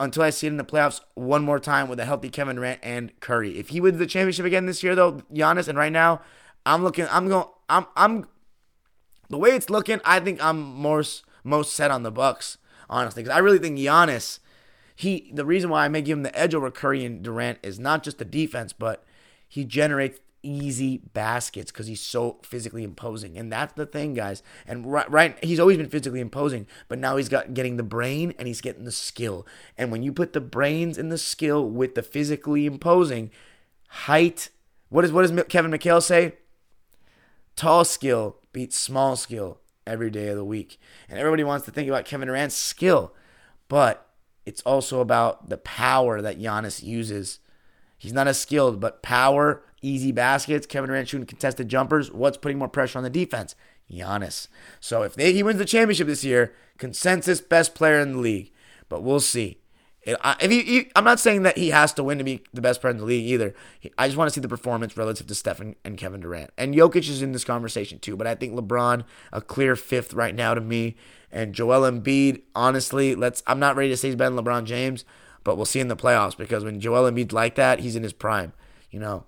until 0.01 0.24
I 0.24 0.31
see 0.31 0.49
it 0.49 0.51
in 0.51 0.57
the 0.57 0.64
playoffs 0.64 1.01
one 1.14 1.45
more 1.45 1.61
time 1.61 1.89
with 1.89 2.01
a 2.01 2.05
healthy 2.05 2.31
Kevin 2.31 2.57
Durant 2.57 2.81
and 2.83 3.18
Curry. 3.20 3.59
If 3.59 3.68
he 3.68 3.81
wins 3.81 3.99
the 3.99 4.07
championship 4.07 4.45
again 4.47 4.66
this 4.66 4.83
year, 4.83 4.95
though, 4.95 5.22
Giannis, 5.33 5.68
and 5.68 5.79
right 5.79 5.93
now, 5.93 6.20
I'm 6.66 6.83
looking, 6.83 7.07
I'm 7.11 7.29
going, 7.29 7.47
I'm, 7.68 7.87
I'm, 7.97 8.27
the 9.31 9.39
way 9.39 9.51
it's 9.51 9.70
looking, 9.70 10.01
I 10.05 10.20
think 10.20 10.45
I'm 10.45 10.61
most 10.61 11.24
most 11.45 11.74
set 11.74 11.91
on 11.91 12.03
the 12.03 12.11
Bucks, 12.11 12.59
honestly, 12.89 13.22
because 13.22 13.37
I 13.37 13.41
really 13.41 13.59
think 13.59 13.79
Giannis 13.79 14.39
he 15.03 15.31
the 15.33 15.45
reason 15.45 15.69
why 15.69 15.85
I 15.85 15.89
may 15.89 16.01
give 16.01 16.17
him 16.17 16.23
the 16.23 16.39
edge 16.39 16.55
over 16.55 16.71
Curry 16.71 17.05
and 17.05 17.23
Durant 17.23 17.59
is 17.63 17.79
not 17.79 18.03
just 18.03 18.19
the 18.19 18.25
defense, 18.25 18.73
but 18.73 19.05
he 19.49 19.65
generates 19.65 20.21
easy 20.45 20.99
baskets 20.99 21.71
because 21.71 21.87
he's 21.87 22.01
so 22.01 22.39
physically 22.43 22.85
imposing. 22.85 23.37
And 23.37 23.53
that's 23.53 23.75
the 23.75 23.87
thing, 23.87 24.15
guys. 24.15 24.43
And 24.67 24.91
right, 24.91 25.11
right, 25.11 25.43
he's 25.45 25.61
always 25.61 25.77
been 25.77 25.89
physically 25.89 26.21
imposing, 26.21 26.67
but 26.89 26.99
now 26.99 27.17
he's 27.17 27.29
got 27.29 27.55
getting 27.55 27.77
the 27.77 27.83
brain 27.83 28.33
and 28.39 28.49
he's 28.49 28.61
getting 28.61 28.85
the 28.85 28.93
skill. 28.93 29.47
And 29.77 29.91
when 29.91 30.03
you 30.03 30.13
put 30.13 30.33
the 30.33 30.41
brains 30.41 30.99
and 30.99 31.11
the 31.11 31.19
skill 31.19 31.69
with 31.69 31.95
the 31.95 32.03
physically 32.03 32.67
imposing, 32.67 33.31
height, 33.89 34.51
what 34.89 35.05
is 35.05 35.13
what 35.13 35.23
does 35.23 35.45
Kevin 35.49 35.71
McHale 35.71 36.03
say? 36.03 36.35
Tall 37.57 37.85
skill 37.85 38.37
beats 38.53 38.79
small 38.79 39.17
skill 39.17 39.59
every 39.85 40.11
day 40.11 40.29
of 40.29 40.37
the 40.37 40.45
week. 40.45 40.79
And 41.09 41.19
everybody 41.19 41.45
wants 41.45 41.67
to 41.67 41.73
think 41.73 41.89
about 41.89 42.05
Kevin 42.05 42.29
Durant's 42.29 42.57
skill, 42.57 43.15
but 43.69 44.12
it's 44.45 44.62
also 44.62 45.01
about 45.01 45.49
the 45.49 45.57
power 45.59 46.20
that 46.20 46.40
Giannis 46.40 46.82
uses. 46.82 47.38
He's 47.97 48.12
not 48.12 48.28
as 48.28 48.40
skilled, 48.40 48.80
but 48.80 49.03
power, 49.03 49.62
easy 49.80 50.12
baskets, 50.12 50.66
Kevin 50.66 50.88
Durant 50.88 51.09
shooting 51.09 51.26
contested 51.26 51.68
jumpers. 51.68 52.11
What's 52.11 52.36
putting 52.36 52.59
more 52.59 52.68
pressure 52.68 52.99
on 52.99 53.05
the 53.05 53.11
defense? 53.11 53.55
Giannis. 53.90 54.49
So 54.80 55.03
if 55.03 55.14
they, 55.14 55.32
he 55.32 55.43
wins 55.43 55.59
the 55.59 55.64
championship 55.64 56.07
this 56.07 56.24
year, 56.24 56.53
consensus 56.78 57.40
best 57.40 57.74
player 57.74 58.01
in 58.01 58.12
the 58.12 58.18
league. 58.18 58.51
But 58.88 59.03
we'll 59.03 59.20
see. 59.20 59.59
If 60.05 60.51
he, 60.51 60.63
he, 60.63 60.91
I'm 60.97 61.05
not 61.05 61.21
saying 61.21 61.45
that 61.45 61.57
he 61.57 61.71
has 61.71 61.93
to 61.95 62.03
win 62.03 62.19
to 62.19 62.25
be 62.25 62.43
the 62.53 62.61
best 62.61 62.81
player 62.81 62.91
in 62.91 62.99
the 62.99 63.05
league 63.05 63.27
either. 63.27 63.55
I 63.97 64.09
just 64.09 64.17
want 64.17 64.29
to 64.29 64.35
see 64.35 64.41
the 64.41 64.49
performance 64.49 64.97
relative 64.97 65.29
to 65.29 65.35
Stephen 65.35 65.77
and 65.85 65.97
Kevin 65.97 66.21
Durant. 66.21 66.51
And 66.59 66.75
Jokic 66.75 67.09
is 67.09 67.23
in 67.23 67.33
this 67.33 67.45
conversation 67.45 68.01
too, 68.01 68.17
but 68.17 68.27
I 68.27 68.35
think 68.35 68.55
LeBron 68.55 69.05
a 69.33 69.41
clear 69.41 69.77
fifth 69.77 70.13
right 70.13 70.35
now 70.35 70.55
to 70.55 70.61
me. 70.61 70.97
And 71.31 71.55
Joel 71.55 71.91
Embiid, 71.91 72.43
honestly, 72.55 73.15
let's. 73.15 73.43
I'm 73.47 73.61
not 73.61 73.77
ready 73.77 73.89
to 73.91 73.97
say 73.97 74.09
he's 74.09 74.17
better 74.17 74.35
than 74.35 74.45
LeBron 74.45 74.65
James, 74.65 75.05
but 75.45 75.57
we'll 75.57 75.67
see 75.67 75.81
in 75.81 75.89
the 75.89 75.97
playoffs 75.97 76.37
because 76.37 76.65
when 76.65 76.81
Joel 76.81 77.11
Embiid's 77.11 77.33
like 77.33 77.55
that, 77.55 77.81
he's 77.81 77.97
in 77.97 78.03
his 78.03 78.13
prime, 78.13 78.53
you 78.91 78.99
know. 78.99 79.25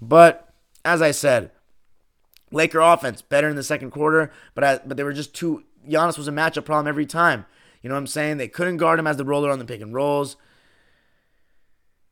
But 0.00 0.54
as 0.84 1.02
I 1.02 1.10
said, 1.10 1.50
Laker 2.52 2.80
offense 2.80 3.22
better 3.22 3.48
in 3.48 3.56
the 3.56 3.62
second 3.62 3.90
quarter, 3.90 4.32
but 4.54 4.64
I, 4.64 4.80
but 4.86 4.96
they 4.96 5.02
were 5.02 5.12
just 5.12 5.34
too. 5.34 5.64
Giannis 5.86 6.16
was 6.16 6.28
a 6.28 6.32
matchup 6.32 6.64
problem 6.64 6.86
every 6.86 7.06
time. 7.06 7.44
You 7.86 7.90
know 7.90 7.94
what 7.94 8.00
I'm 8.00 8.08
saying? 8.08 8.38
They 8.38 8.48
couldn't 8.48 8.78
guard 8.78 8.98
him 8.98 9.06
as 9.06 9.16
the 9.16 9.24
roller 9.24 9.48
on 9.48 9.60
the 9.60 9.64
pick 9.64 9.80
and 9.80 9.94
rolls. 9.94 10.36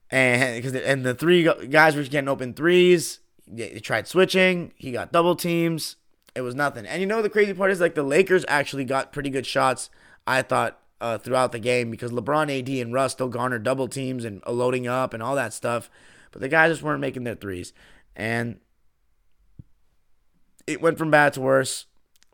And 0.09 0.55
because 0.63 0.73
and 0.73 1.05
the 1.05 1.17
three 1.17 1.43
guys 1.67 1.97
were 1.97 2.05
getting 2.05 2.29
open 2.29 2.55
threes. 2.55 3.19
They 3.49 3.81
tried 3.81 4.07
switching. 4.07 4.73
He 4.77 4.93
got 4.93 5.11
double 5.11 5.35
teams. 5.35 5.97
It 6.37 6.43
was 6.43 6.55
nothing. 6.55 6.87
And 6.87 7.01
you 7.01 7.09
know 7.09 7.23
the 7.23 7.29
crazy 7.29 7.53
part 7.55 7.73
is 7.73 7.81
like 7.81 7.97
the 7.97 8.05
Lakers 8.05 8.45
actually 8.47 8.85
got 8.85 9.13
pretty 9.13 9.31
good 9.31 9.47
shots. 9.47 9.91
I 10.29 10.43
thought 10.43 10.79
uh, 11.01 11.19
throughout 11.19 11.51
the 11.51 11.59
game 11.59 11.91
because 11.91 12.13
LeBron, 12.13 12.57
AD, 12.57 12.69
and 12.69 12.93
Russ 12.93 13.11
still 13.11 13.27
garnered 13.27 13.65
double 13.65 13.89
teams 13.89 14.25
and 14.25 14.45
loading 14.47 14.87
up 14.87 15.13
and 15.13 15.25
all 15.25 15.35
that 15.35 15.53
stuff. 15.53 15.91
But 16.31 16.41
the 16.41 16.49
guys 16.49 16.71
just 16.71 16.83
weren't 16.83 17.01
making 17.01 17.25
their 17.25 17.35
threes. 17.35 17.73
And 18.15 18.61
it 20.69 20.81
went 20.81 20.99
from 20.99 21.11
bad 21.11 21.33
to 21.33 21.41
worse. 21.41 21.87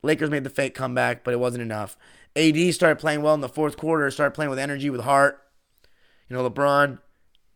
Lakers 0.03 0.29
made 0.29 0.45
the 0.45 0.51
fake 0.51 0.75
comeback, 0.75 1.25
but 1.25 1.33
it 1.33 1.41
wasn't 1.41 1.63
enough. 1.63 1.97
AD 2.37 2.75
started 2.75 2.99
playing 2.99 3.23
well 3.23 3.35
in 3.35 3.41
the 3.41 3.49
fourth 3.49 3.77
quarter, 3.77 4.11
started 4.11 4.35
playing 4.35 4.51
with 4.51 4.59
energy, 4.59 4.91
with 4.91 5.03
heart. 5.03 5.43
You 6.29 6.37
know, 6.37 6.49
LeBron, 6.49 6.99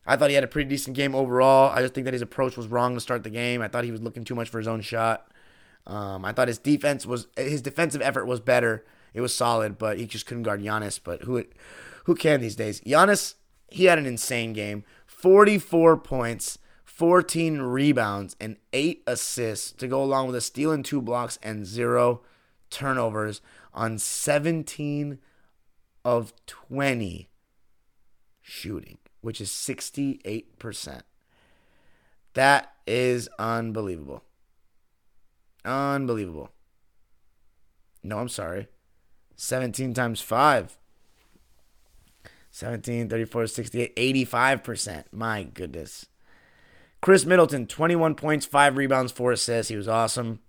I 0.06 0.16
thought 0.16 0.30
he 0.30 0.34
had 0.34 0.44
a 0.44 0.48
pretty 0.48 0.68
decent 0.68 0.96
game 0.96 1.14
overall. 1.14 1.70
I 1.70 1.80
just 1.80 1.94
think 1.94 2.04
that 2.06 2.14
his 2.14 2.22
approach 2.22 2.56
was 2.56 2.66
wrong 2.66 2.94
to 2.94 3.00
start 3.00 3.22
the 3.22 3.30
game. 3.30 3.62
I 3.62 3.68
thought 3.68 3.84
he 3.84 3.92
was 3.92 4.02
looking 4.02 4.24
too 4.24 4.34
much 4.34 4.48
for 4.48 4.58
his 4.58 4.68
own 4.68 4.80
shot. 4.80 5.28
Um, 5.86 6.24
I 6.24 6.32
thought 6.32 6.48
his 6.48 6.58
defense 6.58 7.06
was 7.06 7.26
his 7.36 7.62
defensive 7.62 8.02
effort 8.02 8.26
was 8.26 8.40
better. 8.40 8.84
It 9.12 9.20
was 9.20 9.34
solid, 9.34 9.78
but 9.78 9.98
he 9.98 10.06
just 10.06 10.26
couldn't 10.26 10.42
guard 10.42 10.62
Giannis. 10.62 10.98
But 11.02 11.22
who 11.22 11.44
who 12.04 12.14
can 12.14 12.40
these 12.40 12.56
days? 12.56 12.80
Giannis, 12.80 13.34
he 13.68 13.84
had 13.84 13.98
an 13.98 14.06
insane 14.06 14.52
game. 14.52 14.84
44 15.06 15.98
points, 15.98 16.58
14 16.84 17.60
rebounds, 17.60 18.36
and 18.40 18.56
8 18.72 19.02
assists 19.06 19.72
to 19.72 19.86
go 19.86 20.02
along 20.02 20.26
with 20.26 20.36
a 20.36 20.40
steal 20.40 20.72
and 20.72 20.84
two 20.84 21.00
blocks 21.00 21.38
and 21.42 21.64
zero 21.64 22.22
turnovers 22.70 23.40
on 23.74 23.98
17 23.98 25.18
of 26.04 26.32
20 26.46 27.28
shooting, 28.40 28.98
which 29.20 29.40
is 29.40 29.50
68%. 29.50 31.02
That 32.34 32.72
is 32.86 33.28
unbelievable. 33.38 34.22
Unbelievable. 35.64 36.50
No, 38.02 38.18
I'm 38.18 38.28
sorry. 38.28 38.68
17 39.36 39.94
times 39.94 40.20
5. 40.20 40.78
17, 42.50 43.08
34, 43.08 43.46
68, 43.48 43.96
85%. 43.96 45.04
My 45.10 45.42
goodness. 45.42 46.06
Khris 47.00 47.26
Middleton, 47.26 47.66
21 47.66 48.14
points, 48.14 48.46
5 48.46 48.76
rebounds, 48.76 49.10
4 49.10 49.32
assists. 49.32 49.70
He 49.70 49.76
was 49.76 49.88
awesome. 49.88 50.40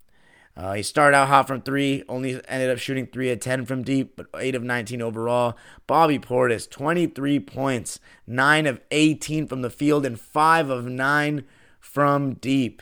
Uh, 0.56 0.72
he 0.72 0.82
started 0.82 1.14
out 1.14 1.28
hot 1.28 1.46
from 1.46 1.60
three, 1.60 2.02
only 2.08 2.40
ended 2.48 2.70
up 2.70 2.78
shooting 2.78 3.06
three 3.06 3.30
of 3.30 3.40
10 3.40 3.66
from 3.66 3.82
deep, 3.82 4.16
but 4.16 4.26
8 4.34 4.54
of 4.54 4.62
19 4.62 5.02
overall. 5.02 5.54
Bobby 5.86 6.18
Portis, 6.18 6.68
23 6.68 7.40
points, 7.40 8.00
9 8.26 8.66
of 8.66 8.80
18 8.90 9.46
from 9.46 9.60
the 9.60 9.68
field, 9.68 10.06
and 10.06 10.18
5 10.18 10.70
of 10.70 10.86
9 10.86 11.44
from 11.78 12.34
deep. 12.34 12.80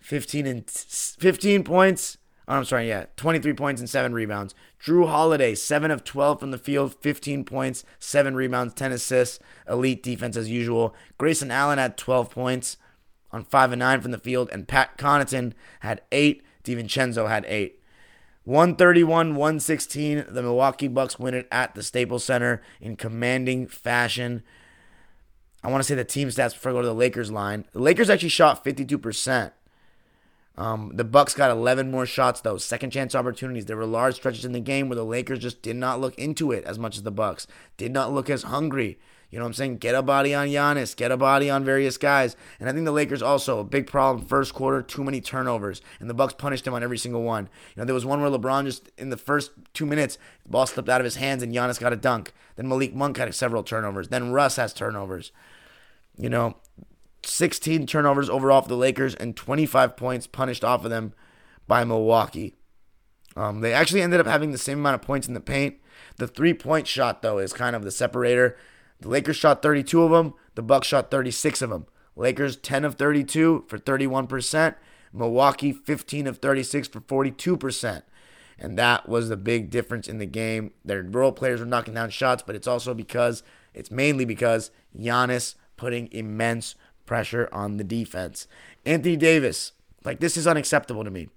15 0.00 0.46
and 0.46 0.68
15 0.68 1.62
points. 1.62 2.16
Oh, 2.48 2.56
I'm 2.56 2.64
sorry, 2.64 2.88
yeah, 2.88 3.04
23 3.16 3.52
points 3.52 3.80
and 3.80 3.88
7 3.88 4.14
rebounds. 4.14 4.54
Jrue 4.82 5.06
Holiday, 5.06 5.54
7 5.54 5.90
of 5.90 6.04
12 6.04 6.40
from 6.40 6.50
the 6.52 6.58
field, 6.58 6.94
15 7.00 7.44
points, 7.44 7.84
7 7.98 8.34
rebounds, 8.34 8.72
10 8.74 8.92
assists. 8.92 9.38
Elite 9.68 10.02
defense 10.02 10.38
as 10.38 10.50
usual. 10.50 10.94
Grayson 11.18 11.50
Allen 11.50 11.78
had 11.78 11.98
12 11.98 12.30
points 12.30 12.78
on 13.30 13.44
5 13.44 13.72
and 13.72 13.80
9 13.80 14.00
from 14.00 14.10
the 14.10 14.18
field, 14.18 14.48
and 14.52 14.66
Pat 14.66 14.96
Connaughton 14.96 15.52
had 15.80 16.00
8 16.10 16.42
DiVincenzo 16.64 17.28
had 17.28 17.44
eight. 17.46 17.78
131 18.44 19.36
116. 19.36 20.24
The 20.28 20.42
Milwaukee 20.42 20.88
Bucks 20.88 21.18
win 21.18 21.34
it 21.34 21.48
at 21.52 21.74
the 21.74 21.82
Staples 21.82 22.24
Center 22.24 22.60
in 22.80 22.96
commanding 22.96 23.66
fashion. 23.66 24.42
I 25.62 25.70
want 25.70 25.82
to 25.82 25.86
say 25.86 25.94
the 25.94 26.04
team 26.04 26.28
stats 26.28 26.54
before 26.54 26.72
I 26.72 26.74
go 26.74 26.80
to 26.82 26.88
the 26.88 26.94
Lakers 26.94 27.30
line. 27.30 27.66
The 27.72 27.78
Lakers 27.78 28.10
actually 28.10 28.30
shot 28.30 28.64
52%. 28.64 29.52
Um, 30.58 30.92
the 30.94 31.04
Bucks 31.04 31.34
got 31.34 31.50
11 31.50 31.90
more 31.90 32.04
shots 32.04 32.40
though, 32.40 32.58
second 32.58 32.90
chance 32.90 33.14
opportunities. 33.14 33.66
There 33.66 33.76
were 33.76 33.86
large 33.86 34.16
stretches 34.16 34.44
in 34.44 34.52
the 34.52 34.60
game 34.60 34.88
where 34.88 34.96
the 34.96 35.04
Lakers 35.04 35.38
just 35.38 35.62
did 35.62 35.76
not 35.76 36.00
look 36.00 36.18
into 36.18 36.52
it 36.52 36.64
as 36.64 36.78
much 36.78 36.96
as 36.96 37.04
the 37.04 37.10
Bucks. 37.10 37.46
Did 37.76 37.92
not 37.92 38.12
look 38.12 38.28
as 38.28 38.42
hungry. 38.42 38.98
You 39.32 39.38
know 39.38 39.44
what 39.44 39.48
I'm 39.48 39.54
saying? 39.54 39.78
Get 39.78 39.94
a 39.94 40.02
body 40.02 40.34
on 40.34 40.48
Giannis, 40.48 40.94
get 40.94 41.10
a 41.10 41.16
body 41.16 41.48
on 41.48 41.64
various 41.64 41.96
guys. 41.96 42.36
And 42.60 42.68
I 42.68 42.72
think 42.72 42.84
the 42.84 42.92
Lakers 42.92 43.22
also 43.22 43.58
a 43.58 43.64
big 43.64 43.86
problem 43.86 44.26
first 44.26 44.52
quarter, 44.52 44.82
too 44.82 45.02
many 45.02 45.22
turnovers, 45.22 45.80
and 45.98 46.08
the 46.08 46.14
Bucks 46.14 46.34
punished 46.34 46.66
him 46.66 46.74
on 46.74 46.82
every 46.82 46.98
single 46.98 47.22
one. 47.22 47.48
You 47.74 47.80
know, 47.80 47.86
there 47.86 47.94
was 47.94 48.04
one 48.04 48.20
where 48.20 48.30
LeBron 48.30 48.66
just 48.66 48.90
in 48.98 49.08
the 49.08 49.16
first 49.16 49.52
2 49.72 49.86
minutes, 49.86 50.18
the 50.42 50.50
ball 50.50 50.66
slipped 50.66 50.90
out 50.90 51.00
of 51.00 51.06
his 51.06 51.16
hands 51.16 51.42
and 51.42 51.52
Giannis 51.52 51.80
got 51.80 51.94
a 51.94 51.96
dunk. 51.96 52.32
Then 52.56 52.68
Malik 52.68 52.94
Monk 52.94 53.16
had 53.16 53.34
several 53.34 53.62
turnovers. 53.62 54.08
Then 54.08 54.32
Russ 54.32 54.56
has 54.56 54.74
turnovers. 54.74 55.32
You 56.18 56.28
know, 56.28 56.56
16 57.24 57.86
turnovers 57.86 58.28
overall 58.28 58.60
for 58.60 58.68
the 58.68 58.76
Lakers 58.76 59.14
and 59.14 59.34
25 59.34 59.96
points 59.96 60.26
punished 60.26 60.62
off 60.62 60.84
of 60.84 60.90
them 60.90 61.14
by 61.66 61.84
Milwaukee. 61.84 62.54
Um, 63.34 63.62
they 63.62 63.72
actually 63.72 64.02
ended 64.02 64.20
up 64.20 64.26
having 64.26 64.52
the 64.52 64.58
same 64.58 64.80
amount 64.80 64.96
of 64.96 65.02
points 65.06 65.26
in 65.26 65.32
the 65.32 65.40
paint. 65.40 65.76
The 66.16 66.28
three 66.28 66.52
point 66.52 66.86
shot, 66.86 67.22
though, 67.22 67.38
is 67.38 67.54
kind 67.54 67.74
of 67.74 67.82
the 67.82 67.90
separator. 67.90 68.58
The 69.02 69.08
Lakers 69.08 69.36
shot 69.36 69.62
32 69.62 70.02
of 70.02 70.10
them. 70.10 70.34
The 70.54 70.62
Bucks 70.62 70.86
shot 70.86 71.10
36 71.10 71.60
of 71.62 71.70
them. 71.70 71.86
Lakers 72.16 72.56
10 72.56 72.84
of 72.84 72.94
32 72.94 73.64
for 73.68 73.78
31%. 73.78 74.74
Milwaukee 75.12 75.72
15 75.72 76.26
of 76.26 76.38
36 76.38 76.88
for 76.88 77.00
42%. 77.00 78.02
And 78.58 78.78
that 78.78 79.08
was 79.08 79.28
the 79.28 79.36
big 79.36 79.70
difference 79.70 80.06
in 80.06 80.18
the 80.18 80.26
game. 80.26 80.72
Their 80.84 81.02
role 81.02 81.32
players 81.32 81.60
were 81.60 81.66
knocking 81.66 81.94
down 81.94 82.10
shots, 82.10 82.42
but 82.46 82.54
it's 82.54 82.68
also 82.68 82.94
because, 82.94 83.42
it's 83.74 83.90
mainly 83.90 84.24
because 84.24 84.70
Giannis 84.96 85.56
putting 85.76 86.10
immense 86.12 86.76
pressure 87.04 87.48
on 87.52 87.76
the 87.76 87.84
defense. 87.84 88.46
Anthony 88.86 89.16
Davis, 89.16 89.72
like 90.04 90.20
this 90.20 90.36
is 90.36 90.46
unacceptable 90.46 91.02
to 91.02 91.10
me. 91.10 91.28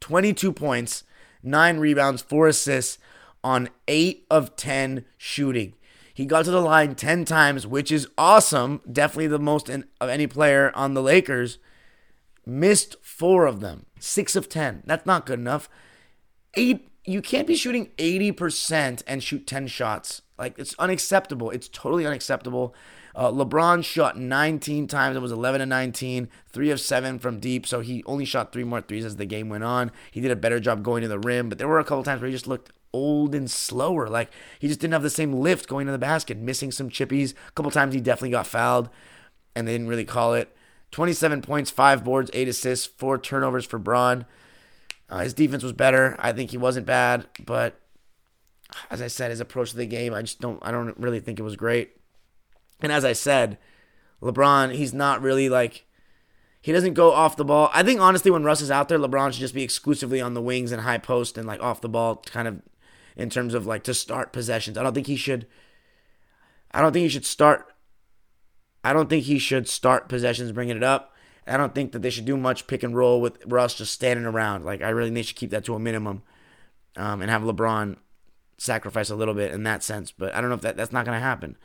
22 0.00 0.52
points, 0.52 1.04
9 1.44 1.78
rebounds, 1.78 2.20
4 2.22 2.48
assists 2.48 2.98
on 3.44 3.68
8 3.86 4.26
of 4.28 4.56
10 4.56 5.04
shooting. 5.16 5.74
He 6.14 6.26
got 6.26 6.44
to 6.44 6.52
the 6.52 6.60
line 6.60 6.94
10 6.94 7.24
times, 7.24 7.66
which 7.66 7.90
is 7.90 8.08
awesome. 8.16 8.80
Definitely 8.90 9.26
the 9.26 9.40
most 9.40 9.68
in, 9.68 9.84
of 10.00 10.08
any 10.08 10.28
player 10.28 10.70
on 10.76 10.94
the 10.94 11.02
Lakers. 11.02 11.58
Missed 12.46 12.96
four 13.02 13.46
of 13.46 13.60
them, 13.60 13.86
six 13.98 14.36
of 14.36 14.48
10. 14.48 14.84
That's 14.86 15.04
not 15.04 15.26
good 15.26 15.40
enough. 15.40 15.68
Eight, 16.54 16.88
you 17.04 17.20
can't 17.20 17.48
be 17.48 17.56
shooting 17.56 17.90
80% 17.98 19.02
and 19.08 19.24
shoot 19.24 19.46
10 19.46 19.66
shots. 19.66 20.22
Like, 20.38 20.56
it's 20.56 20.74
unacceptable. 20.78 21.50
It's 21.50 21.68
totally 21.68 22.06
unacceptable. 22.06 22.76
Uh, 23.16 23.30
LeBron 23.30 23.84
shot 23.84 24.18
19 24.18 24.86
times. 24.86 25.16
It 25.16 25.20
was 25.20 25.32
11 25.32 25.60
to 25.60 25.66
19, 25.66 26.28
three 26.48 26.70
of 26.70 26.80
seven 26.80 27.18
from 27.18 27.40
deep. 27.40 27.66
So 27.66 27.80
he 27.80 28.04
only 28.06 28.24
shot 28.24 28.52
three 28.52 28.64
more 28.64 28.80
threes 28.80 29.04
as 29.04 29.16
the 29.16 29.26
game 29.26 29.48
went 29.48 29.64
on. 29.64 29.90
He 30.12 30.20
did 30.20 30.30
a 30.30 30.36
better 30.36 30.60
job 30.60 30.82
going 30.84 31.02
to 31.02 31.08
the 31.08 31.18
rim, 31.18 31.48
but 31.48 31.58
there 31.58 31.68
were 31.68 31.78
a 31.80 31.84
couple 31.84 32.04
times 32.04 32.20
where 32.20 32.28
he 32.28 32.34
just 32.34 32.46
looked 32.46 32.72
old 32.94 33.34
and 33.34 33.50
slower. 33.50 34.08
Like 34.08 34.30
he 34.58 34.68
just 34.68 34.80
didn't 34.80 34.92
have 34.92 35.02
the 35.02 35.10
same 35.10 35.32
lift 35.32 35.68
going 35.68 35.86
to 35.86 35.92
the 35.92 35.98
basket, 35.98 36.38
missing 36.38 36.70
some 36.70 36.88
chippies. 36.88 37.34
A 37.48 37.52
couple 37.52 37.70
times 37.72 37.92
he 37.92 38.00
definitely 38.00 38.30
got 38.30 38.46
fouled, 38.46 38.88
and 39.54 39.66
they 39.66 39.72
didn't 39.72 39.88
really 39.88 40.04
call 40.04 40.34
it. 40.34 40.56
27 40.92 41.42
points, 41.42 41.70
five 41.70 42.04
boards, 42.04 42.30
eight 42.32 42.46
assists, 42.46 42.86
four 42.86 43.18
turnovers 43.18 43.64
for 43.64 43.80
Bron. 43.80 44.26
Uh, 45.10 45.18
his 45.18 45.34
defense 45.34 45.64
was 45.64 45.72
better. 45.72 46.14
I 46.20 46.32
think 46.32 46.52
he 46.52 46.56
wasn't 46.56 46.86
bad, 46.86 47.26
but 47.44 47.80
as 48.90 49.02
I 49.02 49.08
said, 49.08 49.30
his 49.30 49.40
approach 49.40 49.70
to 49.70 49.76
the 49.76 49.86
game, 49.86 50.14
I 50.14 50.22
just 50.22 50.40
don't. 50.40 50.58
I 50.62 50.70
don't 50.70 50.96
really 50.96 51.20
think 51.20 51.38
it 51.38 51.42
was 51.44 51.56
great. 51.56 51.96
And 52.80 52.92
as 52.92 53.04
I 53.04 53.12
said, 53.12 53.58
LeBron, 54.22 54.74
he's 54.74 54.94
not 54.94 55.20
really 55.20 55.48
like 55.48 55.84
he 56.64 56.72
doesn't 56.72 56.94
go 56.94 57.12
off 57.12 57.36
the 57.36 57.44
ball. 57.44 57.70
I 57.74 57.82
think 57.82 58.00
honestly, 58.00 58.30
when 58.30 58.42
Russ 58.42 58.62
is 58.62 58.70
out 58.70 58.88
there, 58.88 58.98
LeBron 58.98 59.32
should 59.32 59.40
just 59.40 59.54
be 59.54 59.62
exclusively 59.62 60.20
on 60.22 60.32
the 60.32 60.40
wings 60.40 60.72
and 60.72 60.80
high 60.80 60.96
post 60.96 61.36
and 61.36 61.46
like 61.46 61.62
off 61.62 61.82
the 61.82 61.90
ball, 61.90 62.22
kind 62.24 62.48
of 62.48 62.62
in 63.16 63.30
terms 63.30 63.54
of 63.54 63.66
like 63.66 63.84
to 63.84 63.94
start 63.94 64.32
possessions. 64.32 64.76
I 64.76 64.82
don't 64.82 64.94
think 64.94 65.06
he 65.06 65.16
should. 65.16 65.46
I 66.72 66.80
don't 66.80 66.92
think 66.92 67.04
he 67.04 67.08
should 67.08 67.26
start. 67.26 67.72
I 68.82 68.92
don't 68.92 69.08
think 69.08 69.24
he 69.24 69.38
should 69.38 69.68
start 69.68 70.08
possessions, 70.08 70.52
bringing 70.52 70.76
it 70.76 70.82
up. 70.82 71.12
I 71.46 71.56
don't 71.56 71.74
think 71.74 71.92
that 71.92 72.02
they 72.02 72.10
should 72.10 72.24
do 72.24 72.36
much 72.36 72.66
pick 72.66 72.82
and 72.82 72.96
roll 72.96 73.20
with 73.20 73.38
Russ 73.46 73.74
just 73.74 73.92
standing 73.92 74.26
around. 74.26 74.64
Like 74.64 74.82
I 74.82 74.88
really 74.90 75.10
they 75.10 75.22
should 75.22 75.36
keep 75.36 75.50
that 75.50 75.64
to 75.66 75.74
a 75.74 75.78
minimum, 75.78 76.22
um, 76.96 77.20
and 77.22 77.30
have 77.30 77.42
LeBron 77.42 77.96
sacrifice 78.56 79.10
a 79.10 79.16
little 79.16 79.34
bit 79.34 79.52
in 79.52 79.62
that 79.64 79.82
sense. 79.82 80.10
But 80.10 80.34
I 80.34 80.40
don't 80.40 80.50
know 80.50 80.56
if 80.56 80.62
that 80.62 80.76
that's 80.76 80.92
not 80.92 81.04
going 81.04 81.16
to 81.16 81.24
happen. 81.24 81.56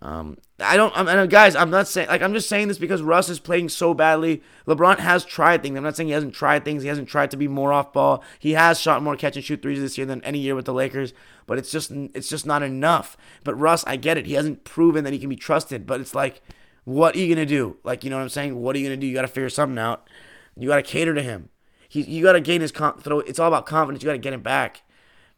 Um, 0.00 0.38
I 0.60 0.76
don't, 0.76 0.96
I'm, 0.96 1.08
and 1.08 1.28
guys, 1.28 1.56
I'm 1.56 1.70
not 1.70 1.88
saying 1.88 2.08
like 2.08 2.22
I'm 2.22 2.32
just 2.32 2.48
saying 2.48 2.68
this 2.68 2.78
because 2.78 3.02
Russ 3.02 3.28
is 3.28 3.40
playing 3.40 3.68
so 3.68 3.94
badly. 3.94 4.42
LeBron 4.66 4.98
has 5.00 5.24
tried 5.24 5.62
things. 5.62 5.76
I'm 5.76 5.82
not 5.82 5.96
saying 5.96 6.06
he 6.06 6.12
hasn't 6.12 6.34
tried 6.34 6.64
things. 6.64 6.82
He 6.82 6.88
hasn't 6.88 7.08
tried 7.08 7.32
to 7.32 7.36
be 7.36 7.48
more 7.48 7.72
off 7.72 7.92
ball. 7.92 8.22
He 8.38 8.52
has 8.52 8.80
shot 8.80 9.02
more 9.02 9.16
catch 9.16 9.34
and 9.34 9.44
shoot 9.44 9.60
threes 9.60 9.80
this 9.80 9.98
year 9.98 10.06
than 10.06 10.22
any 10.22 10.38
year 10.38 10.54
with 10.54 10.66
the 10.66 10.72
Lakers, 10.72 11.12
but 11.46 11.58
it's 11.58 11.72
just 11.72 11.90
it's 11.90 12.28
just 12.28 12.46
not 12.46 12.62
enough. 12.62 13.16
But 13.42 13.58
Russ, 13.58 13.82
I 13.88 13.96
get 13.96 14.18
it. 14.18 14.26
He 14.26 14.34
hasn't 14.34 14.62
proven 14.62 15.02
that 15.02 15.12
he 15.12 15.18
can 15.18 15.28
be 15.28 15.36
trusted. 15.36 15.84
But 15.84 16.00
it's 16.00 16.14
like, 16.14 16.42
what 16.84 17.16
are 17.16 17.18
you 17.18 17.34
gonna 17.34 17.46
do? 17.46 17.78
Like 17.82 18.04
you 18.04 18.10
know 18.10 18.16
what 18.16 18.22
I'm 18.22 18.28
saying? 18.28 18.60
What 18.60 18.76
are 18.76 18.78
you 18.78 18.86
gonna 18.86 18.96
do? 18.96 19.06
You 19.06 19.14
got 19.14 19.22
to 19.22 19.28
figure 19.28 19.50
something 19.50 19.78
out. 19.78 20.08
You 20.56 20.68
got 20.68 20.76
to 20.76 20.82
cater 20.82 21.14
to 21.14 21.22
him. 21.22 21.48
He, 21.88 22.02
you 22.02 22.22
got 22.22 22.32
to 22.32 22.40
gain 22.40 22.60
his 22.60 22.72
con- 22.72 22.98
throw. 22.98 23.20
It's 23.20 23.38
all 23.38 23.48
about 23.48 23.66
confidence. 23.66 24.02
You 24.02 24.08
got 24.08 24.12
to 24.12 24.18
get 24.18 24.32
him 24.32 24.42
back. 24.42 24.82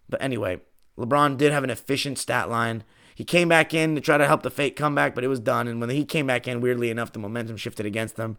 But 0.09 0.21
anyway, 0.23 0.61
LeBron 0.99 1.37
did 1.37 1.53
have 1.53 1.65
an 1.65 1.71
efficient 1.71 2.19
stat 2.19 2.51
line. 2.51 2.85
He 3.21 3.25
came 3.25 3.51
back 3.51 3.75
in 3.75 3.95
to 3.97 4.01
try 4.01 4.17
to 4.17 4.27
help 4.27 4.43
the 4.43 4.51
fake 4.51 4.77
comeback, 4.77 5.15
but 5.15 5.25
it 5.25 5.29
was 5.29 5.41
done. 5.41 5.69
And 5.69 5.79
when 5.79 5.91
he 5.91 6.07
came 6.07 6.27
back 6.27 6.49
in, 6.49 6.63
weirdly 6.63 6.89
enough, 6.89 7.13
the 7.13 7.19
momentum 7.19 7.59
shifted 7.59 7.85
against 7.85 8.17
them. 8.17 8.39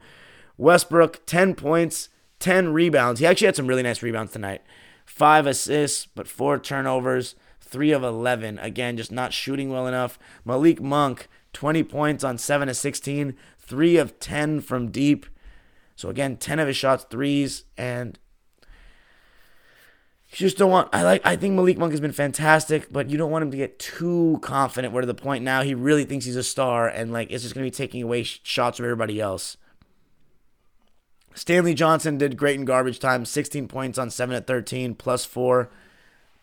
Westbrook, 0.58 1.24
10 1.28 1.54
points, 1.54 2.10
10 2.40 2.74
rebounds. 2.74 3.20
He 3.20 3.28
actually 3.28 3.46
had 3.46 3.56
some 3.56 3.68
really 3.68 3.84
nice 3.84 4.02
rebounds 4.02 4.32
tonight. 4.32 4.64
Five 5.06 5.46
assists, 5.46 6.08
but 6.08 6.28
four 6.28 6.58
turnovers, 6.58 7.36
three 7.60 7.92
of 7.92 8.04
11. 8.04 8.58
Again, 8.58 8.98
just 8.98 9.12
not 9.12 9.34
shooting 9.34 9.70
well 9.70 9.86
enough. 9.86 10.18
Malik 10.46 10.82
Monk, 10.82 11.28
20 11.54 11.84
points 11.84 12.24
on 12.24 12.40
7 12.40 12.68
of 12.68 12.76
16, 12.76 13.36
three 13.60 13.98
of 13.98 14.20
10 14.20 14.62
from 14.62 14.90
deep. 14.90 15.28
So 15.96 16.10
again, 16.10 16.38
10 16.38 16.58
of 16.58 16.66
his 16.66 16.76
shots 16.76 17.06
threes, 17.08 17.66
and 17.78 18.18
you 20.32 20.38
just 20.38 20.58
don't 20.58 20.72
want. 20.72 20.88
I 20.94 21.04
like. 21.04 21.22
I 21.26 21.36
think 21.36 21.56
Malik 21.56 21.78
Monk 21.78 21.92
has 21.92 22.00
been 22.00 22.14
fantastic, 22.14 22.92
but 22.92 23.10
you 23.10 23.18
don't 23.18 23.32
want 23.32 23.44
him 23.44 23.52
to 23.52 23.58
get 23.58 23.80
too 23.80 24.40
confident. 24.42 24.94
Where 24.94 25.02
to 25.02 25.08
the 25.08 25.14
point 25.14 25.44
now, 25.44 25.62
he 25.62 25.76
really 25.76 26.06
thinks 26.06 26.26
he's 26.26 26.38
a 26.38 26.44
star, 26.44 26.88
and 26.88 27.12
like 27.12 27.30
it's 27.32 27.44
just 27.44 27.54
going 27.54 27.66
to 27.66 27.72
be 27.72 27.76
taking 27.76 28.02
away 28.02 28.24
sh- 28.24 28.40
shots 28.44 28.78
from 28.78 28.86
everybody 28.86 29.20
else. 29.20 29.58
Stanley 31.34 31.74
Johnson 31.74 32.18
did 32.18 32.38
great 32.38 32.60
in 32.60 32.66
garbage 32.66 33.00
time, 33.00 33.26
16 33.26 33.68
points 33.68 33.98
on 33.98 34.10
7 34.10 34.36
at 34.36 34.48
13, 34.48 34.96
plus 34.96 35.24
4. 35.24 35.70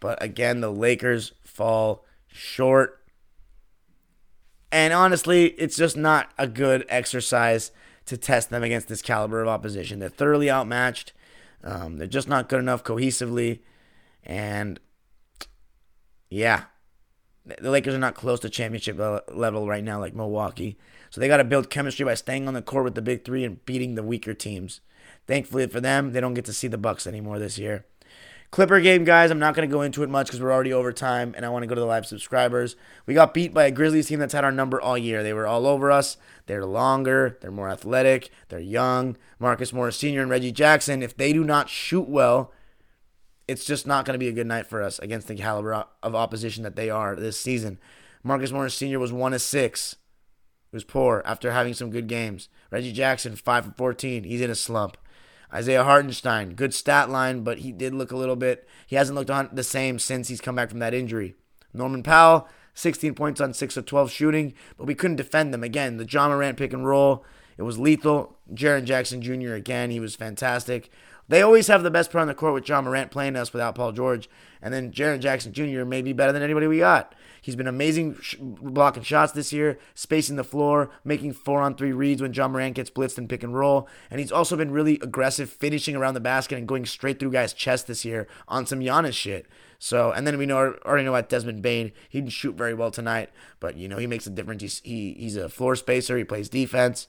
But 0.01 0.23
again, 0.23 0.61
the 0.61 0.73
Lakers 0.73 1.33
fall 1.45 2.05
short. 2.27 3.03
And 4.71 4.93
honestly, 4.93 5.47
it's 5.59 5.77
just 5.77 5.97
not 5.97 6.31
a 6.39 6.47
good 6.47 6.85
exercise 6.89 7.71
to 8.07 8.17
test 8.17 8.51
them 8.51 8.63
against 8.63 8.89
this 8.89 9.03
caliber 9.03 9.43
of 9.43 9.49
opposition. 9.49 9.99
They're 9.99 10.09
thoroughly 10.09 10.51
outmatched. 10.51 11.13
Um, 11.63 11.99
they're 11.99 12.07
just 12.07 12.29
not 12.29 12.49
good 12.49 12.61
enough 12.61 12.85
cohesively. 12.85 13.61
And 14.29 14.79
yeah, 16.31 16.65
the 17.45 17.71
Lakers 17.71 17.95
are 17.95 17.99
not 17.99 18.15
close 18.15 18.41
to 18.41 18.51
championship 18.51 18.99
level 19.33 19.67
right 19.67 19.83
now, 19.83 19.99
like 19.99 20.15
Milwaukee. 20.15 20.79
So 21.11 21.21
they 21.21 21.29
got 21.29 21.39
to 21.39 21.45
build 21.45 21.71
chemistry 21.71 22.05
by 22.05 22.15
staying 22.15 22.47
on 22.47 22.55
the 22.55 22.63
court 22.63 22.85
with 22.85 22.95
the 22.95 23.03
big 23.03 23.25
three 23.25 23.45
and 23.45 23.65
beating 23.65 23.95
the 23.95 24.03
weaker 24.03 24.35
teams. 24.35 24.81
Thankfully 25.27 25.67
for 25.67 25.81
them, 25.81 26.13
they 26.13 26.21
don't 26.21 26.35
get 26.35 26.45
to 26.45 26.53
see 26.53 26.69
the 26.69 26.79
Bucks 26.79 27.07
anymore 27.07 27.39
this 27.39 27.59
year. 27.59 27.87
Clipper 28.51 28.81
game, 28.81 29.05
guys. 29.05 29.31
I'm 29.31 29.39
not 29.39 29.55
going 29.55 29.69
to 29.69 29.73
go 29.73 29.83
into 29.83 30.03
it 30.03 30.09
much 30.09 30.27
because 30.27 30.41
we're 30.41 30.53
already 30.53 30.73
over 30.73 30.91
time, 30.91 31.35
and 31.37 31.45
I 31.45 31.51
want 31.51 31.65
to 31.65 31.67
go 31.67 31.75
to 31.75 31.81
the 31.81 31.87
live 31.87 32.07
subscribers. 32.07 32.77
We 33.05 33.13
got 33.13 33.35
beat 33.35 33.53
by 33.53 33.65
a 33.65 33.71
Grizzlies 33.71 34.07
team 34.09 34.21
that's 34.21 34.33
had 34.33 34.45
our 34.45 34.53
number 34.53 34.81
all 34.81 34.97
year. 34.97 35.23
They 35.23 35.35
were 35.35 35.47
all 35.47 35.67
over 35.67 35.91
us. 35.91 36.17
They're 36.47 36.65
longer. 36.65 37.37
They're 37.43 37.51
more 37.51 37.69
athletic. 37.69 38.31
They're 38.49 38.59
young. 38.59 39.19
Marcus 39.39 39.73
Morris 39.73 39.99
Sr. 39.99 40.23
and 40.23 40.31
Reggie 40.31 40.53
Jackson. 40.53 41.03
If 41.03 41.15
they 41.15 41.35
do 41.35 41.45
not 41.45 41.69
shoot 41.69 42.09
well, 42.09 42.51
it's 43.49 43.65
just 43.65 43.87
not 43.87 44.05
going 44.05 44.13
to 44.15 44.19
be 44.19 44.29
a 44.29 44.33
good 44.33 44.47
night 44.47 44.67
for 44.67 44.83
us 44.83 44.99
against 44.99 45.27
the 45.27 45.35
caliber 45.35 45.87
of 46.03 46.15
opposition 46.15 46.63
that 46.63 46.77
they 46.77 46.91
are 46.91 47.17
this 47.17 47.41
season. 47.41 47.79
Marcus 48.23 48.53
Morris 48.53 48.75
Sr. 48.75 48.99
was 48.99 49.13
one 49.13 49.33
of 49.33 49.41
six. 49.41 49.95
It 50.71 50.77
was 50.77 50.85
poor 50.85 51.23
after 51.25 51.51
having 51.51 51.73
some 51.73 51.91
good 51.91 52.09
games. 52.09 52.51
Reggie 52.71 52.93
Jackson, 52.93 53.35
5 53.35 53.65
for 53.65 53.71
14. 53.73 54.25
He's 54.25 54.43
in 54.43 54.51
a 54.51 54.55
slump. 54.55 54.99
Isaiah 55.53 55.85
Hartenstein, 55.85 56.55
good 56.55 56.75
stat 56.75 57.09
line, 57.09 57.43
but 57.43 57.61
he 57.61 57.73
did 57.73 57.95
look 57.95 58.13
a 58.13 58.17
little 58.17 58.37
bit. 58.37 58.69
He 58.87 58.97
hasn't 58.97 59.17
looked 59.17 59.31
on 59.31 59.49
the 59.51 59.65
same 59.65 59.99
since 59.99 60.29
he's 60.29 60.43
come 60.43 60.57
back 60.57 60.69
from 60.69 60.81
that 60.81 60.93
injury. 60.93 61.37
Norman 61.73 62.03
Powell, 62.03 62.47
16 62.75 63.15
points 63.15 63.41
on 63.41 63.55
6 63.55 63.77
of 63.79 63.87
12 63.87 64.11
shooting, 64.11 64.53
but 64.77 64.87
we 64.87 64.95
couldn't 64.95 65.17
defend 65.17 65.55
them. 65.55 65.65
Again, 65.65 65.97
the 65.97 66.05
Ja 66.05 66.29
Morant 66.29 66.59
pick 66.59 66.75
and 66.75 66.87
roll, 66.87 67.25
it 67.57 67.63
was 67.63 67.79
lethal. 67.79 68.37
Jaren 68.53 68.85
Jackson 68.85 69.23
Jr., 69.23 69.55
again, 69.55 69.91
he 69.91 70.01
was 70.01 70.15
fantastic. 70.15 70.91
They 71.29 71.43
always 71.43 71.67
have 71.67 71.83
the 71.83 71.91
best 71.91 72.11
player 72.11 72.23
on 72.23 72.29
the 72.29 72.35
court 72.35 72.55
with 72.55 72.69
Ja 72.69 72.81
Morant 72.81 73.11
playing 73.11 73.37
us 73.37 73.53
without 73.53 73.75
Paul 73.75 73.93
George. 73.93 74.29
And 74.63 74.73
then 74.73 74.91
Jaren 74.91 75.21
Jackson 75.21 75.53
Jr. 75.53 75.85
may 75.85 76.03
be 76.03 76.13
better 76.13 76.33
than 76.33 76.43
anybody 76.43 76.67
we 76.67 76.79
got. 76.79 77.15
He's 77.41 77.55
been 77.55 77.69
amazing 77.69 78.17
sh- 78.21 78.37
blocking 78.41 79.03
shots 79.03 79.33
this 79.33 79.53
year, 79.53 79.79
spacing 79.95 80.37
the 80.37 80.45
floor, 80.45 80.91
making 81.05 81.35
four 81.35 81.61
on 81.61 81.75
three 81.75 81.93
reads 81.93 82.21
when 82.21 82.33
Ja 82.33 82.49
Morant 82.49 82.75
gets 82.75 82.91
blitzed 82.91 83.19
and 83.19 83.29
pick 83.29 83.43
and 83.43 83.55
roll. 83.55 83.89
And 84.11 84.21
he's 84.21 84.33
also 84.33 84.57
been 84.57 84.71
really 84.71 84.99
aggressive, 85.03 85.51
finishing 85.51 85.95
around 85.95 86.15
the 86.15 86.21
basket 86.21 86.59
and 86.59 86.67
going 86.67 86.87
straight 86.87 87.21
through 87.21 87.33
guys' 87.33 87.53
chest 87.53 87.87
this 87.87 88.05
year 88.05 88.27
on 88.49 88.67
some 88.67 88.81
Giannis 88.81 89.15
shit. 89.15 89.47
So, 89.79 90.11
and 90.11 90.27
then 90.27 90.39
we 90.39 90.47
know 90.47 90.75
already 90.85 91.05
know 91.05 91.15
about 91.15 91.29
Desmond 91.29 91.63
Bane. 91.63 91.93
He 92.09 92.21
didn't 92.21 92.33
shoot 92.33 92.57
very 92.57 92.75
well 92.75 92.91
tonight, 92.91 93.31
but 93.61 93.77
you 93.77 93.89
know 93.89 93.99
he 93.99 94.09
makes 94.09 94.27
a 94.27 94.31
difference. 94.31 94.63
He's 94.63 94.81
he, 94.81 95.15
he's 95.15 95.37
a 95.37 95.49
floor 95.49 95.77
spacer. 95.77 96.19
He 96.19 96.25
plays 96.25 96.49
defense. 96.49 97.07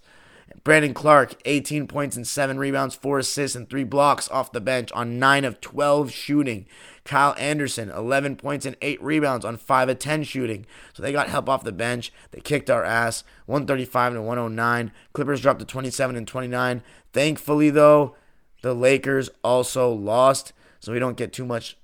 Brandon 0.63 0.93
Clarke, 0.93 1.35
18 1.45 1.87
points 1.87 2.15
and 2.15 2.27
7 2.27 2.57
rebounds, 2.57 2.95
4 2.95 3.19
assists, 3.19 3.55
and 3.55 3.69
3 3.69 3.83
blocks 3.83 4.29
off 4.29 4.51
the 4.51 4.61
bench 4.61 4.91
on 4.93 5.19
9 5.19 5.45
of 5.45 5.61
12 5.61 6.11
shooting. 6.11 6.65
Kyle 7.05 7.35
Anderson, 7.37 7.89
11 7.89 8.35
points 8.35 8.65
and 8.65 8.75
8 8.81 9.01
rebounds 9.01 9.45
on 9.45 9.57
5 9.57 9.89
of 9.89 9.99
10 9.99 10.23
shooting. 10.23 10.65
So 10.93 11.01
they 11.01 11.11
got 11.11 11.29
help 11.29 11.49
off 11.49 11.63
the 11.63 11.71
bench. 11.71 12.11
They 12.31 12.39
kicked 12.39 12.69
our 12.69 12.83
ass, 12.83 13.23
135 13.45 14.13
to 14.13 14.21
109. 14.21 14.91
Clippers 15.13 15.41
dropped 15.41 15.59
to 15.59 15.65
27 15.65 16.15
and 16.15 16.27
29. 16.27 16.83
Thankfully, 17.13 17.69
though, 17.69 18.15
the 18.61 18.73
Lakers 18.73 19.29
also 19.43 19.91
lost, 19.91 20.53
so 20.79 20.91
we 20.91 20.99
don't 20.99 21.17
get 21.17 21.33
too 21.33 21.45
much 21.45 21.77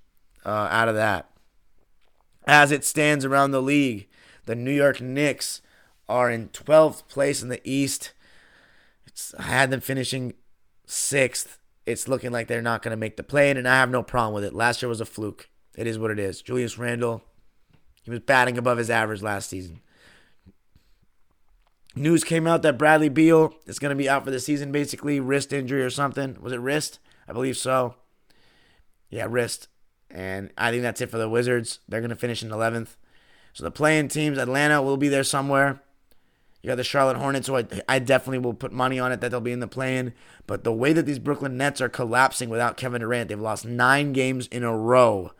uh, 0.45 0.67
out 0.69 0.87
of 0.87 0.95
that. 0.95 1.29
As 2.45 2.71
it 2.71 2.85
stands 2.85 3.25
around 3.25 3.51
the 3.51 3.61
league, 3.61 4.07
the 4.45 4.55
New 4.55 4.71
York 4.71 5.01
Knicks 5.01 5.61
are 6.07 6.29
in 6.29 6.49
12th 6.49 7.07
place 7.07 7.41
in 7.41 7.49
the 7.49 7.61
East 7.63 8.11
I 9.37 9.43
had 9.43 9.71
them 9.71 9.81
finishing 9.81 10.33
sixth. 10.85 11.59
It's 11.85 12.07
looking 12.07 12.31
like 12.31 12.47
they're 12.47 12.61
not 12.61 12.81
going 12.81 12.91
to 12.91 12.97
make 12.97 13.17
the 13.17 13.23
play 13.23 13.51
and 13.51 13.67
I 13.67 13.75
have 13.75 13.89
no 13.89 14.03
problem 14.03 14.33
with 14.33 14.43
it. 14.43 14.53
Last 14.53 14.81
year 14.81 14.89
was 14.89 15.01
a 15.01 15.05
fluke. 15.05 15.49
It 15.75 15.87
is 15.87 15.99
what 15.99 16.11
it 16.11 16.19
is. 16.19 16.41
Julius 16.41 16.77
Randle, 16.77 17.21
he 18.03 18.11
was 18.11 18.19
batting 18.21 18.57
above 18.57 18.77
his 18.77 18.89
average 18.89 19.21
last 19.21 19.49
season. 19.49 19.81
News 21.95 22.23
came 22.25 22.45
out 22.45 22.61
that 22.63 22.77
Bradley 22.77 23.09
Beal 23.09 23.53
is 23.65 23.79
going 23.79 23.89
to 23.89 23.95
be 23.95 24.09
out 24.09 24.25
for 24.25 24.31
the 24.31 24.39
season, 24.39 24.71
basically 24.71 25.19
wrist 25.19 25.53
injury 25.53 25.81
or 25.81 25.89
something. 25.89 26.37
Was 26.41 26.51
it 26.51 26.59
wrist? 26.59 26.99
I 27.27 27.33
believe 27.33 27.55
so. 27.55 27.95
Yeah, 29.09 29.27
wrist. 29.29 29.69
And 30.09 30.51
I 30.57 30.71
think 30.71 30.83
that's 30.83 31.01
it 31.01 31.09
for 31.09 31.17
the 31.17 31.29
Wizards. 31.29 31.79
They're 31.87 32.01
going 32.01 32.09
to 32.09 32.15
finish 32.15 32.43
in 32.43 32.49
11th. 32.49 32.95
So 33.53 33.63
the 33.63 33.71
playing 33.71 34.09
teams, 34.09 34.37
Atlanta 34.37 34.81
will 34.81 34.97
be 34.97 35.07
there 35.07 35.23
somewhere. 35.23 35.81
You 36.65 36.69
got 36.69 36.77
the 36.77 36.83
Charlotte 36.83 37.17
Hornets, 37.17 37.45
so 37.45 37.57
I, 37.57 37.65
I 37.87 37.99
definitely 37.99 38.39
will 38.39 38.55
put 38.55 38.71
money 38.71 38.97
on 38.97 39.11
it 39.11 39.21
that 39.21 39.29
they'll 39.29 39.39
be 39.39 39.51
in 39.51 39.59
the 39.59 39.67
play-in. 39.67 40.15
But 40.47 40.63
the 40.63 40.73
way 40.73 40.93
that 40.93 41.05
these 41.05 41.19
Brooklyn 41.19 41.57
Nets 41.57 41.79
are 41.79 41.89
collapsing 41.89 42.49
without 42.49 42.75
Kevin 42.75 43.01
Durant, 43.01 43.29
they've 43.29 43.39
lost 43.39 43.65
nine 43.65 44.13
games 44.13 44.47
in 44.47 44.63
a 44.63 44.75
row, 44.75 45.33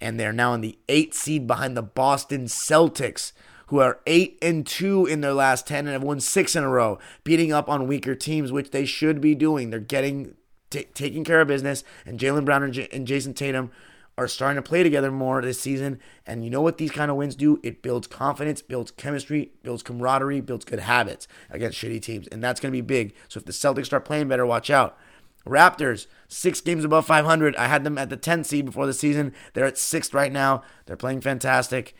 and 0.00 0.18
they're 0.18 0.32
now 0.32 0.54
in 0.54 0.60
the 0.60 0.76
eight 0.88 1.14
seed 1.14 1.46
behind 1.46 1.76
the 1.76 1.82
Boston 1.82 2.46
Celtics, 2.46 3.30
who 3.68 3.78
are 3.78 4.00
eight 4.04 4.36
and 4.42 4.66
two 4.66 5.06
in 5.06 5.20
their 5.20 5.32
last 5.32 5.64
ten 5.64 5.86
and 5.86 5.92
have 5.92 6.02
won 6.02 6.18
six 6.18 6.56
in 6.56 6.64
a 6.64 6.68
row, 6.68 6.98
beating 7.22 7.52
up 7.52 7.68
on 7.68 7.86
weaker 7.86 8.16
teams, 8.16 8.50
which 8.50 8.72
they 8.72 8.84
should 8.84 9.20
be 9.20 9.36
doing. 9.36 9.70
They're 9.70 9.78
getting 9.78 10.34
t- 10.70 10.88
taking 10.92 11.22
care 11.22 11.40
of 11.40 11.46
business, 11.46 11.84
and 12.04 12.18
Jaylen 12.18 12.44
Brown 12.44 12.64
and, 12.64 12.72
J- 12.72 12.88
and 12.90 13.06
Jayson 13.06 13.32
Tatum 13.32 13.70
are 14.18 14.26
starting 14.26 14.60
to 14.60 14.68
play 14.68 14.82
together 14.82 15.12
more 15.12 15.40
this 15.40 15.60
season. 15.60 16.00
And 16.26 16.42
you 16.42 16.50
know 16.50 16.60
what 16.60 16.76
these 16.76 16.90
kind 16.90 17.08
of 17.08 17.16
wins 17.16 17.36
do? 17.36 17.60
It 17.62 17.82
builds 17.82 18.08
confidence, 18.08 18.60
builds 18.60 18.90
chemistry, 18.90 19.52
builds 19.62 19.84
camaraderie, 19.84 20.40
builds 20.40 20.64
good 20.64 20.80
habits 20.80 21.28
against 21.48 21.78
shitty 21.78 22.02
teams. 22.02 22.26
And 22.26 22.42
that's 22.42 22.58
going 22.58 22.72
to 22.72 22.76
be 22.76 22.80
big. 22.80 23.14
So 23.28 23.38
if 23.38 23.46
the 23.46 23.52
Celtics 23.52 23.86
start 23.86 24.04
playing 24.04 24.26
better, 24.26 24.44
watch 24.44 24.70
out. 24.70 24.98
Raptors, 25.46 26.08
six 26.26 26.60
games 26.60 26.84
above 26.84 27.06
500. 27.06 27.54
I 27.54 27.68
had 27.68 27.84
them 27.84 27.96
at 27.96 28.10
the 28.10 28.16
10th 28.16 28.46
seed 28.46 28.66
before 28.66 28.86
the 28.86 28.92
season. 28.92 29.32
They're 29.54 29.64
at 29.64 29.78
sixth 29.78 30.12
right 30.12 30.32
now. 30.32 30.62
They're 30.86 30.96
playing 30.96 31.20
fantastic. 31.20 31.94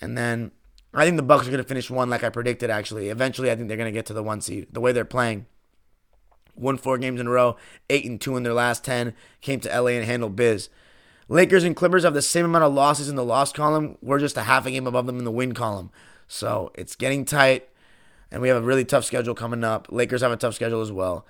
And 0.00 0.16
then 0.16 0.52
I 0.94 1.04
think 1.04 1.16
the 1.16 1.24
Bucks 1.24 1.48
are 1.48 1.50
going 1.50 1.62
to 1.62 1.68
finish 1.68 1.90
one 1.90 2.08
like 2.08 2.22
I 2.22 2.28
predicted, 2.28 2.70
actually. 2.70 3.08
Eventually, 3.08 3.50
I 3.50 3.56
think 3.56 3.66
they're 3.66 3.76
going 3.76 3.92
to 3.92 3.98
get 3.98 4.06
to 4.06 4.14
the 4.14 4.22
one 4.22 4.40
seed. 4.40 4.68
The 4.70 4.80
way 4.80 4.92
they're 4.92 5.04
playing. 5.04 5.46
Won 6.54 6.76
four 6.76 6.96
games 6.96 7.20
in 7.20 7.26
a 7.26 7.30
row, 7.30 7.56
eight 7.88 8.04
and 8.04 8.20
two 8.20 8.36
in 8.36 8.44
their 8.44 8.54
last 8.54 8.84
10. 8.84 9.14
Came 9.40 9.58
to 9.60 9.80
LA 9.80 9.88
and 9.88 10.04
handled 10.04 10.36
biz. 10.36 10.68
Lakers 11.30 11.62
and 11.62 11.76
Clippers 11.76 12.02
have 12.02 12.12
the 12.12 12.22
same 12.22 12.44
amount 12.44 12.64
of 12.64 12.74
losses 12.74 13.08
in 13.08 13.14
the 13.14 13.24
loss 13.24 13.52
column. 13.52 13.96
We're 14.02 14.18
just 14.18 14.36
a 14.36 14.42
half 14.42 14.66
a 14.66 14.70
game 14.72 14.88
above 14.88 15.06
them 15.06 15.16
in 15.16 15.24
the 15.24 15.30
win 15.30 15.54
column. 15.54 15.92
So 16.26 16.72
it's 16.74 16.96
getting 16.96 17.24
tight. 17.24 17.68
And 18.32 18.42
we 18.42 18.48
have 18.48 18.56
a 18.56 18.66
really 18.66 18.84
tough 18.84 19.04
schedule 19.04 19.36
coming 19.36 19.62
up. 19.62 19.86
Lakers 19.90 20.22
have 20.22 20.32
a 20.32 20.36
tough 20.36 20.56
schedule 20.56 20.80
as 20.80 20.90
well. 20.90 21.24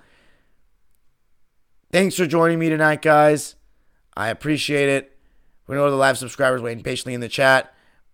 Thanks 1.91 2.15
for 2.15 2.25
joining 2.25 2.57
me 2.57 2.69
tonight, 2.69 3.03
guys. 3.03 3.55
I 4.17 4.29
appreciate 4.29 4.89
it. 4.89 5.15
We 5.67 5.75
know 5.75 5.89
the 5.89 5.95
live 5.95 6.17
subscribers 6.17 6.63
waiting 6.63 6.83
patiently 6.83 7.13
in 7.13 7.21
the 7.21 7.29
chat. 7.29 7.71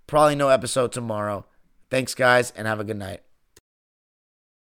Probably 0.08 0.36
no 0.36 0.50
episode 0.50 0.92
tomorrow. 0.92 1.46
Thanks, 1.90 2.14
guys, 2.14 2.52
and 2.52 2.68
have 2.68 2.82
a 2.82 2.84
good 2.84 2.98
night. 2.98 3.22